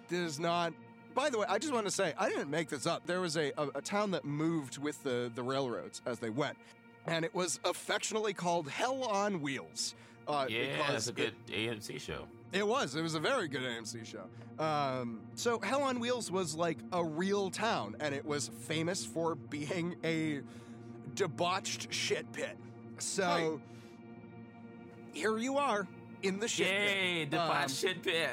this 0.09 0.19
is 0.21 0.39
not. 0.41 0.73
By 1.15 1.29
the 1.31 1.39
way, 1.39 1.47
I 1.49 1.59
just 1.59 1.73
want 1.75 1.87
to 1.87 1.93
say 1.93 2.15
I 2.19 2.29
didn't 2.31 2.51
make 2.51 2.69
this 2.71 2.87
up. 2.87 3.07
There 3.07 3.21
was 3.21 3.37
a, 3.37 3.53
a, 3.59 3.69
a 3.77 3.83
town 3.83 4.11
that 4.13 4.25
moved 4.25 4.79
with 4.79 5.03
the, 5.03 5.31
the 5.35 5.43
railroads 5.43 6.01
as 6.07 6.19
they 6.19 6.31
went, 6.31 6.57
and 7.07 7.25
it 7.27 7.35
was 7.35 7.59
affectionately 7.65 8.33
called 8.33 8.69
Hell 8.71 9.03
on 9.05 9.41
Wheels. 9.43 9.95
Uh, 10.29 10.47
Yeah, 10.49 10.77
because 10.77 10.95
it's 10.97 11.09
a 11.09 11.13
good 11.13 11.35
AMC 11.49 12.01
show. 12.01 12.27
it 12.53 12.67
was. 12.67 12.95
It 12.97 13.03
was 13.03 13.15
a 13.15 13.21
very 13.21 13.49
good 13.49 13.63
AMC 13.63 14.05
show. 14.07 14.25
Um, 14.63 15.21
so 15.35 15.61
Hell 15.61 15.83
on 15.83 16.01
Wheels 16.01 16.31
was 16.31 16.55
like 16.57 16.79
a 16.93 17.05
real 17.05 17.51
town, 17.51 17.97
and 18.01 18.15
it 18.15 18.25
was 18.25 18.49
famous 18.63 19.05
for 19.05 19.35
being 19.35 19.97
a 20.05 20.41
debauched 21.15 21.93
shit 21.93 22.31
pit. 22.33 22.57
So 22.99 23.61
here 25.13 25.39
you 25.39 25.59
are 25.59 25.87
in 26.23 26.41
the 26.41 26.49
shit 26.49 26.67
Yay, 26.69 27.19
pit. 27.21 27.31
the 27.33 27.41
Um, 27.43 27.69
shit 27.69 28.03
pit. 28.03 28.31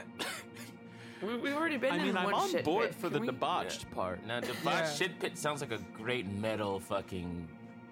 We, 1.22 1.38
we've 1.38 1.54
already 1.56 1.78
been 1.78 1.94
I 1.94 1.98
in 1.98 2.04
mean, 2.04 2.18
I'm 2.18 2.26
one 2.32 2.34
on 2.34 2.64
board 2.64 2.88
pit. 2.90 2.96
for 2.96 3.02
Can 3.08 3.14
the 3.14 3.20
we- 3.22 3.26
debauched 3.28 3.90
part. 3.92 4.26
Now, 4.26 4.40
the 4.42 4.54
bot 4.64 4.84
Yeah. 4.84 4.90
shit 4.92 5.20
pit 5.20 5.38
sounds 5.38 5.62
like 5.62 5.72
a 5.72 5.80
great 5.94 6.26
metal 6.28 6.80
fucking. 6.80 7.48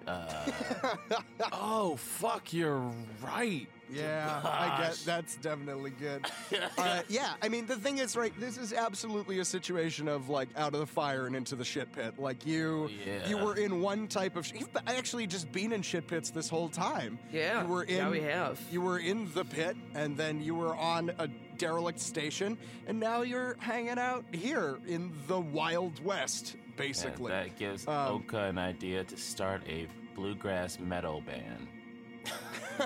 Uh, 0.06 0.50
Oh, 1.52 1.96
fuck, 1.96 2.52
you're 2.52 2.90
right. 3.22 3.68
Yeah, 3.92 4.40
I 4.44 4.82
get 4.82 5.02
that's 5.04 5.36
definitely 5.36 5.90
good. 5.90 6.26
uh, 6.78 7.02
yeah, 7.08 7.34
I 7.42 7.48
mean 7.48 7.66
the 7.66 7.76
thing 7.76 7.98
is, 7.98 8.16
right? 8.16 8.32
This 8.40 8.56
is 8.58 8.72
absolutely 8.72 9.38
a 9.40 9.44
situation 9.44 10.08
of 10.08 10.28
like 10.28 10.48
out 10.56 10.74
of 10.74 10.80
the 10.80 10.86
fire 10.86 11.26
and 11.26 11.36
into 11.36 11.56
the 11.56 11.64
shit 11.64 11.92
pit. 11.92 12.14
Like 12.18 12.46
you, 12.46 12.88
Yeah. 13.06 13.28
you 13.28 13.38
were 13.38 13.56
in 13.56 13.80
one 13.80 14.08
type 14.08 14.36
of. 14.36 14.46
Sh- 14.46 14.52
you've 14.58 14.76
actually 14.86 15.26
just 15.26 15.50
been 15.52 15.72
in 15.72 15.82
shit 15.82 16.06
pits 16.06 16.30
this 16.30 16.48
whole 16.48 16.68
time. 16.68 17.18
Yeah, 17.32 17.62
you 17.62 17.68
were 17.68 17.82
in. 17.84 17.96
yeah, 17.96 18.10
we 18.10 18.20
have. 18.22 18.60
You 18.70 18.80
were 18.80 18.98
in 18.98 19.30
the 19.34 19.44
pit, 19.44 19.76
and 19.94 20.16
then 20.16 20.40
you 20.42 20.54
were 20.54 20.74
on 20.76 21.10
a 21.18 21.28
derelict 21.58 22.00
station, 22.00 22.56
and 22.86 22.98
now 22.98 23.22
you're 23.22 23.56
hanging 23.60 23.98
out 23.98 24.24
here 24.32 24.78
in 24.86 25.12
the 25.28 25.38
Wild 25.40 26.02
West, 26.04 26.54
and 26.54 26.76
basically. 26.76 27.30
that 27.30 27.56
gives 27.58 27.86
Um, 27.86 28.22
Oka 28.24 28.44
an 28.44 28.58
idea 28.58 29.04
to 29.04 29.16
start 29.16 29.62
a 29.68 29.86
bluegrass 30.14 30.78
metal 30.78 31.20
band. 31.20 31.68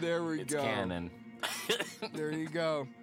there 0.00 0.22
we 0.24 0.40
It's 0.40 0.52
go. 0.52 0.62
canon. 0.62 1.10
There 2.12 2.32
you 2.32 2.48
go. 2.48 2.86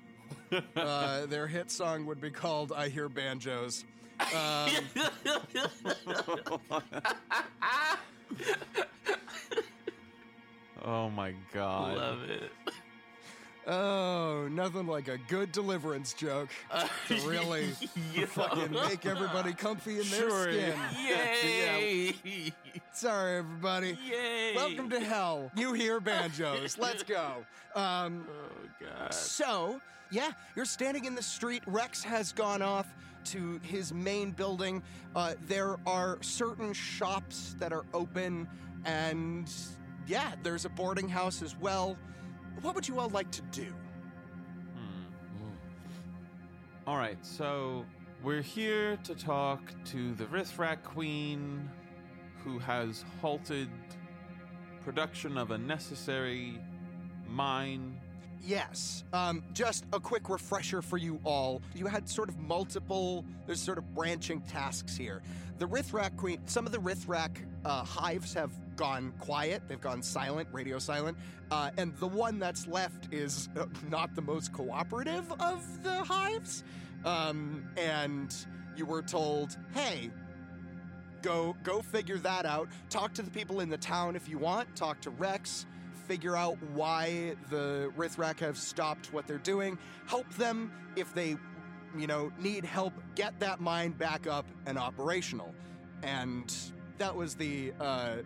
Uh, 0.76 1.26
their 1.26 1.48
hit 1.48 1.70
song 1.72 2.06
would 2.06 2.22
be 2.22 2.30
called 2.30 2.72
"I 2.72 2.88
Hear 2.88 3.10
Banjos." 3.10 3.84
Um, 4.34 4.70
Oh 10.84 11.10
my 11.10 11.34
god. 11.54 11.98
Love 11.98 12.24
it. 12.30 12.52
Oh, 13.68 14.48
nothing 14.52 14.86
like 14.86 15.08
a 15.08 15.18
good 15.18 15.52
deliverance 15.52 16.14
joke 16.14 16.50
to 17.08 17.16
really 17.28 17.70
Yeah. 18.14 18.26
fucking 18.28 18.72
make 18.72 19.06
everybody 19.08 19.54
comfy 19.54 20.00
in 20.00 20.08
their 20.10 20.30
Sure. 20.30 20.44
skin. 20.52 20.80
Yay! 21.04 22.54
Sorry, 22.94 23.38
everybody. 23.40 23.98
Yay! 24.08 24.54
Welcome 24.56 24.90
to 24.92 25.00
hell. 25.00 25.50
You 25.56 25.74
hear 25.74 26.00
banjos. 26.00 26.78
Let's 26.80 27.02
go. 27.02 27.44
Um, 27.76 28.28
Oh 28.30 28.70
god. 28.80 29.14
so, 29.14 29.82
yeah, 30.12 30.32
you're 30.56 30.66
standing 30.66 31.06
in 31.06 31.16
the 31.16 31.24
street. 31.24 31.64
Rex 31.66 32.04
has 32.04 32.32
gone 32.34 32.62
off 32.62 32.94
to 33.26 33.60
his 33.64 33.92
main 33.92 34.30
building. 34.30 34.84
Uh, 35.16 35.34
there 35.48 35.78
are 35.88 36.20
certain 36.22 36.72
shops 36.72 37.56
that 37.58 37.74
are 37.74 37.84
open, 37.96 38.48
and 38.86 39.52
yeah, 40.06 40.34
there's 40.44 40.66
a 40.66 40.70
boarding 40.70 41.10
house 41.10 41.42
as 41.42 41.58
well. 41.58 41.98
What 42.62 42.76
would 42.76 42.88
you 42.88 43.00
all 43.00 43.10
like 43.10 43.32
to 43.32 43.42
do? 43.52 43.68
Hmm. 44.74 45.52
All 46.88 46.98
right, 46.98 47.18
so 47.24 47.86
we're 48.24 48.42
here 48.42 48.98
to 49.04 49.16
talk 49.16 49.62
to 49.86 50.14
the 50.16 50.26
Rithrak 50.26 50.84
Queen, 50.84 51.70
who 52.44 52.60
has 52.60 53.06
halted 53.22 53.70
production 54.84 55.38
of 55.38 55.52
a 55.52 55.58
necessary 55.58 56.60
mine. 57.28 58.00
Yes. 58.44 59.04
Um, 59.14 59.44
just 59.54 59.86
a 59.94 60.00
quick 60.00 60.30
refresher 60.30 60.82
for 60.82 60.98
you 60.98 61.20
all. 61.24 61.62
You 61.74 61.88
had 61.88 62.08
sort 62.08 62.30
of 62.30 62.38
multiple, 62.40 63.26
there's 63.48 63.60
sort 63.60 63.80
of 63.80 63.96
branching 63.96 64.42
tasks 64.42 64.96
here. 64.96 65.24
The 65.58 65.68
Rithrak 65.68 66.16
Queen, 66.18 66.40
some 66.46 66.66
of 66.66 66.72
the 66.72 66.78
Rithrak 66.78 67.38
uh, 67.64 67.84
hives 67.84 68.34
have 68.36 68.52
gone 68.76 69.14
quiet, 69.20 69.64
they've 69.68 69.82
gone 69.82 70.02
silent, 70.02 70.48
radio 70.52 70.80
silent, 70.80 71.18
uh, 71.52 71.72
and 71.78 71.96
the 71.98 72.08
one 72.08 72.40
that's 72.40 72.68
left 72.68 73.14
is 73.14 73.50
uh, 73.58 73.66
not 73.90 74.16
the 74.16 74.22
most 74.22 74.52
cooperative 74.52 75.32
of 75.40 75.84
the 75.84 76.04
hives. 76.04 76.64
Um, 77.04 77.68
and 77.78 78.36
you 78.76 78.86
were 78.86 79.02
told, 79.02 79.58
hey, 79.74 80.10
go 81.22 81.56
go 81.64 81.82
figure 81.82 82.18
that 82.20 82.46
out. 82.46 82.70
Talk 82.90 83.14
to 83.16 83.22
the 83.22 83.32
people 83.32 83.60
in 83.60 83.70
the 83.70 83.78
town 83.78 84.16
if 84.16 84.28
you 84.28 84.38
want. 84.38 84.76
Talk 84.76 85.02
to 85.02 85.10
Rex. 85.12 85.66
Figure 86.08 86.36
out 86.36 86.58
why 86.74 87.36
the 87.50 87.92
Rithrak 87.98 88.40
have 88.40 88.58
stopped 88.58 89.12
what 89.12 89.26
they're 89.28 89.38
doing. 89.40 89.78
Help 90.06 90.30
them 90.36 90.72
if 90.96 91.14
they, 91.16 91.36
you 91.98 92.06
know, 92.06 92.32
need 92.40 92.64
help. 92.64 92.94
Get 93.16 93.40
that 93.40 93.60
mine 93.60 93.92
back 93.92 94.28
up 94.28 94.46
and 94.68 94.78
operational. 94.78 95.54
And 96.04 96.54
that 97.00 97.16
was 97.16 97.34
the 97.34 97.74
uh, 97.80 98.18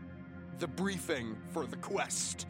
the 0.60 0.68
briefing 0.68 1.36
for 1.51 1.66
the 1.66 1.78
quest 1.78 2.47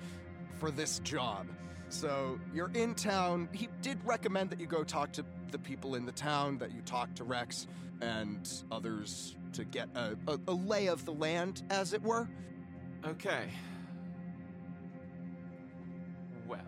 for 0.60 0.72
this 0.72 1.00
job. 1.00 1.48
So 1.90 2.40
you're 2.54 2.72
in 2.74 2.94
town. 2.96 3.50
He 3.52 3.70
did 3.82 3.98
recommend 4.06 4.50
that 4.52 4.60
you 4.60 4.68
go 4.68 4.84
talk 4.84 5.12
to 5.14 5.26
the 5.52 5.58
people 5.60 5.96
in 5.96 6.06
the 6.06 6.12
town, 6.12 6.58
that 6.60 6.72
you 6.72 6.82
talk 6.82 7.14
to 7.16 7.24
Rex 7.24 7.68
and 8.02 8.48
others 8.72 9.36
to 9.54 9.64
get 9.66 9.90
a, 9.96 10.16
a, 10.28 10.40
a 10.48 10.54
lay 10.54 10.88
of 10.88 11.06
the 11.06 11.14
land, 11.14 11.64
as 11.70 11.94
it 11.94 12.02
were. 12.04 12.28
Okay. 13.06 13.50
Well, 16.48 16.60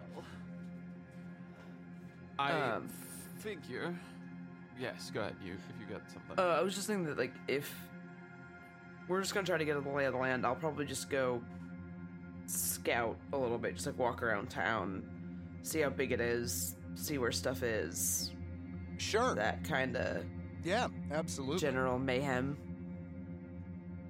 I 2.39 2.52
Um, 2.52 2.89
figure. 3.39 3.94
Yes, 4.80 5.12
go 5.14 5.22
ahead. 5.22 5.36
You, 5.46 5.54
if 5.54 5.80
you 5.80 5.86
got 5.94 6.10
something. 6.10 6.39
Uh, 6.39 6.58
I 6.58 6.62
was 6.62 6.74
just 6.74 6.88
thinking 6.88 7.06
that 7.06 7.18
like 7.18 7.34
if 7.48 7.72
we're 9.08 9.22
just 9.22 9.34
gonna 9.34 9.45
try 9.45 9.58
to 9.58 9.66
get 9.66 9.74
to 9.76 9.82
the 9.82 9.89
lay 9.89 10.06
of 10.06 10.14
the 10.14 10.20
land, 10.20 10.45
I'll 10.45 10.56
probably 10.56 10.86
just 10.86 11.10
go 11.10 11.41
scout 12.45 13.18
a 13.34 13.38
little 13.38 13.58
bit, 13.58 13.76
just 13.76 13.86
like 13.86 13.97
walk 13.97 14.22
around 14.24 14.49
town, 14.49 15.04
see 15.64 15.80
how 15.80 15.89
big 15.89 16.12
it 16.12 16.22
is, 16.22 16.76
see 16.95 17.18
where 17.18 17.32
stuff 17.32 17.64
is. 17.64 18.32
Sure. 18.97 19.36
That 19.36 19.64
kind 19.64 19.95
of 19.97 20.26
Yeah, 20.64 20.88
absolutely. 21.12 21.60
general 21.60 21.97
mayhem. 21.97 22.58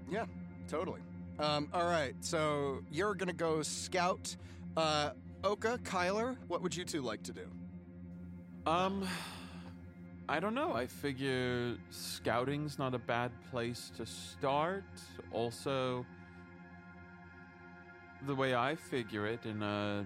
Yeah, 0.10 0.26
totally. 0.68 1.00
Um, 1.39 1.70
all 1.74 1.86
right, 1.88 2.14
so 2.20 2.84
you're 2.92 3.16
gonna 3.16 3.34
go 3.34 3.62
scout. 3.62 4.36
Uh, 4.78 5.12
Oka, 5.44 5.80
Kyler, 5.84 6.38
what 6.48 6.62
would 6.62 6.76
you 6.76 6.84
two 6.86 7.02
like 7.02 7.24
to 7.24 7.34
do? 7.34 7.48
Um, 8.66 9.08
I 10.32 10.40
don't 10.40 10.56
know. 10.56 10.72
I 10.72 10.88
figure 10.88 11.76
scouting's 11.90 12.80
not 12.80 12.96
a 12.96 13.00
bad 13.00 13.32
place 13.52 13.92
to 13.98 14.06
start. 14.06 14.86
Also, 15.34 16.06
the 18.26 18.34
way 18.34 18.56
I 18.56 18.76
figure 18.76 19.28
it, 19.28 19.46
in 19.46 19.62
a 19.62 20.06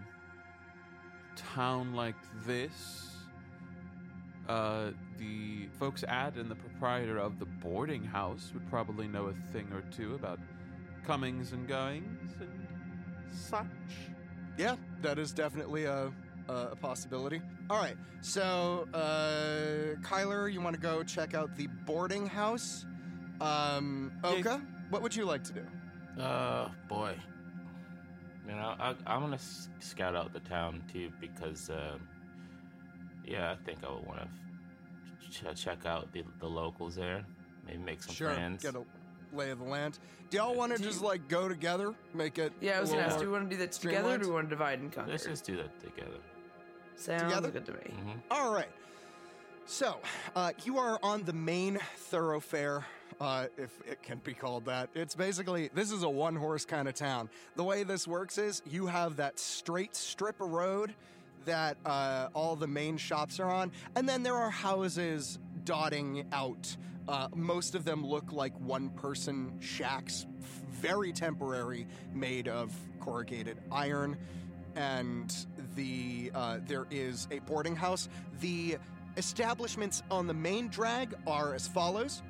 town 1.35 1.93
like 1.93 2.15
this, 2.43 3.17
uh, 4.49 4.93
the 5.19 5.67
folks 5.77 6.03
at 6.07 6.37
and 6.37 6.49
the 6.49 6.55
proprietor 6.55 7.19
of 7.19 7.37
the 7.37 7.45
boarding 7.45 8.03
house 8.03 8.49
would 8.55 8.67
probably 8.67 9.07
know 9.07 9.27
a 9.27 9.33
thing 9.53 9.67
or 9.71 9.83
two 9.95 10.15
about 10.15 10.39
comings 11.05 11.51
and 11.51 11.67
goings 11.67 12.31
and 12.39 12.67
such. 13.31 13.67
Yeah, 14.57 14.75
that 15.03 15.19
is 15.19 15.33
definitely 15.33 15.85
a, 15.85 16.11
a, 16.47 16.53
a 16.71 16.75
possibility. 16.75 17.41
All 17.69 17.77
right, 17.77 17.97
so 18.21 18.87
uh, 18.93 19.99
Kyler, 20.01 20.51
you 20.51 20.61
want 20.61 20.75
to 20.75 20.81
go 20.81 21.03
check 21.03 21.33
out 21.33 21.55
the 21.55 21.67
boarding 21.85 22.25
house? 22.25 22.85
Um, 23.41 24.11
Oka, 24.23 24.61
what 24.89 25.01
would 25.01 25.15
you 25.15 25.25
like 25.25 25.43
to 25.45 25.53
do? 25.53 26.21
Uh, 26.21 26.69
boy. 26.87 27.15
You 28.47 28.53
know, 28.53 28.75
I, 28.79 28.95
I'm 29.07 29.21
gonna 29.21 29.39
scout 29.79 30.15
out 30.15 30.31
the 30.31 30.39
town 30.41 30.83
too 30.91 31.11
because, 31.19 31.69
um, 31.69 32.07
yeah, 33.25 33.51
I 33.51 33.55
think 33.65 33.79
I 33.83 33.91
would 33.91 34.05
want 34.05 34.19
to 34.19 35.29
ch- 35.53 35.59
check 35.59 35.85
out 35.85 36.11
the, 36.13 36.23
the 36.39 36.47
locals 36.47 36.95
there. 36.95 37.25
Maybe 37.65 37.79
make 37.79 38.03
some 38.03 38.13
sure, 38.13 38.33
friends. 38.33 38.61
get 38.61 38.75
a 38.75 38.83
lay 39.33 39.49
of 39.49 39.59
the 39.59 39.65
land. 39.65 39.97
Do 40.29 40.37
y'all 40.37 40.55
want 40.55 40.75
to 40.75 40.81
just 40.81 41.01
like 41.01 41.27
go 41.27 41.47
together, 41.47 41.95
make 42.13 42.37
it? 42.37 42.53
Yeah, 42.61 42.77
I 42.77 42.81
was 42.81 42.91
gonna 42.91 43.01
ask, 43.01 43.17
do 43.17 43.25
we 43.25 43.31
want 43.31 43.49
to 43.49 43.55
do 43.55 43.59
that 43.61 43.71
together 43.71 44.09
or 44.09 44.17
do 44.17 44.27
we 44.27 44.33
want 44.33 44.49
to 44.49 44.55
divide 44.55 44.79
and 44.79 44.91
conquer? 44.91 45.11
Let's 45.11 45.25
just 45.25 45.45
do 45.45 45.57
that 45.57 45.79
together. 45.79 46.19
Sounds 46.97 47.23
Together? 47.23 47.51
good 47.51 47.65
to 47.65 47.71
me. 47.73 47.79
hmm 47.91 48.11
All 48.31 48.53
right. 48.53 48.69
So, 49.67 49.97
uh, 50.35 50.51
you 50.63 50.77
are 50.77 50.99
on 51.01 51.23
the 51.23 51.33
main 51.33 51.79
thoroughfare, 51.97 52.85
uh, 53.19 53.47
if 53.57 53.71
it 53.87 54.01
can 54.03 54.19
be 54.19 54.33
called 54.33 54.65
that. 54.65 54.89
It's 54.93 55.15
basically, 55.15 55.69
this 55.73 55.91
is 55.91 56.03
a 56.03 56.09
one 56.09 56.35
horse 56.35 56.65
kind 56.65 56.87
of 56.87 56.93
town. 56.93 57.29
The 57.55 57.63
way 57.63 57.83
this 57.83 58.07
works 58.07 58.37
is 58.37 58.61
you 58.69 58.85
have 58.85 59.15
that 59.15 59.39
straight 59.39 59.95
strip 59.95 60.39
of 60.39 60.51
road 60.51 60.93
that 61.45 61.77
uh, 61.85 62.27
all 62.35 62.55
the 62.55 62.67
main 62.67 62.97
shops 62.97 63.39
are 63.39 63.49
on, 63.49 63.71
and 63.95 64.07
then 64.07 64.21
there 64.21 64.35
are 64.35 64.51
houses 64.51 65.39
dotting 65.63 66.25
out. 66.31 66.75
Uh, 67.07 67.27
most 67.35 67.73
of 67.75 67.85
them 67.85 68.05
look 68.05 68.31
like 68.31 68.53
one 68.59 68.89
person 68.91 69.51
shacks, 69.59 70.27
very 70.71 71.11
temporary, 71.11 71.87
made 72.13 72.47
of 72.47 72.71
corrugated 72.99 73.57
iron 73.71 74.15
and 74.75 75.45
the 75.75 76.31
uh, 76.33 76.59
there 76.67 76.85
is 76.91 77.27
a 77.31 77.39
boarding 77.39 77.75
house. 77.75 78.09
The 78.41 78.77
establishments 79.17 80.03
on 80.11 80.27
the 80.27 80.33
main 80.33 80.67
drag 80.67 81.13
are 81.25 81.53
as 81.53 81.67
follows. 81.67 82.21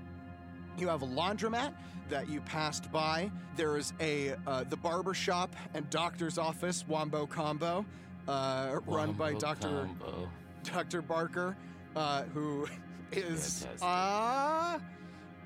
You 0.78 0.88
have 0.88 1.02
a 1.02 1.08
laundromat 1.08 1.74
that 2.10 2.30
you 2.30 2.41
passed 2.41 2.91
by. 2.91 3.32
There 3.56 3.78
is 3.78 3.93
a 4.00 4.36
uh, 4.46 4.64
the 4.66 4.78
barber 4.78 5.14
shop 5.14 5.56
and 5.74 5.89
doctor's 5.89 6.38
office, 6.38 6.86
Wombo 6.88 7.26
Combo, 7.26 7.86
uh, 8.28 8.80
run 8.86 9.14
by 9.14 9.32
Wombo 9.32 9.39
Doctor 9.39 9.68
combo. 9.68 10.30
Dr. 10.64 11.02
Barker, 11.02 11.56
uh, 11.96 12.24
who 12.34 12.68
is 13.12 13.64
Fantastic. 13.64 13.80
uh, 13.82 14.80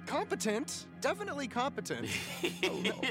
competent, 0.05 0.85
definitely 1.01 1.47
competent. 1.47 2.07
Oh, 2.63 2.81
no. 2.83 3.01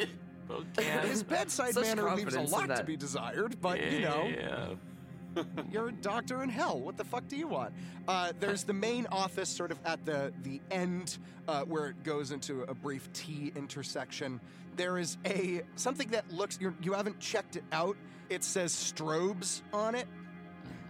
Okay. 0.51 0.83
His 1.09 1.23
bedside 1.23 1.75
Such 1.75 1.85
manner 1.85 2.15
leaves 2.15 2.35
a 2.35 2.41
lot 2.43 2.75
to 2.77 2.85
be 2.85 2.97
desired, 2.97 3.61
but 3.61 3.81
you 3.93 4.01
know, 4.01 4.27
Yeah. 4.29 5.45
you're 5.71 5.89
a 5.89 5.93
doctor 5.93 6.43
in 6.43 6.49
hell. 6.49 6.81
What 6.81 6.97
the 6.97 7.05
fuck 7.05 7.29
do 7.29 7.37
you 7.37 7.47
want? 7.47 7.73
Uh, 8.09 8.33
there's 8.41 8.65
the 8.65 8.73
main 8.73 9.07
office, 9.13 9.49
sort 9.49 9.71
of 9.71 9.79
at 9.85 10.05
the 10.05 10.33
the 10.43 10.61
end, 10.71 11.19
uh, 11.47 11.63
where 11.65 11.89
it 11.89 12.03
goes 12.03 12.31
into 12.33 12.63
a 12.63 12.75
brief 12.75 13.13
T 13.13 13.53
intersection. 13.55 14.41
There 14.77 14.99
is 14.99 15.19
a 15.27 15.63
something 15.77 16.09
that 16.09 16.31
looks 16.33 16.59
you're, 16.61 16.75
you 16.83 16.93
haven't 16.93 17.19
checked 17.21 17.57
it 17.57 17.65
out. 17.73 17.97
It 18.31 18.43
says 18.45 18.73
strobes 18.73 19.63
on 19.73 19.95
it. 19.95 20.07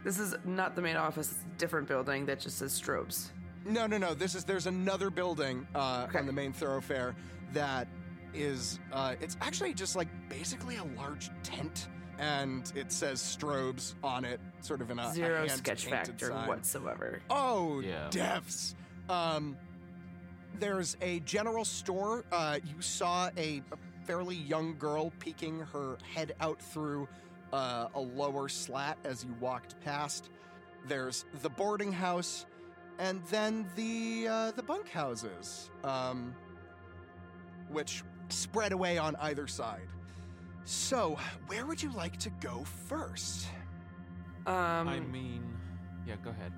This 0.04 0.18
is 0.18 0.34
not 0.44 0.76
the 0.76 0.82
main 0.82 0.96
office. 0.96 1.30
It's 1.32 1.42
a 1.44 1.58
different 1.58 1.88
building 1.88 2.24
that 2.26 2.40
just 2.40 2.58
says 2.58 2.78
strobes. 2.80 3.30
No, 3.66 3.86
no, 3.86 3.98
no. 3.98 4.14
This 4.14 4.34
is 4.34 4.44
there's 4.44 4.66
another 4.66 5.10
building 5.10 5.66
uh, 5.74 6.06
Okay. 6.08 6.18
on 6.20 6.26
the 6.26 6.32
main 6.32 6.52
thoroughfare 6.52 7.14
that 7.52 7.88
is 8.34 8.78
uh, 8.92 9.14
it's 9.20 9.36
actually 9.40 9.74
just 9.74 9.96
like 9.96 10.08
basically 10.28 10.76
a 10.76 10.84
large 10.96 11.30
tent, 11.42 11.88
and 12.18 12.70
it 12.76 12.92
says 12.92 13.20
strobes 13.20 13.94
on 14.02 14.24
it, 14.24 14.40
sort 14.60 14.80
of 14.80 14.90
in 14.90 14.98
a 14.98 15.06
a 15.08 15.12
Zero 15.12 15.38
hand 15.38 15.50
sketch 15.52 15.84
painted 15.86 16.06
factor 16.08 16.28
sign. 16.28 16.48
whatsoever. 16.48 17.20
Oh, 17.30 17.80
Yeah. 17.80 18.08
defs. 18.10 18.74
Um, 19.08 19.56
there's 20.58 20.96
a 21.00 21.20
general 21.20 21.64
store. 21.64 22.24
Uh, 22.32 22.58
you 22.64 22.80
saw 22.82 23.30
a, 23.36 23.62
a 23.72 23.76
fairly 24.04 24.36
young 24.36 24.76
girl 24.78 25.12
peeking 25.20 25.60
her 25.72 25.96
head 26.14 26.34
out 26.40 26.60
through 26.60 27.06
uh, 27.52 27.88
a 27.94 28.00
lower 28.00 28.48
slat 28.48 28.98
as 29.04 29.24
you 29.24 29.34
walked 29.40 29.80
past. 29.80 30.30
There's 30.86 31.24
the 31.42 31.48
boarding 31.50 31.92
house, 31.92 32.44
and 32.98 33.22
then 33.30 33.66
the 33.76 34.26
uh, 34.28 34.50
the 34.52 34.62
bunkhouses, 34.62 35.70
um, 35.84 36.34
which 37.70 38.02
spread 38.32 38.72
away 38.72 38.98
on 38.98 39.16
either 39.16 39.46
side. 39.46 39.88
So, 40.64 41.18
where 41.46 41.64
would 41.66 41.82
you 41.82 41.90
like 41.92 42.16
to 42.18 42.30
go 42.40 42.64
first? 42.88 43.46
Um, 44.46 44.88
I 44.88 45.00
mean, 45.00 45.42
yeah, 46.06 46.16
go 46.22 46.30
ahead. 46.30 46.52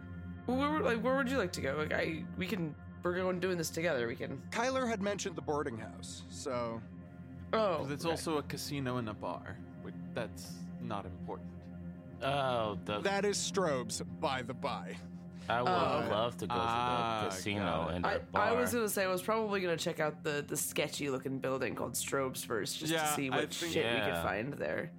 where, 0.46 0.80
like, 0.80 1.02
where 1.02 1.16
would 1.16 1.30
you 1.30 1.38
like 1.38 1.52
to 1.52 1.60
go? 1.60 1.76
Like, 1.78 1.92
I, 1.92 2.24
we 2.36 2.46
can, 2.46 2.74
we're 3.02 3.14
going 3.14 3.38
doing 3.40 3.56
this 3.56 3.70
together. 3.70 4.06
We 4.06 4.16
can. 4.16 4.40
Kyler 4.50 4.88
had 4.88 5.00
mentioned 5.00 5.36
the 5.36 5.42
boarding 5.42 5.78
house, 5.78 6.22
so 6.28 6.80
Oh, 7.52 7.78
Because 7.78 7.90
it's 7.92 8.04
right. 8.04 8.10
also 8.12 8.38
a 8.38 8.42
casino 8.42 8.96
and 8.98 9.08
a 9.08 9.14
bar. 9.14 9.56
which- 9.82 9.94
That's 10.14 10.52
not 10.82 11.04
important. 11.04 11.48
Oh, 12.22 12.78
the, 12.84 13.00
that 13.00 13.24
is 13.24 13.38
Strobes, 13.38 14.02
by 14.20 14.42
the 14.42 14.54
by. 14.54 14.96
I 15.50 15.62
would 15.62 15.70
Oh. 15.70 16.08
love 16.10 16.36
to 16.38 16.46
go 16.46 16.54
Ah, 16.56 17.20
to 17.24 17.30
the 17.30 17.36
casino 17.36 17.60
got 17.64 17.90
it. 17.90 17.96
and 17.96 18.06
I, 18.06 18.18
bar. 18.18 18.42
I 18.42 18.52
was 18.52 18.72
gonna 18.72 18.88
say 18.88 19.04
I 19.04 19.08
was 19.08 19.22
probably 19.22 19.60
gonna 19.60 19.76
check 19.76 20.00
out 20.00 20.22
the 20.22 20.44
the 20.46 20.56
sketchy 20.56 21.10
looking 21.10 21.38
building 21.38 21.74
called 21.74 21.94
Strobes 21.94 22.44
first, 22.44 22.78
just 22.78 22.92
Yeah, 22.92 23.02
to 23.02 23.12
see 23.14 23.30
what 23.30 23.52
think- 23.52 23.72
shit 23.72 23.84
we 23.94 24.00
could 24.00 24.22
find 24.22 24.54
there. 24.54 24.90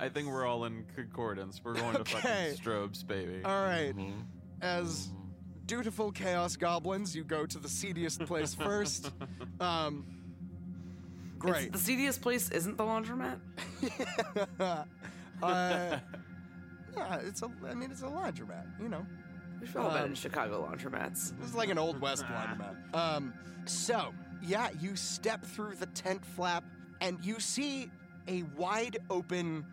I 0.00 0.08
think 0.08 0.28
we're 0.28 0.46
all 0.46 0.64
in 0.64 0.84
concordance. 0.96 1.60
We're 1.62 1.74
going 1.74 1.94
to 1.94 2.00
Okay. 2.00 2.18
fucking 2.54 2.56
Strobes, 2.64 3.06
baby. 3.06 3.44
All 3.44 3.62
right. 3.62 3.94
Mhm. 3.96 4.24
As 4.60 5.10
dutiful 5.66 6.10
chaos 6.10 6.56
goblins, 6.56 7.14
you 7.14 7.22
go 7.24 7.46
to 7.46 7.58
the 7.58 7.68
seediest 7.68 8.20
place 8.24 8.54
first. 8.54 9.12
Um, 9.60 10.04
It's- 11.36 11.38
great. 11.38 11.72
the 11.72 11.78
seediest 11.78 12.20
place 12.20 12.50
isn't 12.50 12.76
the 12.76 12.84
laundromat. 12.84 13.38
uh, 14.60 14.84
yeah, 16.96 17.16
it's 17.24 17.42
a. 17.42 17.50
I 17.68 17.74
mean, 17.74 17.90
it's 17.90 18.02
a 18.02 18.06
laundromat. 18.06 18.64
You 18.80 18.88
know, 18.88 19.06
We've 19.62 19.76
all 19.76 19.90
been 19.90 19.98
Um, 20.02 20.08
in 20.10 20.14
Chicago 20.14 20.68
laundromats. 20.68 21.38
this 21.38 21.48
is 21.50 21.54
like 21.54 21.68
an 21.70 21.78
old 21.78 22.00
west 22.00 22.24
laundromat. 22.24 22.94
Um, 22.94 23.32
so 23.64 24.12
yeah, 24.42 24.70
you 24.80 24.96
step 24.96 25.44
through 25.44 25.76
the 25.76 25.86
tent 25.86 26.24
flap 26.24 26.64
and 27.00 27.24
you 27.24 27.38
see 27.40 27.90
a 28.28 28.42
wide 28.56 28.98
open 29.08 29.64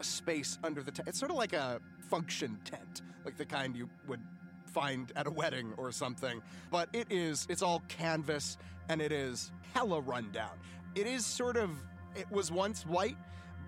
space 0.00 0.58
under 0.62 0.82
the 0.82 0.90
tent. 0.92 1.08
It's 1.08 1.18
sort 1.18 1.30
of 1.32 1.36
like 1.36 1.52
a 1.52 1.80
function 2.08 2.58
tent, 2.64 3.02
like 3.24 3.36
the 3.36 3.44
kind 3.44 3.76
you 3.76 3.88
would 4.06 4.20
find 4.66 5.12
at 5.16 5.26
a 5.26 5.30
wedding 5.30 5.74
or 5.76 5.90
something. 5.92 6.40
But 6.70 6.88
it 6.92 7.08
is. 7.10 7.46
It's 7.50 7.62
all 7.62 7.82
canvas 7.88 8.56
and 8.88 9.02
it 9.02 9.10
is 9.12 9.50
hella 9.74 10.00
rundown. 10.00 10.56
It 10.94 11.06
is 11.06 11.26
sort 11.26 11.56
of. 11.56 11.70
It 12.14 12.30
was 12.30 12.52
once 12.52 12.84
white, 12.86 13.16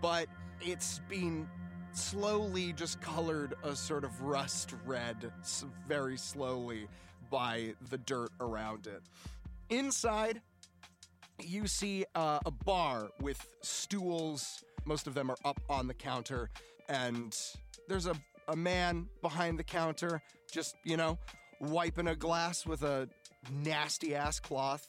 but 0.01 0.27
it's 0.61 1.01
been 1.09 1.49
slowly 1.97 2.72
just 2.72 3.01
colored 3.01 3.55
a 3.62 3.74
sort 3.74 4.05
of 4.05 4.22
rust 4.22 4.74
red, 4.84 5.32
very 5.88 6.16
slowly, 6.16 6.88
by 7.30 7.74
the 7.90 7.99
dirt 7.99 8.30
around 8.40 8.86
it. 8.86 9.03
Inside, 9.70 10.40
you 11.42 11.66
see 11.66 12.05
uh, 12.14 12.38
a 12.45 12.51
bar 12.51 13.09
with 13.20 13.47
stools. 13.62 14.64
Most 14.84 15.07
of 15.07 15.14
them 15.14 15.30
are 15.30 15.36
up 15.45 15.61
on 15.68 15.86
the 15.86 15.95
counter, 15.95 16.51
and 16.88 17.36
there's 17.88 18.07
a, 18.07 18.14
a 18.49 18.57
man 18.57 19.09
behind 19.22 19.59
the 19.59 19.64
counter, 19.64 20.22
just, 20.51 20.76
you 20.84 20.97
know, 20.97 21.18
wiping 21.61 22.09
a 22.09 22.14
glass 22.14 22.66
with 22.66 22.82
a 22.82 23.09
nasty 23.51 24.14
ass 24.14 24.38
cloth. 24.40 24.86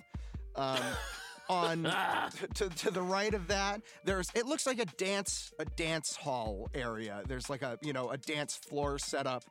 Um, 0.56 0.80
on 1.50 1.84
to, 2.56 2.70
to 2.70 2.92
the 2.92 3.02
right 3.02 3.34
of 3.34 3.48
that 3.48 3.82
there's 4.04 4.28
it 4.36 4.46
looks 4.46 4.66
like 4.66 4.80
a 4.80 4.86
dance 4.86 5.52
a 5.60 5.66
dance 5.66 6.16
hall 6.16 6.70
area. 6.74 7.22
There's 7.28 7.50
like 7.50 7.62
a 7.62 7.78
you 7.82 7.94
know 7.94 8.10
a 8.10 8.18
dance 8.18 8.56
floor 8.56 8.98
set 9.00 9.28
up. 9.28 9.44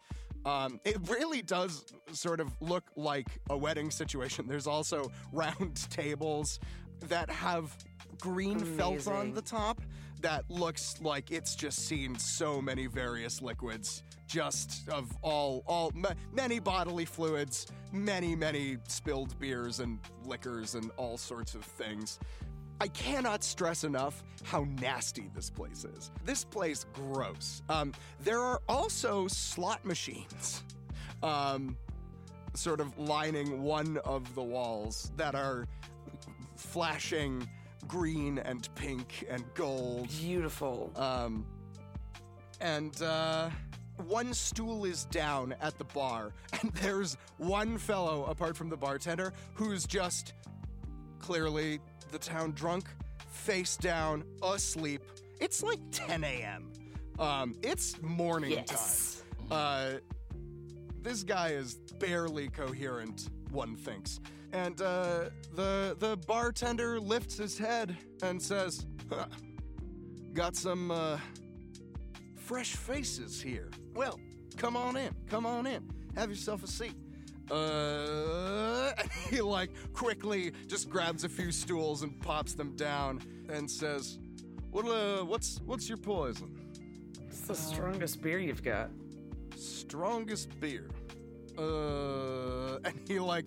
Um, 0.44 0.78
it 0.84 0.98
really 1.08 1.40
does 1.40 1.84
sort 2.12 2.40
of 2.40 2.50
look 2.60 2.84
like 2.96 3.28
a 3.48 3.56
wedding 3.56 3.90
situation. 3.90 4.46
There's 4.46 4.66
also 4.66 5.10
round 5.32 5.90
tables 5.90 6.60
that 7.08 7.30
have 7.30 7.74
green 8.20 8.58
felt 8.58 9.08
on 9.08 9.32
the 9.32 9.42
top 9.42 9.80
that 10.24 10.42
looks 10.48 10.96
like 11.02 11.30
it's 11.30 11.54
just 11.54 11.86
seen 11.86 12.18
so 12.18 12.58
many 12.58 12.86
various 12.86 13.42
liquids 13.42 14.02
just 14.26 14.88
of 14.88 15.14
all 15.20 15.62
all 15.66 15.92
ma- 15.94 16.14
many 16.32 16.58
bodily 16.58 17.04
fluids 17.04 17.66
many 17.92 18.34
many 18.34 18.78
spilled 18.88 19.38
beers 19.38 19.80
and 19.80 19.98
liquors 20.24 20.76
and 20.76 20.90
all 20.96 21.18
sorts 21.18 21.54
of 21.54 21.62
things 21.62 22.18
I 22.80 22.88
cannot 22.88 23.44
stress 23.44 23.84
enough 23.84 24.24
how 24.42 24.66
nasty 24.80 25.30
this 25.32 25.48
place 25.48 25.84
is. 25.84 26.10
This 26.24 26.42
place 26.42 26.86
gross. 26.92 27.62
Um, 27.68 27.94
there 28.24 28.40
are 28.40 28.60
also 28.68 29.28
slot 29.28 29.84
machines, 29.84 30.64
um, 31.22 31.76
sort 32.54 32.80
of 32.80 32.98
lining 32.98 33.62
one 33.62 33.98
of 33.98 34.34
the 34.34 34.42
walls 34.42 35.12
that 35.16 35.36
are 35.36 35.68
flashing 36.56 37.48
green 37.88 38.38
and 38.38 38.68
pink 38.74 39.24
and 39.28 39.44
gold. 39.54 40.08
Beautiful. 40.08 40.92
Um, 40.96 41.46
and 42.60 43.00
uh, 43.02 43.50
one 44.06 44.32
stool 44.34 44.84
is 44.84 45.04
down 45.06 45.54
at 45.60 45.76
the 45.78 45.84
bar, 45.84 46.32
and 46.60 46.72
there's 46.74 47.16
one 47.38 47.78
fellow, 47.78 48.24
apart 48.26 48.56
from 48.56 48.68
the 48.68 48.76
bartender, 48.76 49.32
who's 49.54 49.84
just 49.86 50.32
clearly 51.18 51.80
the 52.12 52.18
town 52.18 52.52
drunk, 52.52 52.86
face 53.30 53.76
down, 53.76 54.24
asleep. 54.42 55.02
It's 55.40 55.62
like 55.62 55.80
10 55.90 56.24
a.m. 56.24 56.70
Um, 57.18 57.54
it's 57.62 58.00
morning 58.02 58.52
Yes. 58.52 59.22
time. 59.48 59.48
Uh, 59.50 59.90
this 61.02 61.22
guy 61.22 61.50
is 61.50 61.74
barely 61.98 62.48
coherent, 62.48 63.28
one 63.50 63.76
thinks. 63.76 64.20
And 64.54 64.80
uh, 64.80 65.30
the 65.56 65.96
the 65.98 66.16
bartender 66.28 67.00
lifts 67.00 67.36
his 67.36 67.58
head 67.58 67.96
and 68.22 68.40
says, 68.40 68.86
"Huh, 69.10 69.26
"Got 70.32 70.54
some 70.54 70.92
uh, 70.92 71.18
fresh 72.36 72.76
faces 72.76 73.42
here. 73.42 73.70
Well, 73.94 74.20
come 74.56 74.76
on 74.76 74.96
in, 74.96 75.12
come 75.26 75.44
on 75.44 75.66
in, 75.66 75.82
have 76.14 76.30
yourself 76.30 76.62
a 76.62 76.68
seat." 76.68 76.94
Uh, 77.50 78.92
he 79.28 79.40
like 79.40 79.70
quickly 79.92 80.52
just 80.68 80.88
grabs 80.88 81.24
a 81.24 81.28
few 81.28 81.50
stools 81.50 82.02
and 82.02 82.18
pops 82.20 82.54
them 82.54 82.76
down 82.76 83.20
and 83.48 83.68
says, 83.68 84.20
"What 84.70 84.86
uh, 84.86 85.24
what's 85.24 85.60
what's 85.66 85.88
your 85.88 85.98
poison?" 85.98 86.60
What's 87.18 87.40
the 87.40 87.56
strongest 87.56 88.22
beer 88.22 88.38
you've 88.38 88.62
got? 88.62 88.90
strongest 89.56 90.48
beer. 90.60 90.88
Uh, 91.58 92.78
and 92.84 93.00
he 93.06 93.18
like 93.18 93.46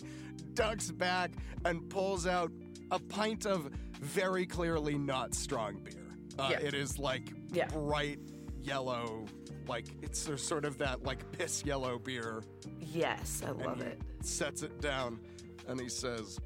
ducks 0.54 0.92
back 0.92 1.32
and 1.66 1.90
pulls 1.90 2.26
out 2.28 2.52
a 2.92 3.00
pint 3.00 3.46
of 3.46 3.70
very 4.02 4.46
clearly 4.46 4.98
not 4.98 5.34
strong 5.36 5.76
beer. 5.84 5.94
Uh, 6.40 6.50
Yeah. 6.52 6.60
It 6.60 6.74
is 6.74 6.98
like 7.00 7.34
Yeah. 7.52 7.68
bright 7.68 8.20
yellow, 8.62 9.26
like 9.68 9.88
it's 10.02 10.30
sort 10.42 10.66
of 10.66 10.78
that 10.78 11.04
like 11.04 11.30
piss 11.32 11.64
yellow 11.66 11.98
beer. 12.00 12.44
Yes, 12.80 13.42
I 13.46 13.52
love 13.52 13.80
and 13.80 13.82
he 13.84 13.88
it. 13.90 14.02
Sets 14.22 14.64
it 14.64 14.80
down, 14.82 15.20
and 15.68 15.80
he 15.80 15.90
says, 15.90 16.40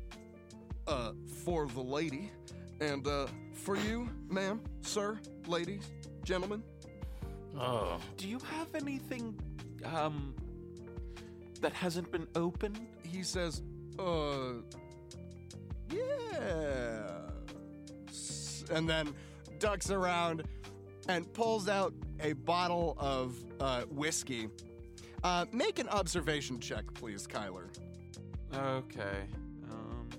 "Uh, 0.88 1.12
for 1.44 1.68
the 1.68 1.82
lady, 1.82 2.32
and 2.80 3.06
uh, 3.08 3.28
for 3.54 3.76
you, 3.76 4.10
ma'am, 4.30 4.62
sir, 4.82 5.20
ladies, 5.48 5.92
gentlemen." 6.24 6.64
Oh, 7.60 8.00
Do 8.18 8.28
you 8.30 8.39
have 8.39 8.74
anything, 8.76 9.38
um, 9.84 10.34
that 11.60 11.74
hasn't 11.74 12.12
been 12.12 12.28
opened? 12.36 12.80
he 13.04 13.24
says, 13.24 13.62
uh, 14.02 14.54
yeah. 15.91 17.18
And 18.72 18.89
then 18.89 19.14
ducks 19.60 19.91
around 19.91 20.43
and 21.08 21.32
pulls 21.34 21.68
out 21.68 21.93
a 22.20 22.34
bottle 22.34 22.95
of 22.99 23.36
uh, 23.60 23.82
whiskey. 23.89 24.47
Uh, 25.24 25.45
make 25.52 25.80
an 25.80 25.89
observation 25.89 26.60
check, 26.60 26.86
please, 26.93 27.28
Kyler. 27.28 27.66
Okay. 28.56 29.28
Um. 29.72 30.10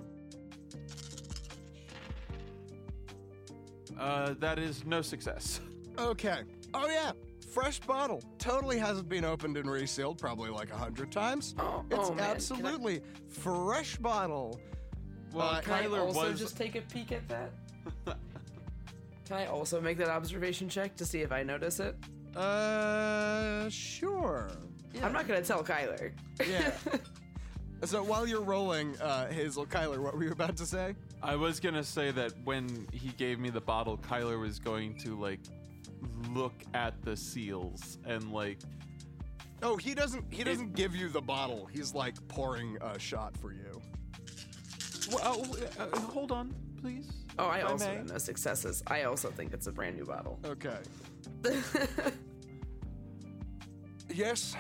Uh, 3.98 4.34
that 4.38 4.58
is 4.58 4.84
no 4.84 5.02
success. 5.02 5.60
Okay. 5.98 6.42
Oh, 6.74 6.88
yeah. 6.88 7.12
Fresh 7.52 7.80
bottle. 7.80 8.22
Totally 8.38 8.78
hasn't 8.78 9.08
been 9.10 9.24
opened 9.26 9.58
and 9.58 9.70
resealed, 9.70 10.18
probably 10.18 10.48
like 10.50 10.72
a 10.72 10.76
hundred 10.76 11.12
times. 11.12 11.54
Oh, 11.60 11.84
It's 11.90 11.98
oh, 12.08 12.14
man. 12.14 12.16
Can 12.18 12.20
I- 12.26 12.30
absolutely 12.30 13.02
fresh 13.28 13.96
bottle. 13.96 14.58
Well, 15.32 15.48
Uh, 15.48 15.60
Can 15.60 15.72
I 15.74 15.86
also 15.98 16.30
was. 16.30 16.38
just 16.40 16.56
take 16.56 16.74
a 16.76 16.80
peek 16.82 17.12
at 17.12 17.28
that? 17.28 17.52
Can 19.26 19.36
I 19.36 19.46
also 19.46 19.80
make 19.80 19.98
that 19.98 20.08
observation 20.08 20.68
check 20.68 20.94
to 20.96 21.04
see 21.06 21.20
if 21.20 21.30
I 21.32 21.42
notice 21.42 21.78
it? 21.80 21.96
Uh, 22.36 23.68
sure. 23.68 24.50
Yeah. 24.94 25.06
I'm 25.06 25.12
not 25.12 25.26
gonna 25.28 25.42
tell 25.42 25.62
Kyler. 25.62 26.12
Yeah. 26.46 26.72
so 27.84 28.02
while 28.02 28.26
you're 28.26 28.42
rolling, 28.42 28.98
uh, 29.00 29.28
Hazel, 29.30 29.64
Kyler, 29.66 29.98
what 29.98 30.14
were 30.14 30.24
you 30.24 30.32
about 30.32 30.56
to 30.58 30.66
say? 30.66 30.94
I 31.22 31.36
was 31.36 31.60
gonna 31.60 31.84
say 31.84 32.10
that 32.12 32.32
when 32.44 32.86
he 32.92 33.08
gave 33.10 33.38
me 33.38 33.48
the 33.50 33.60
bottle, 33.60 33.96
Kyler 33.98 34.38
was 34.40 34.58
going 34.58 34.96
to 34.98 35.18
like 35.18 35.40
look 36.30 36.54
at 36.74 37.00
the 37.02 37.16
seals 37.16 37.98
and 38.04 38.32
like 38.32 38.58
Oh, 39.64 39.76
he 39.76 39.94
doesn't. 39.94 40.24
He 40.28 40.42
doesn't 40.42 40.74
give 40.74 40.96
you 40.96 41.08
the 41.08 41.20
bottle. 41.20 41.66
He's 41.72 41.94
like 41.94 42.16
pouring 42.26 42.78
a 42.80 42.98
shot 42.98 43.36
for 43.36 43.52
you. 43.52 43.80
well, 45.12 45.46
uh, 45.78 45.84
uh, 45.84 46.00
hold 46.00 46.32
on, 46.32 46.52
please. 46.80 47.08
Oh, 47.38 47.46
I 47.46 47.58
if 47.58 47.68
also 47.68 47.86
may. 47.86 47.96
have 47.96 48.08
no 48.08 48.18
successes. 48.18 48.82
I 48.88 49.04
also 49.04 49.30
think 49.30 49.52
it's 49.52 49.68
a 49.68 49.72
brand 49.72 49.96
new 49.96 50.04
bottle. 50.04 50.40
Okay. 50.44 50.78
yes. 54.12 54.56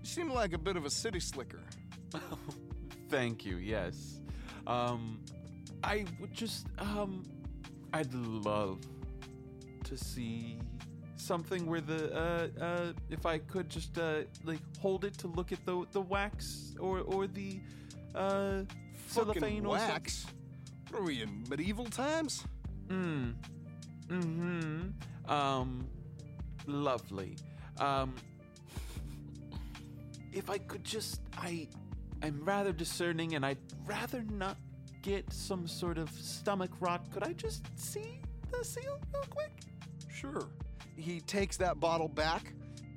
You 0.00 0.06
seem 0.06 0.30
like 0.30 0.52
a 0.52 0.58
bit 0.58 0.76
of 0.76 0.84
a 0.84 0.90
city 0.90 1.20
slicker. 1.20 1.62
Thank 3.08 3.46
you. 3.46 3.56
Yes. 3.58 4.20
Um, 4.66 5.20
I 5.84 6.06
would 6.20 6.32
just 6.34 6.66
um, 6.78 7.22
I'd 7.92 8.12
love 8.12 8.80
to 9.88 9.96
see 9.96 10.58
something 11.16 11.66
where 11.66 11.80
the 11.80 12.00
uh 12.14 12.64
uh 12.64 12.92
if 13.10 13.26
I 13.26 13.38
could 13.38 13.68
just 13.68 13.98
uh 13.98 14.20
like 14.44 14.60
hold 14.80 15.04
it 15.04 15.14
to 15.18 15.26
look 15.26 15.50
at 15.52 15.64
the 15.66 15.84
the 15.92 16.00
wax 16.00 16.74
or 16.78 17.00
or 17.00 17.26
the 17.26 17.60
uh 18.14 18.62
cellophane 19.08 19.66
or 19.66 19.78
something. 19.78 19.94
wax. 19.94 20.26
What 20.90 21.00
are 21.02 21.04
we 21.04 21.22
in 21.22 21.44
medieval 21.50 21.86
times? 21.86 22.44
Mm. 22.88 23.34
Mm-hmm. 24.08 25.30
Um, 25.30 25.86
lovely. 26.66 27.36
Um, 27.78 28.14
if 30.32 30.48
I 30.48 30.58
could 30.58 30.84
just, 30.84 31.20
I, 31.36 31.68
I'm 32.22 32.40
rather 32.44 32.72
discerning, 32.72 33.34
and 33.34 33.44
I'd 33.44 33.58
rather 33.86 34.24
not 34.30 34.56
get 35.02 35.30
some 35.32 35.66
sort 35.68 35.98
of 35.98 36.10
stomach 36.10 36.70
rot. 36.80 37.10
Could 37.10 37.22
I 37.22 37.34
just 37.34 37.66
see 37.78 38.20
the 38.50 38.64
seal 38.64 38.98
real 39.12 39.24
quick? 39.28 39.52
Sure. 40.20 40.48
He 40.96 41.20
takes 41.20 41.56
that 41.58 41.78
bottle 41.78 42.08
back 42.08 42.52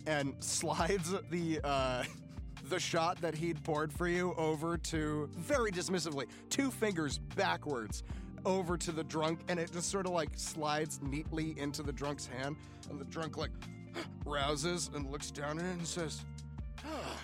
and 0.07 0.33
slides 0.43 1.13
the 1.29 1.59
uh, 1.63 2.03
the 2.69 2.79
shot 2.79 3.21
that 3.21 3.35
he'd 3.35 3.63
poured 3.63 3.93
for 3.93 4.07
you 4.07 4.33
over 4.37 4.77
to 4.77 5.29
very 5.37 5.71
dismissively, 5.71 6.27
two 6.49 6.71
fingers 6.71 7.19
backwards 7.35 8.03
over 8.43 8.75
to 8.75 8.91
the 8.91 9.03
drunk, 9.03 9.41
and 9.49 9.59
it 9.59 9.71
just 9.71 9.91
sort 9.91 10.07
of 10.07 10.13
like 10.13 10.29
slides 10.35 10.99
neatly 11.03 11.53
into 11.59 11.83
the 11.83 11.91
drunk's 11.91 12.25
hand, 12.25 12.55
and 12.89 12.99
the 12.99 13.05
drunk 13.05 13.37
like 13.37 13.51
rouses 14.25 14.89
and 14.95 15.11
looks 15.11 15.29
down 15.29 15.59
at 15.59 15.65
it 15.65 15.77
and 15.77 15.87
says, 15.87 16.25
"Ah, 16.83 17.19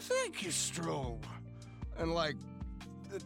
"Thank 0.00 0.42
you, 0.42 0.50
Strobe," 0.50 1.22
and 1.98 2.12
like 2.12 2.36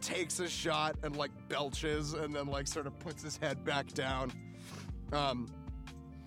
takes 0.01 0.39
a 0.39 0.47
shot 0.47 0.95
and 1.01 1.15
like 1.15 1.31
belches, 1.49 2.13
and 2.13 2.35
then 2.35 2.45
like 2.45 2.67
sort 2.67 2.85
of 2.85 2.99
puts 2.99 3.23
his 3.23 3.37
head 3.37 3.63
back 3.63 3.87
down. 3.93 4.31
Um, 5.11 5.47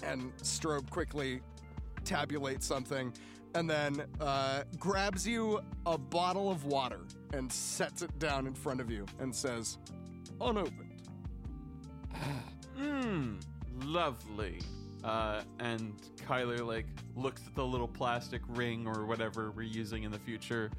and 0.04 0.34
Strobe 0.38 0.88
quickly 0.90 1.40
tabulates 2.04 2.62
something 2.62 3.12
and 3.54 3.68
then 3.68 4.04
uh, 4.20 4.62
grabs 4.78 5.26
you 5.26 5.60
a 5.86 5.98
bottle 5.98 6.50
of 6.50 6.64
water 6.64 7.00
and 7.32 7.50
sets 7.52 8.02
it 8.02 8.18
down 8.18 8.46
in 8.46 8.54
front 8.54 8.80
of 8.80 8.90
you 8.90 9.06
and 9.18 9.34
says, 9.34 9.78
unopened. 10.40 11.02
Mmm, 12.78 13.40
lovely. 13.84 14.60
Uh, 15.04 15.42
and 15.60 15.94
Kyler 16.26 16.64
like 16.66 16.86
looks 17.16 17.42
at 17.46 17.54
the 17.54 17.64
little 17.64 17.88
plastic 17.88 18.42
ring 18.48 18.86
or 18.86 19.06
whatever 19.06 19.52
we're 19.52 19.62
using 19.62 20.02
in 20.02 20.10
the 20.12 20.18
future 20.18 20.70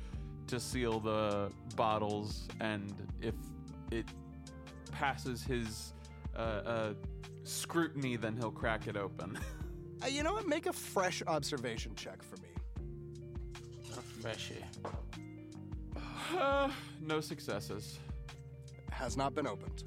to 0.48 0.60
seal 0.60 1.00
the 1.00 1.52
bottles, 1.76 2.48
and 2.60 2.94
if 3.22 3.36
it 3.92 4.06
passes 4.92 5.44
his 5.44 5.94
uh, 6.36 6.40
uh, 6.40 6.94
scrutiny, 7.50 8.16
then 8.16 8.36
he'll 8.38 8.52
crack 8.52 8.88
it 8.88 8.96
open. 8.98 9.38
Uh, 10.02 10.08
you 10.08 10.24
know 10.24 10.34
what? 10.34 10.48
Make 10.48 10.66
a 10.66 10.74
fresh 10.74 11.22
observation 11.28 11.94
check 11.96 12.24
for 12.24 12.38
me. 12.38 12.48
Freshy. 14.22 14.64
Uh, 16.38 16.70
no 17.02 17.20
successes. 17.22 18.00
Has 18.92 19.18
not 19.18 19.34
been 19.34 19.48
opened. 19.48 19.84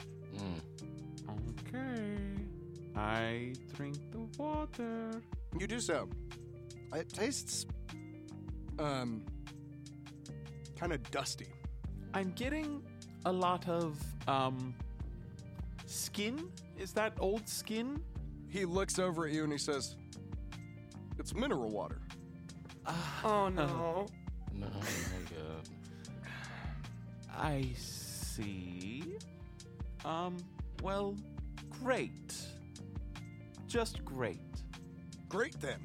Okay. 1.68 2.16
I 2.96 3.54
drink 3.74 3.96
the 4.10 4.26
water. 4.42 5.22
You 5.58 5.66
do 5.66 5.80
so. 5.80 6.08
It 6.94 7.08
tastes, 7.08 7.66
um, 8.78 9.24
kind 10.78 10.92
of 10.92 11.10
dusty. 11.10 11.48
I'm 12.14 12.32
getting 12.32 12.82
a 13.24 13.32
lot 13.32 13.68
of 13.68 13.98
um 14.26 14.74
skin. 15.92 16.50
Is 16.78 16.92
that 16.92 17.12
old 17.20 17.48
skin? 17.48 18.02
He 18.48 18.64
looks 18.64 18.98
over 18.98 19.26
at 19.26 19.32
you 19.32 19.44
and 19.44 19.52
he 19.52 19.58
says, 19.58 19.96
It's 21.18 21.34
mineral 21.34 21.68
water. 21.70 22.00
Oh 23.24 23.48
no. 23.48 24.06
No, 24.52 24.66
my 24.66 25.36
God. 25.36 25.68
I 27.36 27.68
see. 27.76 29.16
Um, 30.04 30.36
well, 30.82 31.16
great. 31.82 32.34
Just 33.66 34.04
great. 34.04 34.40
Great 35.28 35.58
then. 35.60 35.78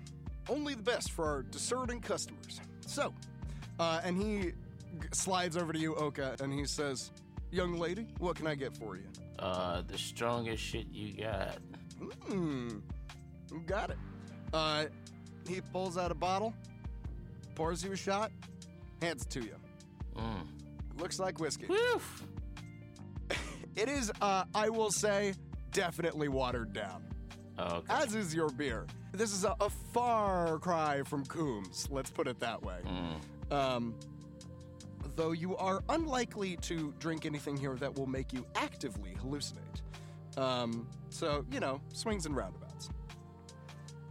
Only 0.49 0.73
the 0.73 0.83
best 0.83 1.11
for 1.11 1.25
our 1.25 1.43
discerning 1.43 2.01
customers. 2.01 2.59
So, 2.85 3.13
uh, 3.79 4.01
and 4.03 4.21
he 4.21 4.39
g- 4.49 4.53
slides 5.13 5.55
over 5.55 5.71
to 5.71 5.79
you, 5.79 5.95
Oka, 5.95 6.35
and 6.41 6.51
he 6.51 6.65
says, 6.65 7.11
Young 7.51 7.77
lady, 7.77 8.07
what 8.19 8.35
can 8.35 8.47
I 8.47 8.55
get 8.55 8.75
for 8.75 8.95
you? 8.97 9.05
Uh, 9.39 9.81
the 9.87 9.97
strongest 9.97 10.63
shit 10.63 10.87
you 10.91 11.23
got. 11.23 11.57
Hmm. 12.27 12.69
Got 13.65 13.91
it. 13.91 13.97
Uh, 14.53 14.85
he 15.47 15.61
pulls 15.61 15.97
out 15.97 16.11
a 16.11 16.15
bottle, 16.15 16.53
pours 17.55 17.83
you 17.83 17.91
a 17.91 17.95
shot, 17.95 18.31
hands 19.01 19.23
it 19.23 19.29
to 19.31 19.41
you. 19.41 19.55
Mm. 20.15 20.47
Looks 20.99 21.19
like 21.19 21.39
whiskey. 21.39 21.67
it 23.75 23.89
is, 23.89 24.11
uh, 24.21 24.45
I 24.53 24.69
will 24.69 24.91
say, 24.91 25.33
definitely 25.71 26.27
watered 26.27 26.73
down. 26.73 27.03
Okay. 27.59 27.93
As 27.93 28.15
is 28.15 28.33
your 28.33 28.49
beer. 28.49 28.85
This 29.13 29.33
is 29.33 29.43
a, 29.43 29.55
a 29.59 29.69
far 29.69 30.59
cry 30.59 31.03
from 31.03 31.25
Coombs, 31.25 31.87
let's 31.89 32.09
put 32.09 32.27
it 32.27 32.39
that 32.39 32.63
way. 32.63 32.77
Mm. 32.85 33.53
Um, 33.53 33.95
though 35.17 35.31
you 35.31 35.57
are 35.57 35.83
unlikely 35.89 36.55
to 36.57 36.93
drink 36.99 37.25
anything 37.25 37.57
here 37.57 37.75
that 37.75 37.93
will 37.97 38.05
make 38.05 38.31
you 38.31 38.45
actively 38.55 39.17
hallucinate. 39.21 39.81
Um, 40.37 40.87
so, 41.09 41.43
you 41.51 41.59
know, 41.59 41.81
swings 41.91 42.27
and 42.27 42.35
roundabouts. 42.35 42.91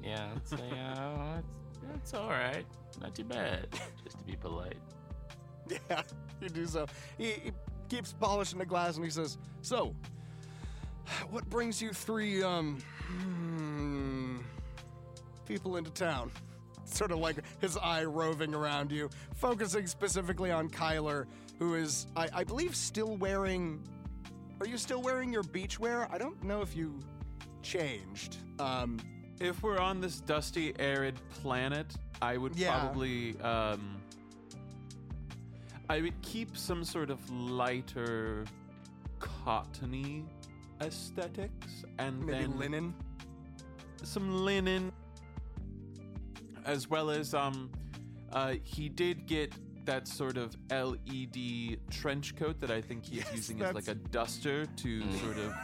Yeah, 0.03 0.29
it's, 0.37 0.53
uh, 0.53 0.59
it's, 1.71 1.79
it's 1.95 2.15
all 2.15 2.29
right. 2.29 2.67
Not 3.01 3.15
too 3.15 3.25
bad. 3.25 3.69
Just 4.05 4.19
to 4.19 4.25
be 4.25 4.37
polite. 4.37 4.77
Yeah, 5.91 6.03
you 6.41 6.49
do 6.49 6.65
so. 6.65 6.87
He, 7.19 7.33
he 7.33 7.53
keeps 7.89 8.13
polishing 8.13 8.61
the 8.61 8.65
glass 8.67 8.95
and 8.95 9.05
he 9.05 9.11
says, 9.11 9.37
So, 9.63 9.97
what 11.31 11.45
brings 11.51 11.83
you 11.83 11.93
three, 11.93 12.41
um, 12.41 12.79
hmm, 13.09 14.37
people 15.45 15.77
into 15.77 15.91
town? 15.91 16.31
Sort 16.87 17.11
of 17.11 17.19
like 17.19 17.37
his 17.61 17.77
eye 17.77 18.05
roving 18.05 18.55
around 18.55 18.91
you, 18.93 19.11
focusing 19.35 19.87
specifically 19.87 20.51
on 20.51 20.69
Kyler, 20.71 21.27
who 21.59 21.75
is, 21.75 22.07
I, 22.17 22.29
I 22.33 22.45
believe, 22.45 22.75
still 22.75 23.17
wearing. 23.17 23.83
Are 24.61 24.67
you 24.67 24.79
still 24.79 25.03
wearing 25.03 25.33
your 25.33 25.43
beach 25.43 25.79
wear? 25.79 26.09
I 26.11 26.17
don't 26.19 26.43
know 26.43 26.63
if 26.63 26.75
you 26.77 26.99
changed. 27.63 28.39
Um, 28.59 28.99
If 29.39 29.63
we're 29.63 29.79
on 29.79 30.01
this 30.01 30.21
dusty, 30.21 30.73
arid 30.79 31.17
planet, 31.43 31.93
I 32.23 32.39
would 32.39 32.57
Yeah. 32.57 32.79
probably 32.81 33.39
um 33.41 34.01
I 35.91 36.01
would 36.01 36.21
keep 36.23 36.57
some 36.57 36.83
sort 36.85 37.11
of 37.11 37.19
lighter 37.31 38.45
cottony 39.21 40.25
aesthetics 40.81 41.85
and 41.99 42.19
maybe 42.25 42.39
then 42.47 42.59
linen. 42.59 42.95
some 44.03 44.45
linen 44.45 44.91
as 46.67 46.91
well 46.91 47.11
as 47.11 47.33
um 47.33 47.71
uh 48.33 48.55
he 48.63 48.89
did 48.89 49.27
get 49.27 49.53
that 49.87 50.07
sort 50.09 50.37
of 50.37 50.55
LED 50.69 51.79
trench 51.91 52.35
coat 52.35 52.59
that 52.59 52.73
I 52.73 52.81
think 52.81 53.05
he's 53.07 53.19
Yes, 53.19 53.33
using 53.33 53.63
as 53.63 53.73
like 53.73 53.87
a 53.87 53.95
duster 53.95 54.67
to 54.67 55.13
sort 55.19 55.37
of 55.39 55.55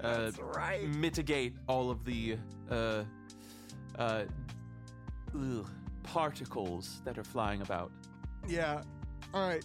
uh, 0.02 0.32
right. 0.42 0.88
mitigate 0.96 1.54
all 1.68 1.88
of 1.88 2.04
the 2.04 2.36
uh, 2.68 3.04
uh, 3.96 4.24
ugh, 5.32 5.70
particles 6.02 7.00
that 7.04 7.18
are 7.18 7.22
flying 7.24 7.62
about. 7.62 7.92
Yeah. 8.48 8.82
All 9.32 9.48
right. 9.48 9.64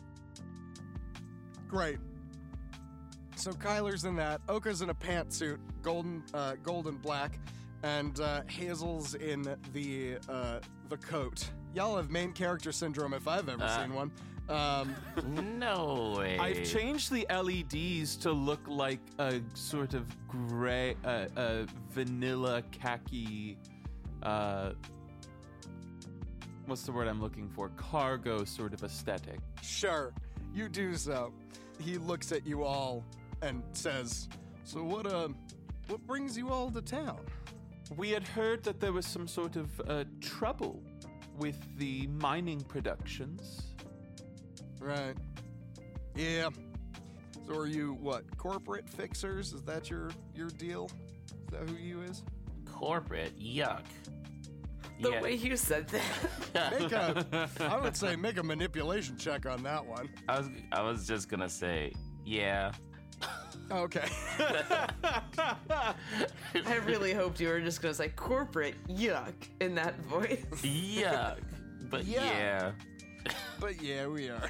Great. 1.67 1.97
So 3.35 3.49
Kyler's 3.51 4.03
in 4.05 4.15
that. 4.17 4.41
Oka's 4.47 4.83
in 4.83 4.91
a 4.91 4.95
pantsuit, 4.95 5.57
golden, 5.81 6.21
uh, 6.35 6.53
gold 6.61 6.85
and 6.87 7.01
black, 7.01 7.39
and 7.81 8.19
uh, 8.19 8.43
Hazel's 8.47 9.15
in 9.15 9.41
the 9.73 10.17
uh, 10.29 10.59
the 10.89 10.97
coat. 10.97 11.49
Y'all 11.73 11.97
have 11.97 12.09
main 12.11 12.33
character 12.33 12.71
syndrome 12.71 13.13
if 13.13 13.27
I've 13.27 13.49
ever 13.49 13.63
Ah. 13.63 13.81
seen 13.81 13.93
one. 13.93 14.11
Um, 14.49 14.93
no 15.57 16.15
way. 16.17 16.37
I've 16.37 16.63
changed 16.65 17.11
the 17.11 17.25
LEDs 17.29 18.15
to 18.17 18.31
look 18.31 18.59
like 18.67 18.99
a 19.17 19.41
sort 19.53 19.93
of 19.93 20.05
gray, 20.27 20.95
uh, 21.05 21.27
uh, 21.37 21.65
vanilla 21.91 22.61
khaki. 22.71 23.57
Uh, 24.21 24.73
what's 26.65 26.83
the 26.83 26.91
word 26.91 27.07
I'm 27.07 27.21
looking 27.21 27.49
for? 27.49 27.69
Cargo 27.69 28.43
sort 28.43 28.73
of 28.73 28.83
aesthetic. 28.83 29.39
Sure, 29.61 30.13
you 30.53 30.69
do 30.69 30.95
so. 30.95 31.33
He 31.79 31.97
looks 31.97 32.31
at 32.31 32.45
you 32.45 32.63
all 32.63 33.03
and 33.41 33.63
says, 33.71 34.27
"So 34.63 34.83
what? 34.83 35.07
Uh, 35.07 35.29
what 35.87 36.05
brings 36.05 36.37
you 36.37 36.49
all 36.49 36.69
to 36.71 36.81
town?" 36.81 37.19
We 37.97 38.09
had 38.09 38.27
heard 38.27 38.63
that 38.63 38.79
there 38.79 38.91
was 38.93 39.05
some 39.05 39.27
sort 39.27 39.55
of 39.55 39.81
uh, 39.87 40.03
trouble 40.21 40.81
with 41.37 41.57
the 41.77 42.07
mining 42.07 42.61
productions. 42.61 43.61
Right. 44.79 45.15
Yeah. 46.15 46.49
So 47.47 47.55
are 47.55 47.67
you 47.67 47.93
what? 47.99 48.23
Corporate 48.37 48.89
fixers? 48.89 49.53
Is 49.53 49.61
that 49.63 49.89
your 49.89 50.11
your 50.35 50.49
deal? 50.49 50.89
Is 51.27 51.51
that 51.51 51.69
who 51.69 51.75
you 51.75 52.01
is? 52.01 52.23
Corporate, 52.71 53.37
yuck. 53.39 53.83
The 55.01 55.09
Yeah. 55.11 55.21
way 55.21 55.33
you 55.35 55.57
said 55.57 55.87
that. 55.89 56.71
Make 56.79 56.91
a, 56.91 57.49
I 57.61 57.79
would 57.79 57.97
say 57.97 58.15
make 58.15 58.37
a 58.37 58.43
manipulation 58.43 59.17
check 59.17 59.45
on 59.45 59.63
that 59.63 59.83
one. 59.85 60.09
I 60.29 60.39
was 60.39 60.49
I 60.71 60.81
was 60.81 61.07
just 61.07 61.29
gonna 61.29 61.49
say, 61.49 61.93
yeah. 62.25 62.71
Okay. 63.71 64.07
I 66.65 66.75
really 66.85 67.13
hoped 67.13 67.39
you 67.39 67.47
were 67.47 67.61
just 67.61 67.81
gonna 67.81 67.93
say 67.93 68.09
corporate 68.09 68.75
yuck 68.87 69.33
in 69.61 69.75
that 69.75 69.99
voice. 70.01 70.43
Yuck. 70.61 71.37
But 71.89 72.05
Yeah. 72.05 72.71
yeah. 73.25 73.31
but 73.59 73.81
yeah, 73.81 74.07
we 74.07 74.29
are. 74.29 74.49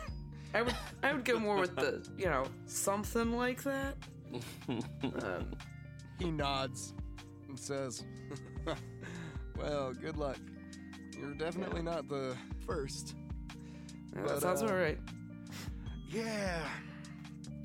I 0.53 0.61
would 0.63 0.75
I 1.01 1.13
would 1.13 1.25
go 1.25 1.39
more 1.39 1.57
with 1.57 1.75
the 1.75 2.05
you 2.17 2.25
know 2.25 2.45
something 2.65 3.35
like 3.37 3.63
that. 3.63 3.95
Um, 4.67 5.51
He 6.19 6.29
nods 6.31 6.93
and 7.49 7.59
says, 7.59 8.03
"Well, 9.57 9.93
good 9.93 10.15
luck. 10.15 10.37
You're 11.19 11.33
definitely 11.33 11.81
not 11.81 12.07
the 12.07 12.35
first. 12.65 13.15
yeah, 14.15 14.21
But, 14.21 14.27
that 14.27 14.41
sounds 14.41 14.61
uh, 14.61 14.67
all 14.67 14.75
right. 14.75 14.99
Yeah, 16.07 16.61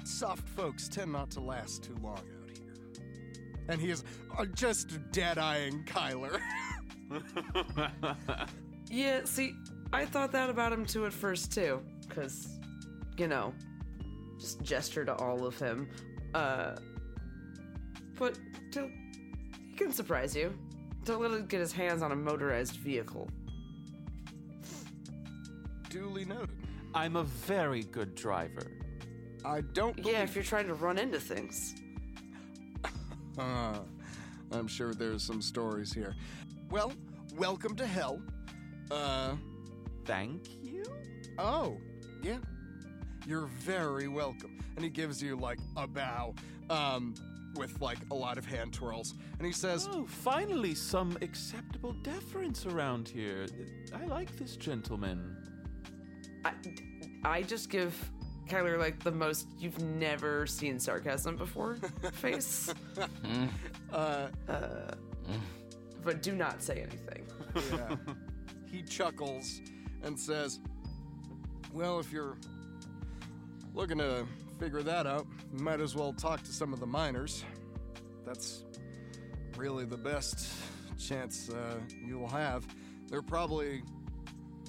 soft 0.09 0.48
folks 0.48 0.88
tend 0.88 1.12
not 1.12 1.30
to 1.32 1.40
last 1.40 1.84
too 1.84 1.96
long 2.02 2.18
out 2.18 2.50
here." 2.52 2.74
And 3.68 3.80
he 3.80 3.90
is 3.90 4.04
uh, 4.36 4.46
just 4.46 4.98
dead 5.12 5.38
eyeing 5.38 5.84
Kyler. 5.84 6.40
Yeah, 8.90 9.20
see, 9.24 9.54
I 9.92 10.06
thought 10.06 10.32
that 10.32 10.48
about 10.48 10.72
him 10.72 10.86
too 10.86 11.04
at 11.04 11.12
first 11.12 11.52
too, 11.52 11.82
because, 12.09 12.59
you 13.18 13.26
know, 13.26 13.52
just 14.38 14.62
gesture 14.62 15.04
to 15.04 15.14
all 15.14 15.46
of 15.46 15.59
him. 15.59 15.88
Uh, 16.34 16.76
but 18.18 18.38
to, 18.72 18.90
he 19.70 19.76
can 19.76 19.92
surprise 19.92 20.34
you. 20.34 20.56
Don't 21.04 21.20
let 21.20 21.30
him 21.32 21.46
get 21.46 21.61
his 21.61 21.72
hands 21.72 22.02
on 22.02 22.12
a 22.12 22.16
motorized 22.16 22.76
vehicle. 22.76 23.28
Duly 25.90 26.24
noted. 26.24 26.56
I'm 26.94 27.16
a 27.16 27.24
very 27.24 27.82
good 27.82 28.14
driver. 28.14 28.72
I 29.45 29.61
don't. 29.61 29.99
Yeah, 30.05 30.22
if 30.22 30.34
you're 30.34 30.45
trying 30.45 30.66
to 30.66 30.74
run 30.74 30.99
into 30.99 31.20
things. 31.20 31.74
Uh, 33.39 33.78
I'm 34.53 34.66
sure 34.66 34.95
there's 34.95 35.22
some 35.22 35.43
stories 35.43 35.93
here. 35.93 36.14
Well, 36.70 36.93
welcome 37.36 37.76
to 37.76 37.86
hell. 37.86 38.20
Uh, 38.91 39.36
Thank 40.05 40.43
you. 40.62 40.84
oh, 41.39 41.78
yeah. 42.22 42.39
You're 43.26 43.47
very 43.47 44.09
welcome. 44.09 44.59
And 44.76 44.84
he 44.84 44.91
gives 44.91 45.22
you 45.22 45.36
like 45.36 45.59
a 45.76 45.86
bow, 45.86 46.34
um, 46.70 47.14
with 47.57 47.78
like 47.80 47.99
a 48.11 48.14
lot 48.14 48.39
of 48.39 48.47
hand 48.47 48.72
twirls. 48.72 49.14
And 49.39 49.47
he 49.47 49.53
says, 49.53 49.86
Oh, 49.91 50.07
finally 50.07 50.74
some 50.74 51.16
acceptable 51.20 51.93
deference 52.03 52.64
around 52.64 53.09
here. 53.09 53.47
I 53.95 54.07
like 54.07 54.34
this 54.36 54.57
gentleman. 54.57 55.36
I, 56.45 56.53
I 57.24 57.43
just 57.43 57.68
give 57.68 57.95
Kyler 58.49 58.78
like 58.78 59.03
the 59.03 59.11
most 59.12 59.49
you've 59.59 59.78
never 59.80 60.46
seen 60.46 60.78
sarcasm 60.80 61.36
before 61.36 61.74
face. 62.14 62.72
uh, 63.92 64.28
Uh, 64.49 64.94
but 66.05 66.22
do 66.22 66.34
not 66.34 66.62
say 66.62 66.80
anything. 66.88 67.26
yeah. 67.72 67.96
he 68.66 68.82
chuckles 68.82 69.61
and 70.03 70.18
says, 70.18 70.61
Well, 71.72 71.99
if 72.01 72.12
you're 72.12 72.36
looking 73.74 73.99
to 73.99 74.26
figure 74.59 74.82
that 74.82 75.07
out, 75.07 75.26
might 75.53 75.80
as 75.80 75.94
well 75.94 76.12
talk 76.12 76.42
to 76.44 76.53
some 76.53 76.72
of 76.72 76.80
the 76.80 76.86
miners. 76.86 77.44
That's 78.26 78.64
really 79.57 79.84
the 79.84 79.96
best 79.96 80.49
chance 80.99 81.49
uh, 81.51 81.78
you'll 82.07 82.28
have. 82.28 82.66
They're 83.09 83.22
probably, 83.22 83.82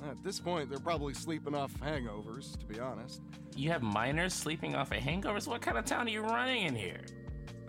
at 0.10 0.22
this 0.24 0.40
point, 0.40 0.70
they're 0.70 0.80
probably 0.80 1.14
sleeping 1.14 1.54
off 1.56 1.74
hangovers, 1.80 2.58
to 2.60 2.66
be 2.66 2.80
honest. 2.80 3.22
You 3.60 3.72
have 3.72 3.82
miners 3.84 4.34
sleeping 4.34 4.74
off 4.74 4.92
of 4.94 5.00
hangovers? 5.00 5.46
What 5.46 5.62
kind 5.62 5.78
of 5.78 5.84
town 5.84 6.08
are 6.08 6.10
you 6.10 6.22
running 6.22 6.64
in 6.64 6.76
here? 6.76 7.02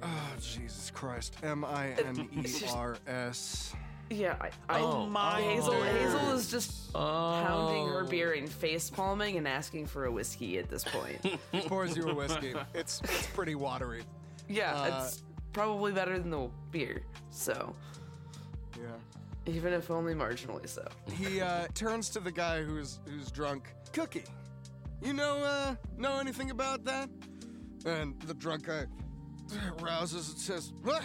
Oh, 0.05 0.33
Jesus 0.41 0.89
Christ. 0.95 1.35
M 1.43 1.65
I 1.65 1.89
N 2.07 2.29
E 2.33 2.47
R 2.73 2.97
S. 3.09 3.75
Yeah, 4.09 4.37
I, 4.41 4.51
I 4.69 4.81
Oh, 4.83 5.07
my 5.07 5.41
Hazel 5.43 5.75
word. 5.75 5.89
Hazel 5.97 6.31
is 6.31 6.49
just 6.49 6.93
pounding 6.93 7.89
her 7.89 8.05
Oh. 8.05 8.09
beer 8.09 8.35
and 8.35 8.49
face 8.49 8.89
palming 8.89 9.37
and 9.37 9.49
asking 9.49 9.87
for 9.87 10.05
a 10.05 10.13
whiskey 10.13 10.59
at 10.59 10.69
this 10.69 10.85
point. 10.85 11.25
He 11.53 11.61
pours 11.63 11.97
you 11.97 12.09
a 12.09 12.15
whiskey. 12.15 12.55
It's, 12.73 13.01
it's 13.03 13.27
pretty 13.35 13.57
watery. 13.57 14.05
yeah, 14.49 14.75
Uh, 14.81 15.03
it's 15.05 15.25
probably 15.53 15.91
better 15.91 16.19
than 16.21 16.31
the 16.31 16.49
beer. 16.71 17.03
So, 17.31 17.75
Yeah. 18.77 18.85
even 19.47 19.73
if 19.73 19.91
only 19.91 20.15
marginally 20.15 20.69
so. 20.69 20.87
he 21.13 21.41
uh, 21.41 21.67
turns 21.75 22.11
to 22.11 22.21
the 22.21 22.31
guy 22.33 22.63
who's 22.63 23.01
who's 23.07 23.31
drunk. 23.33 23.75
Cookie, 23.93 24.25
you 25.03 25.13
know 25.13 25.39
uh, 25.39 25.75
know 25.97 26.19
anything 26.19 26.51
about 26.51 26.85
that? 26.85 27.09
And 27.87 28.21
the 28.23 28.35
drunk 28.35 28.67
guy 28.67 28.85
rouses 29.81 30.31
and 30.31 30.39
says, 30.39 30.73
"What? 30.83 31.03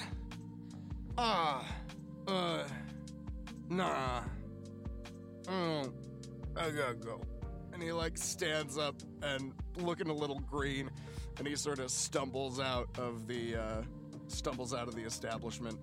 Ah, 1.18 1.66
uh, 2.28 2.64
nah. 3.70 4.22
Oh, 5.48 5.94
I 6.58 6.70
gotta 6.72 6.96
go." 6.96 7.22
And 7.74 7.82
he 7.82 7.92
like 7.92 8.18
stands 8.18 8.78
up 8.78 8.96
and 9.22 9.54
looking 9.78 10.10
a 10.10 10.14
little 10.14 10.40
green, 10.40 10.90
and 11.38 11.48
he 11.48 11.56
sort 11.56 11.80
of 11.80 11.92
stumbles 11.92 12.60
out 12.60 12.90
of 12.98 13.28
the 13.28 13.56
uh, 13.56 13.82
stumbles 14.28 14.74
out 14.74 14.88
of 14.88 14.96
the 14.96 15.04
establishment, 15.04 15.80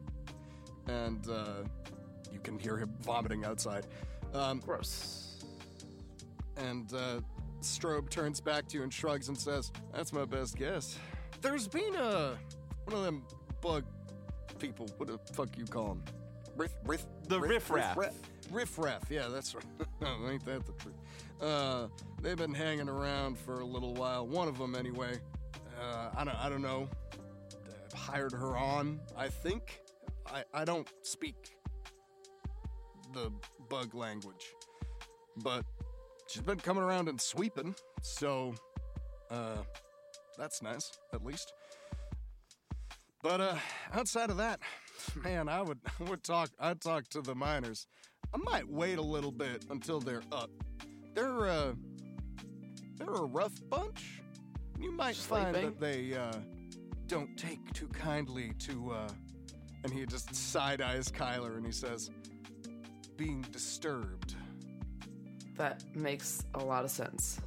and. 0.88 1.28
Uh, 1.28 1.64
you 2.32 2.40
can 2.40 2.58
hear 2.58 2.76
him 2.76 2.90
vomiting 3.02 3.44
outside. 3.44 3.86
Um, 4.32 4.60
Gross. 4.60 5.44
and 6.56 6.92
uh, 6.94 7.20
Strobe 7.62 8.10
turns 8.10 8.40
back 8.40 8.66
to 8.68 8.78
you 8.78 8.82
and 8.82 8.92
shrugs 8.92 9.28
and 9.28 9.38
says, 9.38 9.72
That's 9.92 10.12
my 10.12 10.24
best 10.24 10.56
guess. 10.56 10.98
There's 11.40 11.68
been 11.68 11.94
a. 11.96 12.36
One 12.84 12.96
of 12.96 13.02
them 13.04 13.24
bug 13.60 13.84
people. 14.58 14.88
What 14.96 15.08
the 15.08 15.18
fuck 15.32 15.56
you 15.56 15.64
call 15.64 15.88
them? 15.88 16.04
Riff, 16.56 16.74
riff, 16.84 17.06
The 17.28 17.40
riffraff. 17.40 17.96
Riff, 17.96 18.14
riff 18.50 18.78
raff. 18.78 19.02
Yeah, 19.08 19.28
that's 19.28 19.54
right. 19.54 19.64
Ain't 20.28 20.44
that 20.44 20.66
the 20.66 20.72
truth? 20.72 20.94
Uh, 21.40 21.88
they've 22.20 22.36
been 22.36 22.54
hanging 22.54 22.88
around 22.88 23.38
for 23.38 23.60
a 23.60 23.64
little 23.64 23.94
while. 23.94 24.26
One 24.26 24.48
of 24.48 24.58
them, 24.58 24.74
anyway. 24.74 25.18
Uh, 25.80 26.10
I 26.14 26.24
don't. 26.24 26.36
I 26.36 26.48
don't 26.48 26.62
know. 26.62 26.88
Uh, 27.12 27.96
hired 27.96 28.32
her 28.32 28.56
on. 28.56 29.00
I 29.16 29.28
think. 29.28 29.80
I. 30.26 30.44
I 30.54 30.64
don't 30.64 30.88
speak 31.02 31.56
the 33.12 33.30
bug 33.68 33.94
language, 33.94 34.54
but 35.42 35.64
she's 36.32 36.42
been 36.42 36.58
coming 36.58 36.82
around 36.82 37.08
and 37.08 37.20
sweeping. 37.20 37.74
So, 38.00 38.54
uh, 39.30 39.58
that's 40.38 40.62
nice, 40.62 40.90
at 41.12 41.24
least. 41.24 41.52
But 43.22 43.40
uh, 43.40 43.56
outside 43.92 44.30
of 44.30 44.38
that, 44.38 44.60
man, 45.22 45.48
I 45.48 45.62
would 45.62 45.78
I 46.00 46.04
would 46.10 46.24
talk. 46.24 46.50
I'd 46.58 46.80
talk 46.80 47.08
to 47.08 47.20
the 47.20 47.34
miners. 47.34 47.86
I 48.34 48.38
might 48.38 48.68
wait 48.68 48.98
a 48.98 49.02
little 49.02 49.30
bit 49.30 49.66
until 49.70 50.00
they're 50.00 50.22
up. 50.32 50.50
They're 51.14 51.46
uh, 51.46 51.74
they're 52.96 53.14
a 53.14 53.24
rough 53.26 53.54
bunch. 53.68 54.22
You 54.80 54.90
might 54.90 55.16
find 55.16 55.54
that 55.54 55.78
they 55.78 56.14
uh, 56.14 56.32
don't 57.06 57.36
take 57.36 57.72
too 57.74 57.88
kindly 57.88 58.52
to. 58.60 58.92
Uh, 58.92 59.08
and 59.84 59.92
he 59.92 60.06
just 60.06 60.34
side 60.34 60.80
eyes 60.80 61.08
Kyler 61.08 61.56
and 61.56 61.66
he 61.66 61.72
says, 61.72 62.10
"Being 63.16 63.42
disturbed." 63.52 64.36
That 65.62 65.84
makes 65.94 66.42
a 66.54 66.58
lot 66.58 66.84
of 66.84 66.90
sense. 66.90 67.38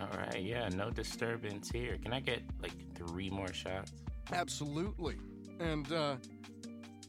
All 0.00 0.18
right, 0.18 0.42
yeah, 0.42 0.68
no 0.68 0.90
disturbance 0.90 1.70
here. 1.70 1.96
Can 2.02 2.12
I 2.12 2.18
get 2.18 2.42
like 2.60 2.72
three 2.96 3.30
more 3.30 3.52
shots? 3.52 3.92
Absolutely. 4.32 5.14
And 5.60 5.92
uh, 5.92 6.16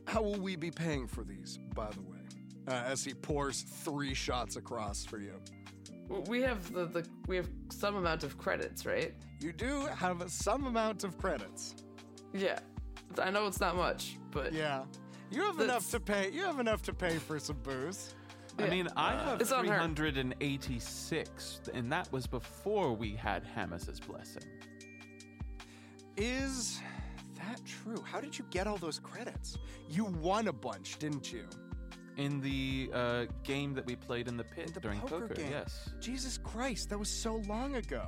how 0.06 0.22
will 0.22 0.40
we 0.40 0.56
be 0.56 0.70
paying 0.70 1.08
for 1.08 1.24
these, 1.24 1.58
by 1.74 1.90
the 1.90 2.02
way? 2.02 2.20
Uh, 2.68 2.84
as 2.86 3.04
he 3.04 3.16
pours 3.16 3.64
three 3.64 4.14
shots 4.14 4.58
across 4.58 5.06
for 5.06 5.18
you. 5.18 5.34
We 6.28 6.44
have 6.44 6.72
the, 6.72 6.86
the 6.86 7.08
we 7.26 7.36
have 7.36 7.50
some 7.70 7.96
amount 7.96 8.24
of 8.24 8.38
credits, 8.38 8.86
right? 8.86 9.16
You 9.40 9.54
do 9.54 9.88
have 9.88 10.24
some 10.32 10.68
amount 10.68 11.04
of 11.04 11.18
credits. 11.18 11.74
Yeah. 12.32 12.60
I 13.20 13.32
know 13.32 13.48
it's 13.48 13.60
not 13.60 13.76
much, 13.76 14.20
but 14.30 14.54
Yeah. 14.54 14.84
You 15.32 15.42
have 15.46 15.60
enough 15.60 15.90
to 15.90 16.00
pay. 16.00 16.30
You 16.30 16.44
have 16.44 16.60
enough 16.60 16.84
to 16.84 16.94
pay 16.94 17.18
for 17.18 17.40
some 17.40 17.58
booze. 17.64 18.14
I 18.60 18.66
Yeah. 18.66 18.70
mean, 18.72 18.88
I 18.96 19.12
have 19.14 19.42
it's 19.42 19.52
on 19.52 19.66
her. 19.68 19.78
386, 19.96 21.62
and 21.74 21.92
that 21.92 22.12
was 22.12 22.28
before 22.28 22.94
we 22.94 23.16
had 23.16 23.44
Hamas's 23.44 24.00
blessing. 24.00 24.44
Is 26.18 26.80
that 27.38 27.62
true? 27.66 28.02
How 28.04 28.20
did 28.20 28.38
you 28.38 28.46
get 28.50 28.68
all 28.68 28.78
those 28.78 29.00
credits? 29.00 29.58
You 29.90 30.06
won 30.06 30.48
a 30.48 30.54
bunch, 30.54 31.00
didn't 31.00 31.32
you? 31.32 31.46
In 32.18 32.42
the 32.42 32.90
uh, 32.94 33.26
game 33.44 33.74
that 33.76 33.86
we 33.86 33.96
played 33.96 34.28
in 34.28 34.36
the 34.36 34.44
pit 34.44 34.74
The 34.74 34.82
during 34.82 35.00
poker 35.00 35.22
poker, 35.22 35.34
game. 35.36 35.52
yes. 35.52 35.90
Jesus 36.02 36.38
Christ, 36.38 36.90
that 36.90 36.98
was 37.00 37.10
so 37.10 37.38
long 37.48 37.76
ago. 37.76 38.08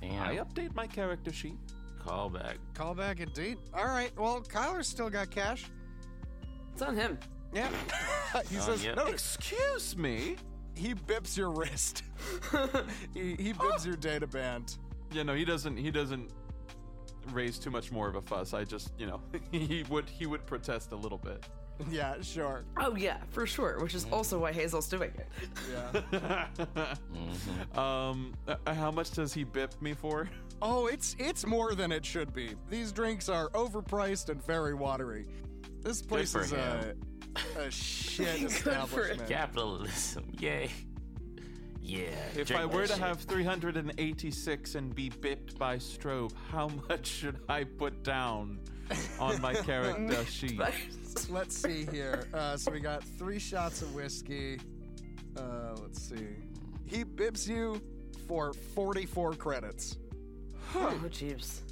Damn. 0.00 0.22
I 0.22 0.36
update 0.36 0.74
my 0.74 0.86
character 0.86 1.30
sheet. 1.32 1.58
Callback. 2.02 2.56
Call 2.72 2.94
back 2.94 3.20
indeed. 3.20 3.58
All 3.74 3.84
right. 3.84 4.10
Well, 4.16 4.40
Kyler's 4.40 4.88
still 4.88 5.10
got 5.10 5.30
cash. 5.30 5.66
it's 6.72 6.80
on 6.80 6.96
him. 6.96 7.18
Yeah. 7.52 7.68
he 8.50 8.56
Oh, 8.58 8.60
says, 8.60 8.84
yeah. 8.84 8.94
no, 8.94 9.06
Excuse 9.06 9.96
me? 9.96 10.36
he 10.74 10.94
bips 10.94 11.36
your 11.36 11.50
wrist. 11.50 12.02
he, 13.14 13.34
he 13.36 13.52
bips 13.52 13.84
your 13.84 13.96
data 13.96 14.26
band. 14.26 14.76
Yeah, 15.12 15.22
no, 15.24 15.34
he 15.34 15.44
doesn't. 15.44 15.76
He 15.76 15.90
doesn't 15.90 16.30
raise 17.32 17.58
too 17.58 17.70
much 17.70 17.90
more 17.90 18.08
of 18.08 18.14
a 18.14 18.22
fuss. 18.22 18.54
I 18.54 18.64
just, 18.64 18.92
you 18.98 19.06
know, 19.06 19.20
he 19.50 19.84
would 19.88 20.08
he 20.08 20.26
would 20.26 20.46
protest 20.46 20.92
a 20.92 20.96
little 20.96 21.18
bit. 21.18 21.44
Yeah, 21.90 22.14
sure. 22.22 22.64
Oh 22.76 22.96
yeah, 22.96 23.18
for 23.30 23.46
sure. 23.46 23.78
Which 23.80 23.94
is 23.94 24.04
also 24.12 24.38
why 24.40 24.52
Hazel's 24.52 24.88
doing 24.88 25.12
it. 25.16 25.28
Yeah. 25.72 26.46
um, 27.76 28.34
uh, 28.46 28.74
how 28.74 28.90
much 28.90 29.10
does 29.12 29.32
he 29.32 29.44
bip 29.44 29.80
me 29.80 29.94
for? 29.94 30.28
oh, 30.60 30.86
it's 30.88 31.14
it's 31.18 31.46
more 31.46 31.74
than 31.74 31.92
it 31.92 32.04
should 32.04 32.32
be. 32.32 32.54
These 32.68 32.92
drinks 32.92 33.28
are 33.28 33.48
overpriced 33.50 34.28
and 34.28 34.44
very 34.44 34.74
watery. 34.74 35.26
This 35.82 36.02
place 36.02 36.32
for 36.32 36.40
is 36.42 36.52
a, 36.52 36.94
a 37.58 37.70
shit 37.70 38.42
establishment. 38.42 39.28
Capitalism. 39.28 40.24
Yay. 40.38 40.70
Yeah. 41.80 42.08
If 42.36 42.50
I 42.54 42.60
that 42.62 42.70
were 42.70 42.82
to 42.82 42.88
shit. 42.88 42.98
have 42.98 43.20
386 43.20 44.74
and 44.74 44.94
be 44.94 45.08
bipped 45.08 45.58
by 45.58 45.76
strobe, 45.76 46.32
how 46.50 46.68
much 46.88 47.06
should 47.06 47.40
I 47.48 47.64
put 47.64 48.02
down 48.02 48.60
on 49.18 49.40
my 49.40 49.54
character 49.70 50.24
sheet? 50.30 50.60
Let's 51.30 51.56
see 51.56 51.86
here. 51.90 52.28
Uh, 52.34 52.56
so 52.56 52.70
we 52.70 52.80
got 52.80 53.02
three 53.02 53.38
shots 53.38 53.82
of 53.82 53.94
whiskey. 53.94 54.60
Uh, 55.36 55.76
let's 55.80 56.02
see. 56.02 56.26
He 56.84 57.04
bips 57.04 57.48
you 57.48 57.80
for 58.26 58.52
44 58.52 59.34
credits. 59.34 59.96
Oh 60.74 61.00
jeeps. 61.10 61.62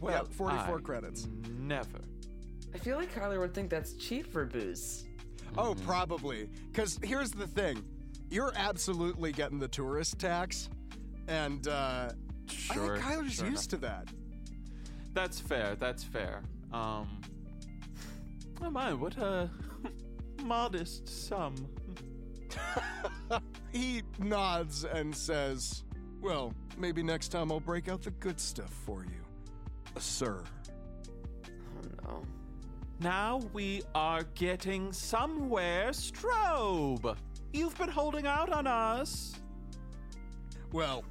Well, 0.00 0.26
yeah, 0.28 0.36
44 0.36 0.78
I 0.78 0.80
credits. 0.82 1.26
Never. 1.58 2.00
I 2.76 2.78
feel 2.78 2.98
like 2.98 3.10
Kyler 3.14 3.40
would 3.40 3.54
think 3.54 3.70
that's 3.70 3.94
cheap 3.94 4.30
for 4.30 4.44
booze. 4.44 5.06
Oh, 5.56 5.74
probably. 5.86 6.50
Because 6.70 6.98
here's 7.02 7.30
the 7.30 7.46
thing 7.46 7.82
you're 8.28 8.52
absolutely 8.54 9.32
getting 9.32 9.58
the 9.58 9.68
tourist 9.68 10.18
tax. 10.18 10.68
And 11.26 11.66
uh, 11.68 12.10
Sure. 12.48 12.98
I 12.98 13.00
think 13.00 13.06
Kyler's 13.06 13.34
sure 13.36 13.48
used 13.48 13.70
to 13.70 13.78
that. 13.78 14.08
That's 15.14 15.40
fair. 15.40 15.74
That's 15.76 16.04
fair. 16.04 16.42
Um. 16.70 17.22
Oh 18.60 18.68
my, 18.68 18.92
what 18.92 19.16
a 19.16 19.48
modest 20.44 21.08
sum. 21.08 21.54
he 23.72 24.02
nods 24.18 24.84
and 24.84 25.16
says, 25.16 25.82
Well, 26.20 26.52
maybe 26.76 27.02
next 27.02 27.28
time 27.28 27.50
I'll 27.50 27.58
break 27.58 27.88
out 27.88 28.02
the 28.02 28.10
good 28.10 28.38
stuff 28.38 28.74
for 28.84 29.02
you. 29.02 29.24
Sir. 29.98 30.44
No. 33.00 33.08
Now 33.08 33.40
we 33.52 33.82
are 33.94 34.22
getting 34.34 34.92
somewhere, 34.92 35.90
Strobe. 35.90 37.16
You've 37.52 37.76
been 37.78 37.88
holding 37.88 38.26
out 38.26 38.52
on 38.52 38.66
us. 38.66 39.34
Well, 40.72 41.04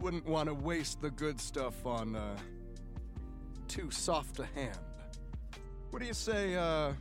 wouldn't 0.00 0.26
want 0.26 0.48
to 0.48 0.54
waste 0.54 1.00
the 1.00 1.10
good 1.10 1.40
stuff 1.40 1.86
on 1.86 2.16
uh, 2.16 2.36
too 3.68 3.90
soft 3.90 4.38
a 4.38 4.46
hand. 4.54 4.78
What 5.90 6.00
do 6.00 6.06
you 6.06 6.14
say? 6.14 6.54
Uh, 6.54 6.92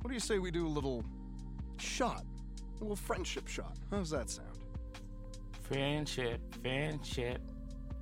what 0.00 0.08
do 0.08 0.14
you 0.14 0.20
say 0.20 0.38
we 0.38 0.50
do 0.50 0.66
a 0.66 0.68
little 0.68 1.04
shot, 1.78 2.24
a 2.76 2.80
little 2.80 2.96
friendship 2.96 3.48
shot? 3.48 3.76
How's 3.90 4.10
that 4.10 4.30
sound? 4.30 4.48
Friendship, 5.62 6.40
friendship. 6.62 7.40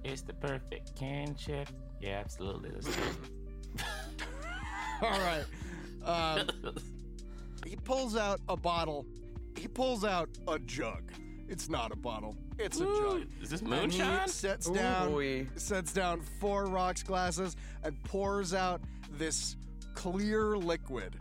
It's 0.05 0.22
the 0.22 0.35
perfect 0.35 0.95
kinship. 0.97 1.68
Yeah, 2.01 2.20
absolutely. 2.20 2.70
Let's 5.03 5.16
do 5.18 5.22
it. 5.22 5.44
All 6.05 6.11
right. 6.11 6.40
Um, 6.40 6.49
he 7.66 7.76
pulls 7.76 8.16
out 8.16 8.40
a 8.49 8.57
bottle. 8.57 9.07
He 9.57 9.66
pulls 9.68 10.05
out 10.05 10.28
a 10.47 10.59
jug. 10.61 11.11
It's 11.49 11.68
not 11.68 11.92
a 11.92 11.97
bottle. 11.97 12.36
It's 12.59 12.80
a 12.80 12.84
jug. 12.84 13.26
is 13.42 13.51
this 13.51 13.61
And 13.61 13.70
moonshine? 13.70 14.22
he 14.24 14.28
sets 14.28 14.68
Ooh, 14.68 14.74
down 14.74 15.49
sets 15.57 15.92
down 15.92 16.20
four 16.40 16.66
rocks 16.66 17.03
glasses 17.03 17.57
and 17.84 18.01
pours 18.05 18.53
out 18.55 18.80
this 19.12 19.57
clear 19.94 20.57
liquid. 20.57 21.16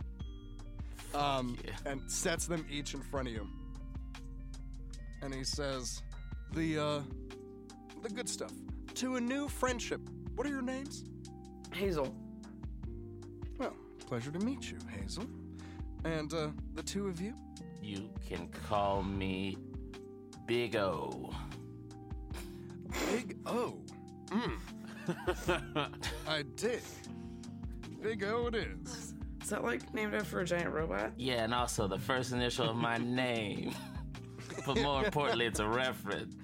Um, 1.14 1.56
yeah. 1.64 1.72
and 1.86 2.00
sets 2.10 2.46
them 2.46 2.66
each 2.70 2.92
in 2.94 3.00
front 3.00 3.28
of 3.28 3.34
you. 3.34 3.46
And 5.22 5.34
he 5.34 5.44
says, 5.44 6.02
"The 6.52 6.78
uh, 6.78 7.00
the 8.02 8.10
good 8.10 8.28
stuff 8.28 8.52
to 8.96 9.16
a 9.16 9.20
new 9.20 9.48
friendship. 9.48 10.00
What 10.34 10.46
are 10.46 10.50
your 10.50 10.62
names?" 10.62 11.04
Hazel. 11.72 12.14
Well, 14.08 14.20
pleasure 14.20 14.38
to 14.38 14.44
meet 14.44 14.70
you, 14.70 14.78
Hazel. 14.88 15.24
And 16.04 16.32
uh, 16.32 16.48
the 16.74 16.82
two 16.82 17.08
of 17.08 17.20
you. 17.20 17.34
You 17.82 18.08
can 18.28 18.48
call 18.68 19.02
me 19.02 19.58
Big 20.46 20.76
O. 20.76 21.34
Big 23.10 23.36
O. 23.46 23.78
Mm. 24.28 25.90
I 26.28 26.42
dig. 26.54 26.82
Big 28.00 28.22
O 28.22 28.46
it 28.46 28.54
is. 28.54 29.14
Is 29.42 29.50
that 29.50 29.64
like 29.64 29.92
named 29.92 30.14
after 30.14 30.38
a 30.40 30.44
giant 30.44 30.72
robot? 30.72 31.12
Yeah, 31.16 31.42
and 31.42 31.52
also 31.52 31.88
the 31.88 31.98
first 31.98 32.32
initial 32.32 32.70
of 32.70 32.76
my 32.76 32.98
name. 32.98 33.74
but 34.64 34.80
more 34.82 35.04
importantly, 35.04 35.46
it's 35.46 35.60
a 35.60 35.68
reference 35.68 36.36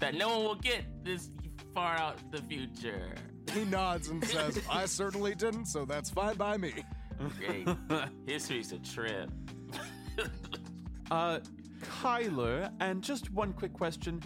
that 0.00 0.14
no 0.14 0.28
one 0.28 0.44
will 0.44 0.54
get 0.56 0.84
this 1.02 1.30
far 1.74 1.96
out 1.96 2.18
in 2.20 2.30
the 2.32 2.42
future. 2.42 3.14
He 3.56 3.64
nods 3.64 4.08
and 4.08 4.22
says, 4.24 4.60
I 4.70 4.84
certainly 4.84 5.34
didn't, 5.34 5.64
so 5.66 5.84
that's 5.86 6.10
fine 6.10 6.36
by 6.36 6.58
me. 6.58 6.72
Great. 7.38 7.66
History's 8.26 8.72
a 8.72 8.78
trip. 8.78 9.30
Uh, 11.08 11.38
Kyler, 12.02 12.68
and 12.80 13.00
just 13.00 13.30
one 13.32 13.52
quick 13.52 13.72
question. 13.72 14.20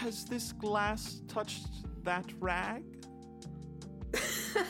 Has 0.00 0.24
this 0.24 0.52
glass 0.54 1.20
touched 1.28 1.66
that 2.04 2.24
rag? 2.40 2.82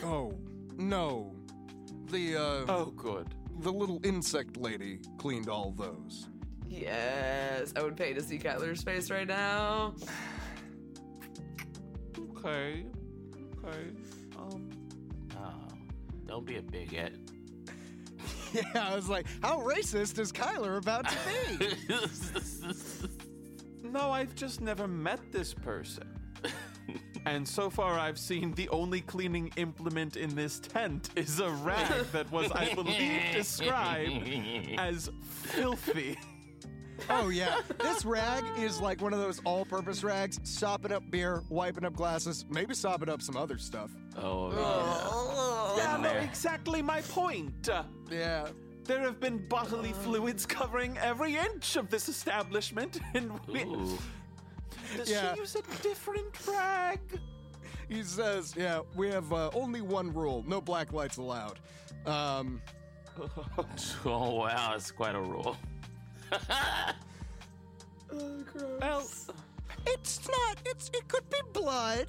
Oh, 0.05 0.37
no. 0.77 1.37
The, 2.11 2.37
uh, 2.37 2.65
Oh, 2.69 2.93
good. 2.97 3.29
the 3.61 3.73
little 3.73 4.01
insect 4.03 4.57
lady 4.57 4.99
cleaned 5.19 5.49
all 5.49 5.71
those. 5.71 6.29
Yes. 6.69 7.73
I 7.77 7.83
would 7.83 7.97
pay 7.97 8.13
to 8.13 8.21
see 8.23 8.39
Kyler's 8.39 8.83
face 8.83 9.09
right 9.11 9.27
now. 9.29 9.95
Okay. 12.45 12.87
Okay. 13.65 13.91
Don't 16.33 16.47
be 16.47 16.57
a 16.57 16.63
bigot. 16.63 17.13
Yeah, 18.55 18.63
I 18.75 18.95
was 18.95 19.07
like, 19.09 19.27
how 19.43 19.61
racist 19.61 20.19
is 20.19 20.33
Kyler 20.33 20.79
about 20.79 21.07
to 21.09 21.17
be? 21.59 21.67
No, 23.91 24.11
I've 24.11 24.35
just 24.35 24.63
never 24.63 24.89
met 24.89 25.21
this 25.31 25.53
person. 25.53 26.09
and 27.27 27.47
so 27.47 27.69
far, 27.69 27.99
I've 27.99 28.19
seen 28.19 28.55
the 28.55 28.67
only 28.71 29.03
cleaning 29.03 29.53
implement 29.57 30.17
in 30.17 30.35
this 30.35 30.59
tent 30.61 31.11
is 31.17 31.41
a 31.41 31.51
rag 31.51 32.07
that 32.13 32.31
was, 32.33 32.51
I 32.53 32.73
believe, 32.75 33.21
described 33.35 34.27
as 34.79 35.11
filthy. 35.45 36.19
oh, 37.11 37.29
yeah. 37.29 37.61
This 37.79 38.07
rag 38.07 38.45
is 38.59 38.81
like 38.81 39.03
one 39.03 39.13
of 39.13 39.19
those 39.19 39.41
all 39.45 39.67
purpose 39.67 40.03
rags, 40.03 40.41
sopping 40.45 40.93
up 40.93 41.11
beer, 41.11 41.43
wiping 41.51 41.85
up 41.85 41.95
glasses, 41.95 42.47
maybe 42.49 42.73
sopping 42.73 43.11
up 43.11 43.21
some 43.21 43.37
other 43.37 43.59
stuff. 43.59 43.91
Oh, 44.19 45.75
Yeah, 45.77 45.97
no, 45.97 46.03
there. 46.03 46.21
exactly 46.21 46.83
my 46.83 47.01
point. 47.03 47.69
Uh, 47.69 47.85
Yeah. 48.11 48.49
there 48.85 49.01
have 49.01 49.21
been 49.21 49.39
bodily 49.49 49.93
fluids 49.93 50.45
covering 50.47 50.99
every 50.99 51.37
inch 51.37 51.77
of 51.77 51.89
this 51.89 52.09
establishment, 52.09 52.99
and 53.15 53.31
we. 53.47 53.63
Ooh. 53.65 53.99
does 54.97 55.09
Yeah. 55.11 55.35
she 55.35 55.41
use 55.41 55.55
a 55.57 55.63
different 55.83 56.35
rag? 56.47 57.01
He 57.89 58.03
says, 58.03 58.55
yeah, 58.57 58.81
we 58.97 59.09
have 59.11 59.33
uh, 59.33 59.51
only 59.55 59.81
one 59.83 60.13
rule 60.15 60.45
no 60.47 60.61
black 60.61 60.93
lights 60.93 61.19
allowed. 61.19 61.59
Um, 62.07 62.61
Oh 64.05 64.35
wow, 64.37 64.73
it's 64.75 64.91
quite 64.91 65.15
a 65.15 65.21
rule. 65.21 65.57
Well, 68.81 69.09
It's 69.87 70.29
not. 70.29 70.59
It's. 70.67 70.91
It 70.93 71.09
could 71.09 71.29
be 71.31 71.39
blood. 71.53 72.07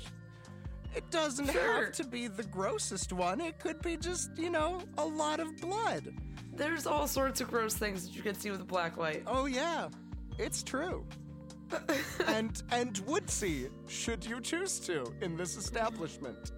It 0.95 1.10
doesn't 1.10 1.52
Sure. 1.52 1.86
have 1.86 1.91
to 1.94 2.03
be 2.03 2.28
the 2.28 2.44
grossest 2.44 3.11
one. 3.14 3.41
It 3.41 3.60
could 3.60 3.82
be 3.82 3.98
just, 3.98 4.38
you 4.38 4.49
know, 4.49 4.82
a 4.98 5.06
lot 5.06 5.40
of 5.40 5.56
blood. 5.57 6.14
There's 6.56 6.86
all 6.86 7.07
sorts 7.07 7.41
of 7.41 7.49
gross 7.49 7.74
things 7.74 8.06
that 8.06 8.15
you 8.15 8.22
can 8.22 8.36
see 8.36 8.52
with 8.52 8.61
a 8.61 8.65
black 8.65 8.98
light. 8.98 9.24
Oh 9.26 9.45
yeah, 9.45 9.90
it's 10.38 10.61
true. 10.64 11.06
and 12.28 12.61
and 12.72 12.99
would 13.07 13.28
see 13.30 13.68
should 13.88 14.24
you 14.26 14.40
choose 14.40 14.80
to 14.82 15.11
in 15.22 15.36
this 15.36 15.57
establishment. 15.57 16.52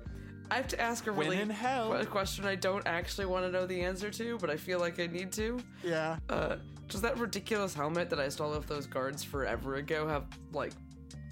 I 0.52 0.56
have 0.56 0.68
to 0.68 0.80
ask 0.82 1.08
a 1.08 1.14
When 1.14 1.28
really 1.30 1.42
in 1.42 1.50
hell. 1.50 1.94
a 1.94 2.06
question 2.06 2.46
I 2.46 2.56
don't 2.56 2.86
actually 2.86 3.26
want 3.26 3.46
to 3.46 3.52
know 3.52 3.66
the 3.66 3.82
answer 3.82 4.12
to, 4.12 4.38
but 4.38 4.50
I 4.50 4.58
feel 4.58 4.80
like 4.80 5.00
I 5.00 5.08
need 5.08 5.32
to. 5.34 5.60
Yeah. 5.84 6.18
Uh, 6.30 6.58
does 6.88 7.02
that 7.02 7.18
ridiculous 7.18 7.74
helmet 7.74 8.10
that 8.12 8.20
I 8.20 8.30
stole 8.30 8.54
off 8.54 8.68
those 8.68 8.86
guards 8.86 9.24
forever 9.24 9.76
ago 9.76 10.08
have 10.08 10.26
like 10.54 10.74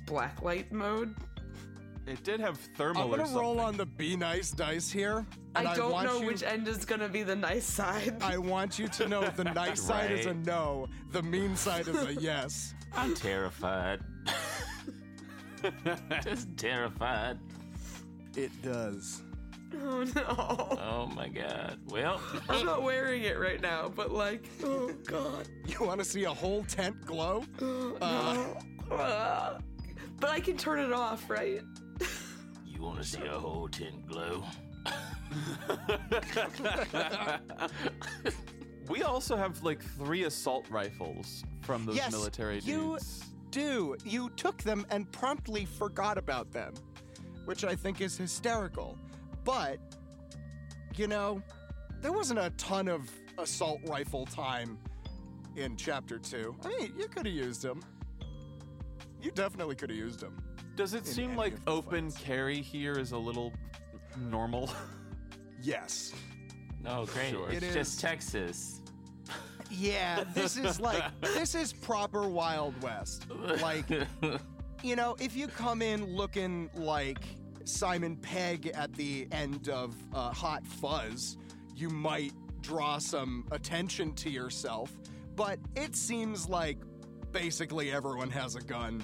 black 0.07 0.41
light 0.41 0.71
mode? 0.71 1.13
It 2.07 2.23
did 2.23 2.39
have 2.39 2.57
thermal 2.75 3.03
I'm 3.03 3.09
gonna 3.11 3.25
something. 3.25 3.41
roll 3.41 3.59
on 3.59 3.77
the 3.77 3.85
be 3.85 4.15
nice 4.17 4.51
dice 4.51 4.89
here. 4.91 5.25
and 5.55 5.67
I 5.67 5.75
don't 5.75 5.91
want 5.91 6.07
know 6.07 6.19
you- 6.21 6.27
which 6.27 6.43
end 6.43 6.67
is 6.67 6.85
gonna 6.85 7.07
be 7.09 7.23
the 7.23 7.35
nice 7.35 7.65
side. 7.65 8.15
I 8.21 8.37
want 8.37 8.77
you 8.79 8.87
to 8.89 9.07
know 9.07 9.29
the 9.29 9.43
nice 9.61 9.81
side 9.81 10.11
is 10.11 10.25
a 10.25 10.33
no, 10.33 10.87
the 11.11 11.21
mean 11.23 11.55
side 11.55 11.87
is 11.87 12.01
a 12.03 12.13
yes. 12.21 12.73
I'm 12.95 13.15
terrified. 13.15 14.01
Just 16.23 16.55
terrified. 16.57 17.39
It 18.35 18.51
does. 18.61 19.21
oh 19.81 20.03
no. 20.15 20.77
Oh 20.81 21.11
my 21.15 21.27
god. 21.29 21.79
Well, 21.87 22.19
I'm 22.49 22.65
not 22.65 22.83
wearing 22.83 23.23
it 23.23 23.39
right 23.39 23.61
now, 23.61 23.89
but 23.95 24.11
like, 24.11 24.47
oh 24.63 24.91
god. 25.05 25.47
You 25.65 25.85
want 25.85 25.99
to 25.99 26.05
see 26.05 26.25
a 26.25 26.33
whole 26.33 26.63
tent 26.65 27.05
glow? 27.05 27.43
Uh, 28.01 28.45
Uh, 28.91 29.59
but 30.19 30.29
I 30.29 30.39
can 30.39 30.57
turn 30.57 30.79
it 30.79 30.91
off, 30.93 31.29
right? 31.29 31.61
You 32.83 32.89
want 32.89 33.01
to 33.01 33.07
see 33.07 33.25
a 33.25 33.39
whole 33.39 33.69
tent 33.69 34.05
glow? 34.07 34.43
we 38.89 39.03
also 39.03 39.37
have 39.37 39.63
like 39.63 39.81
three 39.81 40.25
assault 40.25 40.65
rifles 40.69 41.45
from 41.61 41.85
those 41.85 41.95
yes, 41.95 42.11
military 42.11 42.59
you 42.59 42.97
do. 43.51 43.95
You 44.03 44.29
took 44.35 44.61
them 44.63 44.85
and 44.89 45.09
promptly 45.13 45.63
forgot 45.63 46.17
about 46.17 46.51
them, 46.51 46.73
which 47.45 47.63
I 47.63 47.73
think 47.73 48.01
is 48.01 48.17
hysterical. 48.17 48.97
But, 49.45 49.79
you 50.97 51.07
know, 51.07 51.41
there 52.01 52.11
wasn't 52.11 52.39
a 52.39 52.49
ton 52.57 52.89
of 52.89 53.09
assault 53.37 53.79
rifle 53.85 54.25
time 54.25 54.77
in 55.55 55.77
chapter 55.77 56.19
two. 56.19 56.53
I 56.65 56.67
mean, 56.67 56.93
you 56.97 57.07
could 57.07 57.27
have 57.27 57.35
used 57.35 57.61
them. 57.61 57.81
You 59.21 59.31
definitely 59.31 59.75
could 59.75 59.89
have 59.89 59.97
used 59.97 60.19
them. 60.19 60.42
Does 60.75 60.93
it 60.93 61.05
seem 61.05 61.35
like 61.35 61.53
open 61.67 62.09
fights. 62.09 62.23
carry 62.23 62.61
here 62.61 62.93
is 62.93 63.11
a 63.11 63.17
little 63.17 63.53
normal? 64.17 64.71
Yes. 65.61 66.13
No, 66.83 67.05
great. 67.05 67.29
Sure. 67.29 67.49
It's 67.49 67.63
It 67.63 67.73
just 67.73 67.95
is. 67.95 68.01
Texas. 68.01 68.81
Yeah, 69.71 70.23
this 70.33 70.57
is 70.57 70.79
like 70.79 71.03
this 71.21 71.55
is 71.55 71.71
proper 71.73 72.27
Wild 72.27 72.79
West. 72.81 73.25
Like, 73.61 73.85
you 74.83 74.95
know, 74.95 75.15
if 75.19 75.35
you 75.35 75.47
come 75.47 75.81
in 75.81 76.15
looking 76.15 76.69
like 76.75 77.19
Simon 77.65 78.17
Pegg 78.17 78.67
at 78.75 78.93
the 78.93 79.27
end 79.31 79.69
of 79.69 79.95
uh, 80.13 80.31
Hot 80.31 80.67
Fuzz, 80.67 81.37
you 81.75 81.89
might 81.89 82.33
draw 82.61 82.97
some 82.97 83.45
attention 83.51 84.13
to 84.15 84.29
yourself. 84.29 84.91
But 85.35 85.59
it 85.75 85.95
seems 85.95 86.47
like 86.49 86.77
basically 87.31 87.91
everyone 87.91 88.29
has 88.29 88.55
a 88.55 88.61
gun 88.61 89.03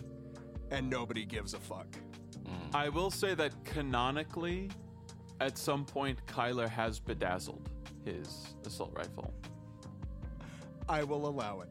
and 0.71 0.89
nobody 0.89 1.25
gives 1.25 1.53
a 1.53 1.59
fuck. 1.59 1.87
Hmm. 2.45 2.75
I 2.75 2.89
will 2.89 3.11
say 3.11 3.33
that 3.35 3.53
canonically, 3.63 4.69
at 5.39 5.57
some 5.57 5.85
point, 5.85 6.25
Kyler 6.25 6.69
has 6.69 6.99
bedazzled 6.99 7.69
his 8.03 8.55
assault 8.65 8.93
rifle. 8.95 9.33
I 10.87 11.03
will 11.03 11.27
allow 11.27 11.61
it. 11.61 11.69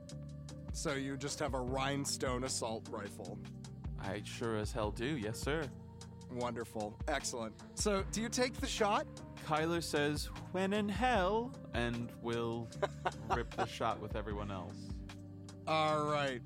So 0.73 0.95
you 0.95 1.17
just 1.17 1.39
have 1.41 1.55
a 1.55 1.61
rhinestone 1.61 2.45
assault 2.45 2.89
rifle. 2.91 3.39
I 4.01 4.23
sure 4.25 4.57
as 4.57 4.71
hell 4.71 4.91
do, 4.93 5.05
yes, 5.05 5.39
sir. 5.39 5.65
Wonderful. 6.31 6.97
Excellent. 7.09 7.55
So, 7.75 8.05
do 8.13 8.21
you 8.21 8.29
take 8.29 8.55
the 8.55 8.67
shot? 8.67 9.07
Kyler 9.47 9.83
says, 9.83 10.29
when 10.53 10.73
in 10.75 10.89
hell, 10.89 11.55
and 11.75 12.13
will 12.23 12.69
rip 13.35 13.55
the 13.57 13.67
shot 13.67 13.99
with 13.99 14.15
everyone 14.15 14.51
else. 14.51 14.77
All 15.67 16.05
right. 16.05 16.41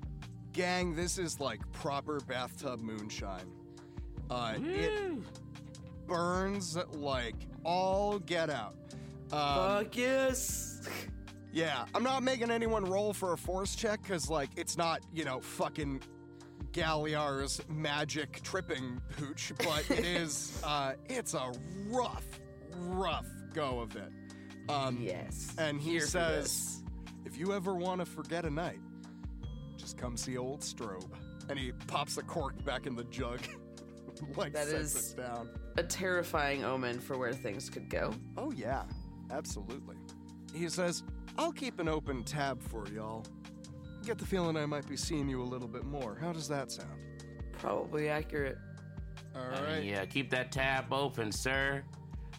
Gang, 0.53 0.95
this 0.95 1.17
is 1.17 1.39
like 1.39 1.59
proper 1.73 2.19
bathtub 2.21 2.79
moonshine. 2.79 3.51
Uh, 4.29 4.53
it 4.59 5.17
burns 6.07 6.77
like 6.93 7.35
all 7.63 8.19
get 8.19 8.49
out. 8.49 8.75
Um, 9.31 9.85
Fuck 9.85 9.97
yes. 9.97 10.81
yeah, 11.51 11.85
I'm 11.95 12.03
not 12.03 12.21
making 12.23 12.51
anyone 12.51 12.85
roll 12.85 13.13
for 13.13 13.33
a 13.33 13.37
force 13.37 13.75
check 13.75 14.01
because, 14.03 14.29
like, 14.29 14.51
it's 14.55 14.77
not, 14.77 15.01
you 15.11 15.25
know, 15.25 15.39
fucking 15.41 16.01
Galliar's 16.71 17.59
magic 17.67 18.41
tripping 18.43 19.01
pooch, 19.17 19.53
but 19.57 19.89
it 19.89 20.05
is, 20.05 20.61
uh, 20.63 20.93
it's 21.09 21.33
a 21.33 21.51
rough, 21.87 22.25
rough 22.77 23.25
go 23.53 23.79
of 23.79 23.95
it. 23.95 24.11
Um, 24.69 24.99
yes. 25.01 25.53
And 25.57 25.81
he 25.81 25.91
Here 25.91 26.01
says, 26.01 26.83
if 27.25 27.37
you 27.37 27.53
ever 27.53 27.73
want 27.73 28.01
to 28.01 28.05
forget 28.05 28.45
a 28.45 28.49
night, 28.49 28.79
just 29.83 29.97
come 29.97 30.15
see 30.17 30.37
old 30.37 30.61
Strobe. 30.61 31.11
And 31.49 31.59
he 31.59 31.73
pops 31.87 32.15
the 32.15 32.23
cork 32.23 32.63
back 32.63 32.87
in 32.87 32.95
the 32.95 33.03
jug, 33.05 33.41
like 34.37 34.53
That 34.53 34.67
sets 34.67 34.95
is- 34.95 35.11
it 35.11 35.17
down. 35.17 35.49
a 35.77 35.83
terrifying 35.83 36.63
omen 36.63 36.99
for 36.99 37.17
where 37.17 37.33
things 37.33 37.69
could 37.69 37.89
go. 37.89 38.13
Oh, 38.37 38.51
yeah, 38.53 38.83
absolutely. 39.29 39.97
He 40.55 40.69
says, 40.69 41.03
I'll 41.37 41.51
keep 41.51 41.79
an 41.79 41.89
open 41.89 42.23
tab 42.23 42.61
for 42.63 42.87
y'all. 42.87 43.25
Get 44.05 44.17
the 44.17 44.25
feeling 44.25 44.55
I 44.55 44.65
might 44.65 44.87
be 44.87 44.95
seeing 44.97 45.27
you 45.27 45.41
a 45.41 45.43
little 45.43 45.67
bit 45.67 45.83
more. 45.83 46.17
How 46.19 46.31
does 46.31 46.47
that 46.47 46.71
sound? 46.71 46.89
Probably 47.53 48.07
accurate. 48.09 48.57
All 49.35 49.41
right. 49.63 49.77
Uh, 49.79 49.81
yeah, 49.81 50.05
keep 50.05 50.29
that 50.31 50.51
tab 50.51 50.91
open, 50.93 51.31
sir. 51.31 51.83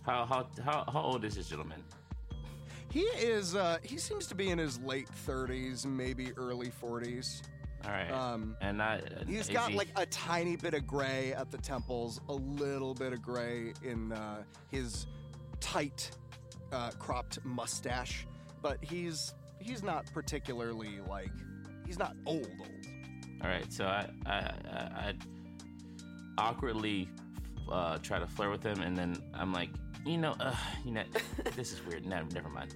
How 0.03 0.25
how 0.27 0.47
how, 0.62 0.85
how 0.93 1.01
old 1.01 1.25
is 1.25 1.35
this 1.35 1.49
gentleman? 1.49 1.83
He 2.95 3.01
is, 3.01 3.57
uh, 3.57 3.79
he 3.83 3.99
seems 3.99 4.29
to 4.29 4.37
be 4.37 4.51
in 4.51 4.59
his 4.59 4.79
late 4.79 5.09
30s, 5.27 5.85
maybe 5.85 6.31
early 6.37 6.71
40s. 6.81 7.43
All 7.85 7.91
right. 7.91 8.09
Um, 8.09 8.57
and 8.61 8.81
I 8.81 9.01
He's 9.27 9.49
got 9.49 9.73
he- 9.73 9.77
like 9.77 9.89
a 9.97 10.07
tiny 10.07 10.55
bit 10.55 10.75
of 10.75 10.87
gray 10.87 11.33
at 11.33 11.51
the 11.51 11.59
temples, 11.59 12.21
a 12.29 12.33
little 12.33 12.95
bit 12.95 13.12
of 13.12 13.21
gray 13.21 13.73
in 13.83 14.12
uh, 14.12 14.45
his 14.71 15.09
tight, 15.59 16.12
uh, 16.71 16.93
cropped 17.01 17.45
mustache, 17.45 18.29
but 18.62 18.79
he's 18.81 19.35
he's 19.59 19.83
not 19.83 20.07
particularly 20.15 21.01
like 21.09 21.33
he's 21.85 21.99
not 21.99 22.15
old 22.27 22.47
old. 22.61 22.87
All 23.43 23.49
right, 23.49 23.73
so 23.73 23.87
I 23.87 24.09
I 24.25 24.37
I, 24.37 24.79
I 24.79 25.15
awkwardly 26.39 27.09
uh, 27.69 27.99
try 27.99 28.21
to 28.21 28.27
flirt 28.29 28.53
with 28.53 28.62
him, 28.62 28.83
and 28.83 28.97
then 28.97 29.21
I'm 29.35 29.53
like, 29.53 29.71
you 30.05 30.18
know, 30.18 30.35
uh, 30.40 30.55
you 30.85 30.93
know, 30.93 31.05
this 31.56 31.72
is 31.72 31.85
weird. 31.86 32.05
Never, 32.06 32.28
never 32.35 32.48
mind. 32.48 32.74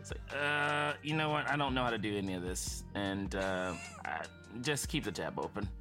it's 0.00 0.12
like, 0.12 0.40
uh, 0.40 0.94
you 1.02 1.14
know 1.16 1.30
what? 1.30 1.48
I 1.50 1.56
don't 1.56 1.74
know 1.74 1.82
how 1.84 1.90
to 1.90 1.98
do 1.98 2.16
any 2.16 2.34
of 2.34 2.42
this, 2.42 2.84
and 2.94 3.34
uh, 3.34 3.74
I, 4.04 4.24
just 4.62 4.88
keep 4.88 5.04
the 5.04 5.12
tab 5.12 5.38
open. 5.38 5.68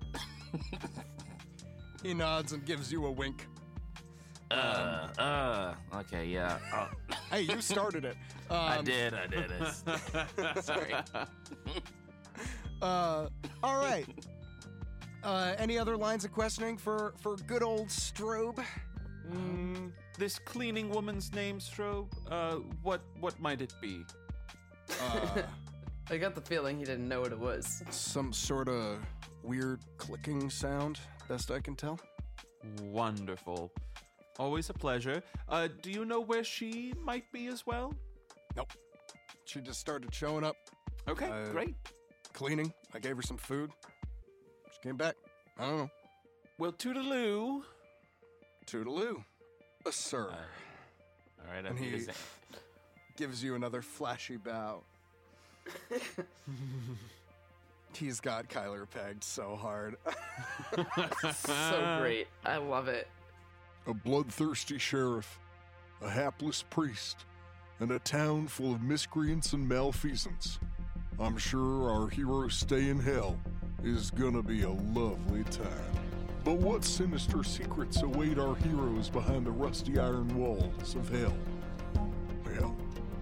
He 2.03 2.13
nods 2.13 2.51
and 2.53 2.63
gives 2.63 2.91
you 2.91 3.03
a 3.07 3.11
wink. 3.11 3.47
Uh, 4.51 5.07
uh, 5.17 5.73
okay, 5.95 6.25
yeah. 6.27 6.59
Hey, 7.31 7.41
you 7.41 7.59
started 7.61 8.05
it. 8.05 8.15
I 8.51 8.77
Um, 8.77 8.85
did, 8.85 9.15
I 9.15 9.25
did. 9.25 9.51
It's, 9.59 9.83
sorry. 10.67 10.93
Uh, 12.79 13.27
all 13.63 13.77
right. 13.79 14.05
Uh, 15.23 15.55
any 15.57 15.79
other 15.79 15.97
lines 15.97 16.23
of 16.25 16.31
questioning 16.31 16.77
for 16.77 17.15
for 17.19 17.37
good 17.37 17.63
old 17.63 17.87
Strobe? 17.87 18.63
Mm, 19.31 19.91
this 20.17 20.39
cleaning 20.39 20.89
woman's 20.89 21.33
name, 21.33 21.59
Strobe, 21.59 22.07
uh, 22.29 22.55
what, 22.83 23.01
what 23.19 23.39
might 23.39 23.61
it 23.61 23.73
be? 23.81 24.03
Uh, 25.01 25.41
I 26.09 26.17
got 26.17 26.35
the 26.35 26.41
feeling 26.41 26.77
he 26.77 26.85
didn't 26.85 27.07
know 27.07 27.21
what 27.21 27.31
it 27.31 27.39
was. 27.39 27.83
some 27.89 28.31
sort 28.31 28.69
of 28.69 28.99
weird 29.43 29.81
clicking 29.97 30.49
sound, 30.49 30.99
best 31.27 31.49
I 31.51 31.59
can 31.59 31.75
tell. 31.75 31.99
Wonderful. 32.81 33.71
Always 34.37 34.69
a 34.69 34.73
pleasure. 34.73 35.23
Uh, 35.49 35.67
do 35.81 35.91
you 35.91 36.05
know 36.05 36.19
where 36.19 36.43
she 36.43 36.93
might 37.01 37.31
be 37.31 37.47
as 37.47 37.65
well? 37.65 37.93
Nope. 38.55 38.71
She 39.45 39.61
just 39.61 39.79
started 39.79 40.13
showing 40.13 40.43
up, 40.43 40.55
Okay, 41.07 41.29
Uh, 41.29 41.45
great. 41.51 41.75
cleaning. 42.33 42.73
I 42.93 42.99
gave 42.99 43.15
her 43.15 43.21
some 43.21 43.37
food. 43.37 43.71
She 44.73 44.79
came 44.81 44.97
back. 44.97 45.15
I 45.57 45.65
don't 45.67 45.77
know. 45.77 45.89
Well, 46.57 46.71
toodaloo. 46.73 47.63
Toodaloo. 48.65 49.23
A 49.85 49.91
sir. 49.91 50.29
All 50.29 51.53
right, 51.53 51.65
I 51.65 51.69
And 51.69 51.77
he 51.77 52.07
gives 53.17 53.43
you 53.43 53.55
another 53.55 53.81
flashy 53.81 54.37
bow. 54.37 54.81
He's 57.93 58.19
got 58.19 58.49
Kyler 58.49 58.87
pegged 58.89 59.23
so 59.23 59.55
hard. 59.55 59.95
so 61.33 61.97
great. 62.01 62.27
I 62.43 62.57
love 62.57 62.87
it. 62.87 63.07
A 63.87 63.93
bloodthirsty 63.93 64.77
sheriff, 64.79 65.39
a 66.01 66.09
hapless 66.09 66.63
priest, 66.63 67.25
and 67.79 67.91
a 67.91 67.99
town 67.99 68.47
full 68.47 68.73
of 68.73 68.81
miscreants 68.81 69.53
and 69.53 69.67
malfeasance. 69.67 70.59
I'm 71.19 71.37
sure 71.37 71.89
our 71.89 72.09
hero's 72.09 72.55
stay 72.55 72.89
in 72.89 72.99
hell 72.99 73.39
is 73.83 74.11
gonna 74.11 74.43
be 74.43 74.63
a 74.63 74.71
lovely 74.71 75.43
time. 75.45 76.04
But 76.45 76.57
what 76.57 76.85
sinister 76.85 77.43
secrets 77.43 78.03
await 78.03 78.37
our 78.37 78.55
heroes 78.57 79.09
behind 79.09 79.47
the 79.47 79.51
rusty 79.51 79.97
iron 79.97 80.27
walls 80.37 80.93
of 80.93 81.09
hell? 81.09 81.35
Well, 82.45 82.77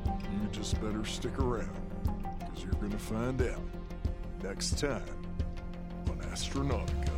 you 0.06 0.50
just 0.52 0.80
better 0.82 1.06
stick 1.06 1.40
around, 1.40 1.72
because 2.38 2.64
you're 2.66 2.74
gonna 2.74 3.00
find 3.00 3.42
out 3.42 3.62
next 4.44 4.78
time 4.78 5.02
on 6.10 6.18
Astronautica. 6.34 7.13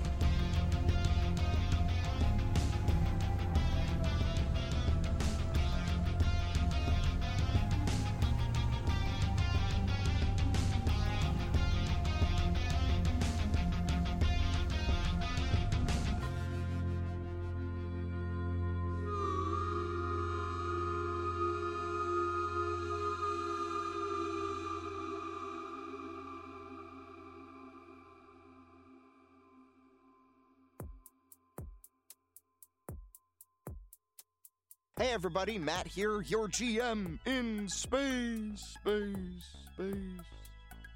Hey 34.98 35.12
everybody, 35.12 35.58
Matt 35.58 35.88
here, 35.88 36.22
your 36.22 36.48
GM 36.48 37.20
in 37.26 37.68
space, 37.68 38.62
space, 38.80 39.44
space, 39.74 40.22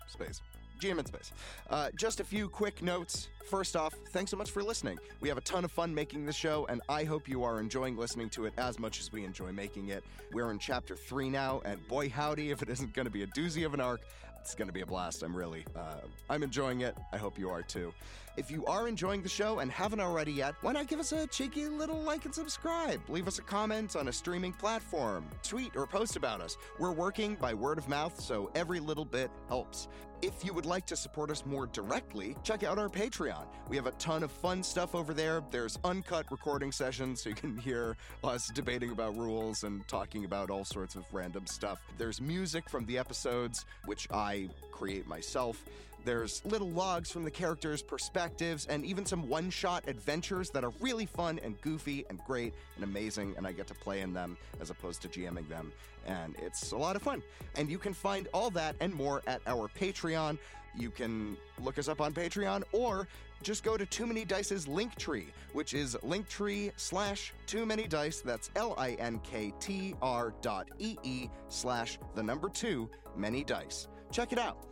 space. 0.08 0.42
GM 0.80 1.00
in 1.00 1.06
space. 1.06 1.34
Uh, 1.70 1.90
just 1.98 2.22
a 2.22 2.24
few 2.24 2.48
quick 2.48 2.82
notes. 2.82 3.28
First 3.50 3.76
off, 3.76 3.94
thanks 4.14 4.32
so 4.32 4.38
much 4.38 4.52
for 4.52 4.64
listening. 4.64 5.00
We 5.20 5.28
have 5.28 5.38
a 5.38 5.42
ton 5.42 5.66
of 5.66 5.72
fun 5.74 5.94
making 5.94 6.26
this 6.26 6.38
show, 6.38 6.66
and 6.70 6.82
I 6.88 7.04
hope 7.04 7.28
you 7.28 7.44
are 7.44 7.60
enjoying 7.60 7.98
listening 7.98 8.30
to 8.30 8.46
it 8.46 8.54
as 8.58 8.80
much 8.80 9.02
as 9.02 9.12
we 9.12 9.26
enjoy 9.26 9.52
making 9.52 9.90
it. 9.90 10.06
We're 10.32 10.50
in 10.50 10.60
chapter 10.60 10.96
three 10.96 11.30
now, 11.30 11.62
and 11.66 11.86
boy 11.90 12.08
howdy, 12.08 12.52
if 12.52 12.62
it 12.62 12.70
isn't 12.70 12.94
going 12.94 13.06
to 13.08 13.12
be 13.12 13.24
a 13.24 13.28
doozy 13.28 13.66
of 13.66 13.74
an 13.74 13.82
arc, 13.82 14.00
it's 14.40 14.56
going 14.56 14.70
to 14.70 14.74
be 14.74 14.80
a 14.80 14.86
blast. 14.86 15.24
I'm 15.24 15.36
really, 15.36 15.66
uh, 15.76 16.00
I'm 16.30 16.44
enjoying 16.44 16.82
it. 16.82 16.96
I 17.12 17.18
hope 17.18 17.38
you 17.38 17.50
are 17.50 17.64
too. 17.64 17.94
If 18.40 18.50
you 18.50 18.66
are 18.68 18.88
enjoying 18.88 19.22
the 19.22 19.28
show 19.28 19.60
and 19.60 19.70
haven't 19.70 20.00
already 20.00 20.32
yet, 20.32 20.56
why 20.62 20.72
not 20.72 20.88
give 20.88 21.02
us 21.02 21.12
a 21.12 21.28
cheeky 21.28 21.68
little 21.68 22.02
like 22.02 22.24
and 22.24 22.34
subscribe? 22.34 23.02
Leave 23.10 23.28
us 23.28 23.38
a 23.38 23.42
comment 23.42 23.98
on 23.98 24.08
a 24.08 24.14
streaming 24.14 24.54
platform, 24.54 25.26
tweet 25.44 25.76
or 25.76 25.86
post 25.86 26.16
about 26.16 26.40
us. 26.40 26.56
We're 26.80 26.94
working 26.94 27.36
by 27.36 27.54
word 27.54 27.78
of 27.78 27.90
mouth, 27.90 28.18
so 28.18 28.50
every 28.56 28.80
little 28.80 29.04
bit 29.04 29.30
helps. 29.50 29.90
If 30.22 30.46
you 30.46 30.54
would 30.54 30.66
like 30.66 30.86
to 30.86 30.96
support 30.96 31.32
us 31.32 31.46
more 31.46 31.68
directly, 31.68 32.38
check 32.44 32.64
out 32.64 32.80
our 32.80 32.88
Patreon. 32.88 33.46
We 33.68 33.76
have 33.76 33.88
a 33.88 33.92
ton 33.92 34.24
of 34.24 34.32
fun 34.32 34.64
stuff 34.64 34.96
over 34.96 35.14
there. 35.14 35.44
There's 35.52 35.78
uncut 35.84 36.26
recording 36.32 36.72
sessions, 36.72 37.22
so 37.22 37.30
you 37.30 37.36
can 37.36 37.58
hear 37.58 37.98
us 38.24 38.50
debating 38.54 38.92
about 38.92 39.18
rules 39.18 39.64
and 39.64 39.86
talking 39.90 40.24
about 40.24 40.50
all 40.50 40.64
sorts 40.64 40.96
of 40.96 41.04
random 41.12 41.46
stuff. 41.46 41.80
There's 41.98 42.22
music 42.22 42.70
from 42.70 42.86
the 42.86 42.98
episodes, 42.98 43.66
which 43.86 44.08
I 44.12 44.48
create 44.72 45.08
myself. 45.08 45.62
There's 46.06 46.42
little 46.46 46.70
logs 46.70 47.12
from 47.12 47.24
the 47.24 47.32
characters' 47.32 47.82
perspectives, 47.82 48.66
and 48.68 48.86
even 48.86 49.06
some 49.06 49.28
one 49.28 49.50
shot 49.50 49.84
adventures 49.88 50.50
that 50.52 50.64
are 50.64 50.72
really 50.80 51.06
fun 51.06 51.40
and 51.44 51.60
goofy 51.62 52.06
and 52.10 52.20
great 52.26 52.54
and 52.76 52.84
amazing, 52.84 53.34
and 53.38 53.46
I 53.46 53.52
get 53.52 53.68
to 53.68 53.74
play 53.74 54.02
in 54.02 54.14
them 54.14 54.38
as 54.62 54.70
opposed 54.70 55.02
to 55.04 55.08
GMing 55.10 55.48
them. 55.50 55.72
And 56.08 56.36
it's 56.42 56.72
a 56.72 56.78
lot 56.78 56.96
of 56.96 57.02
fun. 57.02 57.22
And 57.56 57.70
you 57.70 57.78
can 57.78 57.94
find 57.94 58.28
all 58.34 58.50
that 58.52 58.76
and 58.80 58.94
more 58.94 59.22
at 59.28 59.42
our 59.46 59.68
Patreon. 59.68 60.38
You 60.76 60.90
can 60.90 61.36
look 61.60 61.78
us 61.78 61.88
up 61.88 62.00
on 62.00 62.14
Patreon 62.14 62.64
or 62.72 63.08
just 63.42 63.64
go 63.64 63.78
to 63.78 63.86
Too 63.86 64.06
Many 64.06 64.26
Dice's 64.26 64.68
link 64.68 64.96
tree, 64.96 65.28
which 65.54 65.74
is 65.74 65.96
linktree 66.04 66.72
slash 66.78 67.34
Too 67.46 67.66
Many 67.66 67.88
Dice. 67.88 68.22
That's 68.22 68.50
L 68.56 68.74
I 68.78 68.92
N 68.94 69.20
K 69.24 69.54
T 69.60 69.96
R 70.02 70.34
dot 70.42 70.70
E 70.80 70.98
E 71.04 71.30
slash 71.50 72.00
the 72.16 72.24
number 72.24 72.50
two 72.50 72.90
Many 73.16 73.44
Dice. 73.44 73.88
Check 74.12 74.32
it 74.32 74.40
out. 74.40 74.66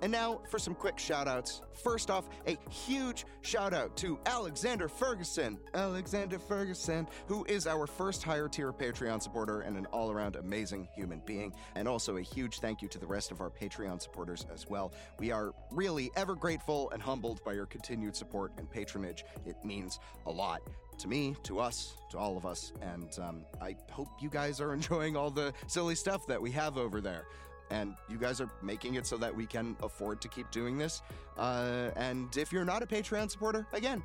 And 0.00 0.12
now 0.12 0.40
for 0.48 0.58
some 0.58 0.74
quick 0.74 0.98
shout 0.98 1.26
outs. 1.26 1.62
First 1.72 2.10
off, 2.10 2.28
a 2.46 2.56
huge 2.70 3.26
shout 3.42 3.74
out 3.74 3.96
to 3.98 4.18
Alexander 4.26 4.88
Ferguson. 4.88 5.58
Alexander 5.74 6.38
Ferguson, 6.38 7.08
who 7.26 7.44
is 7.46 7.66
our 7.66 7.86
first 7.86 8.22
higher 8.22 8.48
tier 8.48 8.72
Patreon 8.72 9.22
supporter 9.22 9.60
and 9.60 9.76
an 9.76 9.86
all 9.86 10.10
around 10.10 10.36
amazing 10.36 10.88
human 10.94 11.20
being. 11.26 11.52
And 11.74 11.88
also 11.88 12.16
a 12.16 12.22
huge 12.22 12.60
thank 12.60 12.82
you 12.82 12.88
to 12.88 12.98
the 12.98 13.06
rest 13.06 13.30
of 13.32 13.40
our 13.40 13.50
Patreon 13.50 14.00
supporters 14.00 14.46
as 14.52 14.68
well. 14.68 14.92
We 15.18 15.32
are 15.32 15.52
really 15.70 16.10
ever 16.16 16.34
grateful 16.34 16.90
and 16.90 17.02
humbled 17.02 17.42
by 17.44 17.54
your 17.54 17.66
continued 17.66 18.14
support 18.14 18.52
and 18.58 18.70
patronage. 18.70 19.24
It 19.46 19.56
means 19.64 19.98
a 20.26 20.30
lot 20.30 20.62
to 20.98 21.08
me, 21.08 21.36
to 21.44 21.60
us, 21.60 21.94
to 22.10 22.18
all 22.18 22.36
of 22.36 22.44
us. 22.44 22.72
And 22.82 23.16
um, 23.20 23.44
I 23.60 23.76
hope 23.90 24.08
you 24.20 24.28
guys 24.28 24.60
are 24.60 24.72
enjoying 24.78 25.16
all 25.16 25.30
the 25.30 25.52
silly 25.66 25.94
stuff 25.94 26.26
that 26.26 26.40
we 26.40 26.50
have 26.52 26.76
over 26.76 27.00
there 27.00 27.26
and 27.70 27.94
you 28.08 28.18
guys 28.18 28.40
are 28.40 28.50
making 28.62 28.94
it 28.94 29.06
so 29.06 29.16
that 29.16 29.34
we 29.34 29.46
can 29.46 29.76
afford 29.82 30.20
to 30.20 30.28
keep 30.28 30.50
doing 30.50 30.78
this. 30.78 31.02
Uh, 31.36 31.90
and 31.96 32.36
if 32.36 32.52
you're 32.52 32.64
not 32.64 32.82
a 32.82 32.86
Patreon 32.86 33.30
supporter, 33.30 33.66
again, 33.72 34.02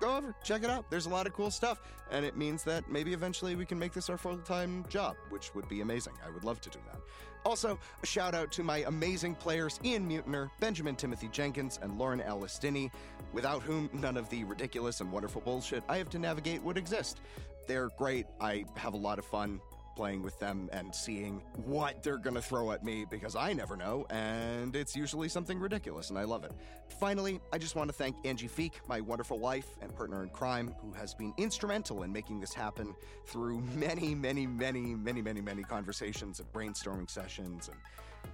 go 0.00 0.16
over, 0.16 0.34
check 0.42 0.62
it 0.62 0.70
out. 0.70 0.90
There's 0.90 1.06
a 1.06 1.10
lot 1.10 1.26
of 1.26 1.32
cool 1.32 1.50
stuff, 1.50 1.80
and 2.10 2.24
it 2.24 2.36
means 2.36 2.62
that 2.64 2.90
maybe 2.90 3.12
eventually 3.12 3.56
we 3.56 3.64
can 3.64 3.78
make 3.78 3.92
this 3.92 4.08
our 4.08 4.18
full 4.18 4.38
time 4.38 4.84
job, 4.88 5.16
which 5.30 5.54
would 5.54 5.68
be 5.68 5.80
amazing. 5.80 6.14
I 6.26 6.30
would 6.30 6.44
love 6.44 6.60
to 6.62 6.70
do 6.70 6.78
that. 6.92 7.00
Also, 7.44 7.78
a 8.02 8.06
shout 8.06 8.34
out 8.34 8.50
to 8.52 8.62
my 8.62 8.78
amazing 8.86 9.34
players 9.34 9.80
Ian 9.84 10.08
Mutiner, 10.08 10.50
Benjamin 10.60 10.96
Timothy 10.96 11.28
Jenkins, 11.28 11.78
and 11.82 11.98
Lauren 11.98 12.20
Ellis 12.20 12.58
Dinney, 12.58 12.90
without 13.32 13.62
whom 13.62 13.88
none 13.92 14.16
of 14.16 14.28
the 14.30 14.44
ridiculous 14.44 15.00
and 15.00 15.10
wonderful 15.10 15.40
bullshit 15.40 15.82
I 15.88 15.98
have 15.98 16.10
to 16.10 16.18
navigate 16.18 16.62
would 16.62 16.76
exist. 16.76 17.20
They're 17.66 17.90
great. 17.98 18.26
I 18.40 18.64
have 18.76 18.94
a 18.94 18.98
lot 18.98 19.18
of 19.18 19.24
fun 19.24 19.60
playing 19.98 20.22
with 20.22 20.38
them 20.38 20.70
and 20.72 20.94
seeing 20.94 21.42
what 21.66 22.04
they're 22.04 22.18
going 22.18 22.36
to 22.36 22.40
throw 22.40 22.70
at 22.70 22.84
me 22.84 23.04
because 23.04 23.34
I 23.34 23.52
never 23.52 23.76
know, 23.76 24.06
and 24.10 24.76
it's 24.76 24.94
usually 24.94 25.28
something 25.28 25.58
ridiculous, 25.58 26.10
and 26.10 26.16
I 26.16 26.22
love 26.22 26.44
it. 26.44 26.52
Finally, 27.00 27.40
I 27.52 27.58
just 27.58 27.74
want 27.74 27.88
to 27.88 27.92
thank 27.92 28.14
Angie 28.24 28.46
Feek, 28.46 28.74
my 28.86 29.00
wonderful 29.00 29.40
wife 29.40 29.66
and 29.82 29.92
partner 29.92 30.22
in 30.22 30.28
crime, 30.28 30.72
who 30.80 30.92
has 30.92 31.14
been 31.14 31.34
instrumental 31.36 32.04
in 32.04 32.12
making 32.12 32.38
this 32.38 32.54
happen 32.54 32.94
through 33.26 33.60
many, 33.74 34.14
many, 34.14 34.46
many, 34.46 34.94
many, 34.94 35.20
many, 35.20 35.40
many 35.40 35.64
conversations 35.64 36.38
and 36.38 36.52
brainstorming 36.52 37.10
sessions 37.10 37.66
and 37.66 37.76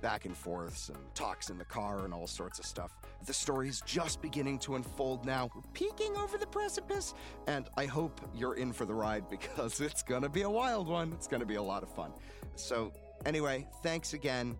back 0.01 0.27
and 0.27 0.37
forths 0.37 0.89
and 0.89 0.99
talks 1.15 1.51
in 1.51 1.59
the 1.59 1.65
car 1.65 2.05
and 2.05 2.13
all 2.13 2.27
sorts 2.27 2.59
of 2.59 2.67
stuff. 2.67 2.93
The 3.27 3.33
story 3.33 3.69
is 3.69 3.81
just 3.83 4.21
beginning 4.21 4.59
to 4.61 4.77
unfold 4.77 5.25
now. 5.25 5.49
We're 5.55 5.63
peeking 5.73 6.17
over 6.17 6.37
the 6.37 6.47
precipice, 6.47 7.15
and 7.47 7.69
I 7.77 7.87
hope 7.87 8.21
you're 8.35 8.55
in 8.55 8.73
for 8.73 8.85
the 8.85 8.95
ride 8.95 9.29
because 9.31 9.81
it's 9.81 10.03
gonna 10.03 10.29
be 10.29 10.43
a 10.43 10.51
wild 10.51 10.89
one. 10.89 11.13
It's 11.13 11.27
gonna 11.27 11.47
be 11.47 11.57
a 11.57 11.63
lot 11.63 11.83
of 11.83 11.89
fun. 11.89 12.13
So, 12.57 12.93
anyway, 13.25 13.67
thanks 13.83 14.13
again. 14.13 14.57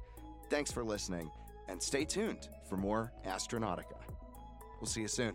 Thanks 0.51 0.73
for 0.73 0.85
listening, 0.85 1.31
and 1.69 1.83
stay 1.83 2.05
tuned 2.05 2.49
for 2.69 2.77
more 2.77 3.13
Astronautica. 3.27 3.99
We'll 4.81 4.89
see 4.89 5.03
you 5.03 5.09
soon. 5.09 5.35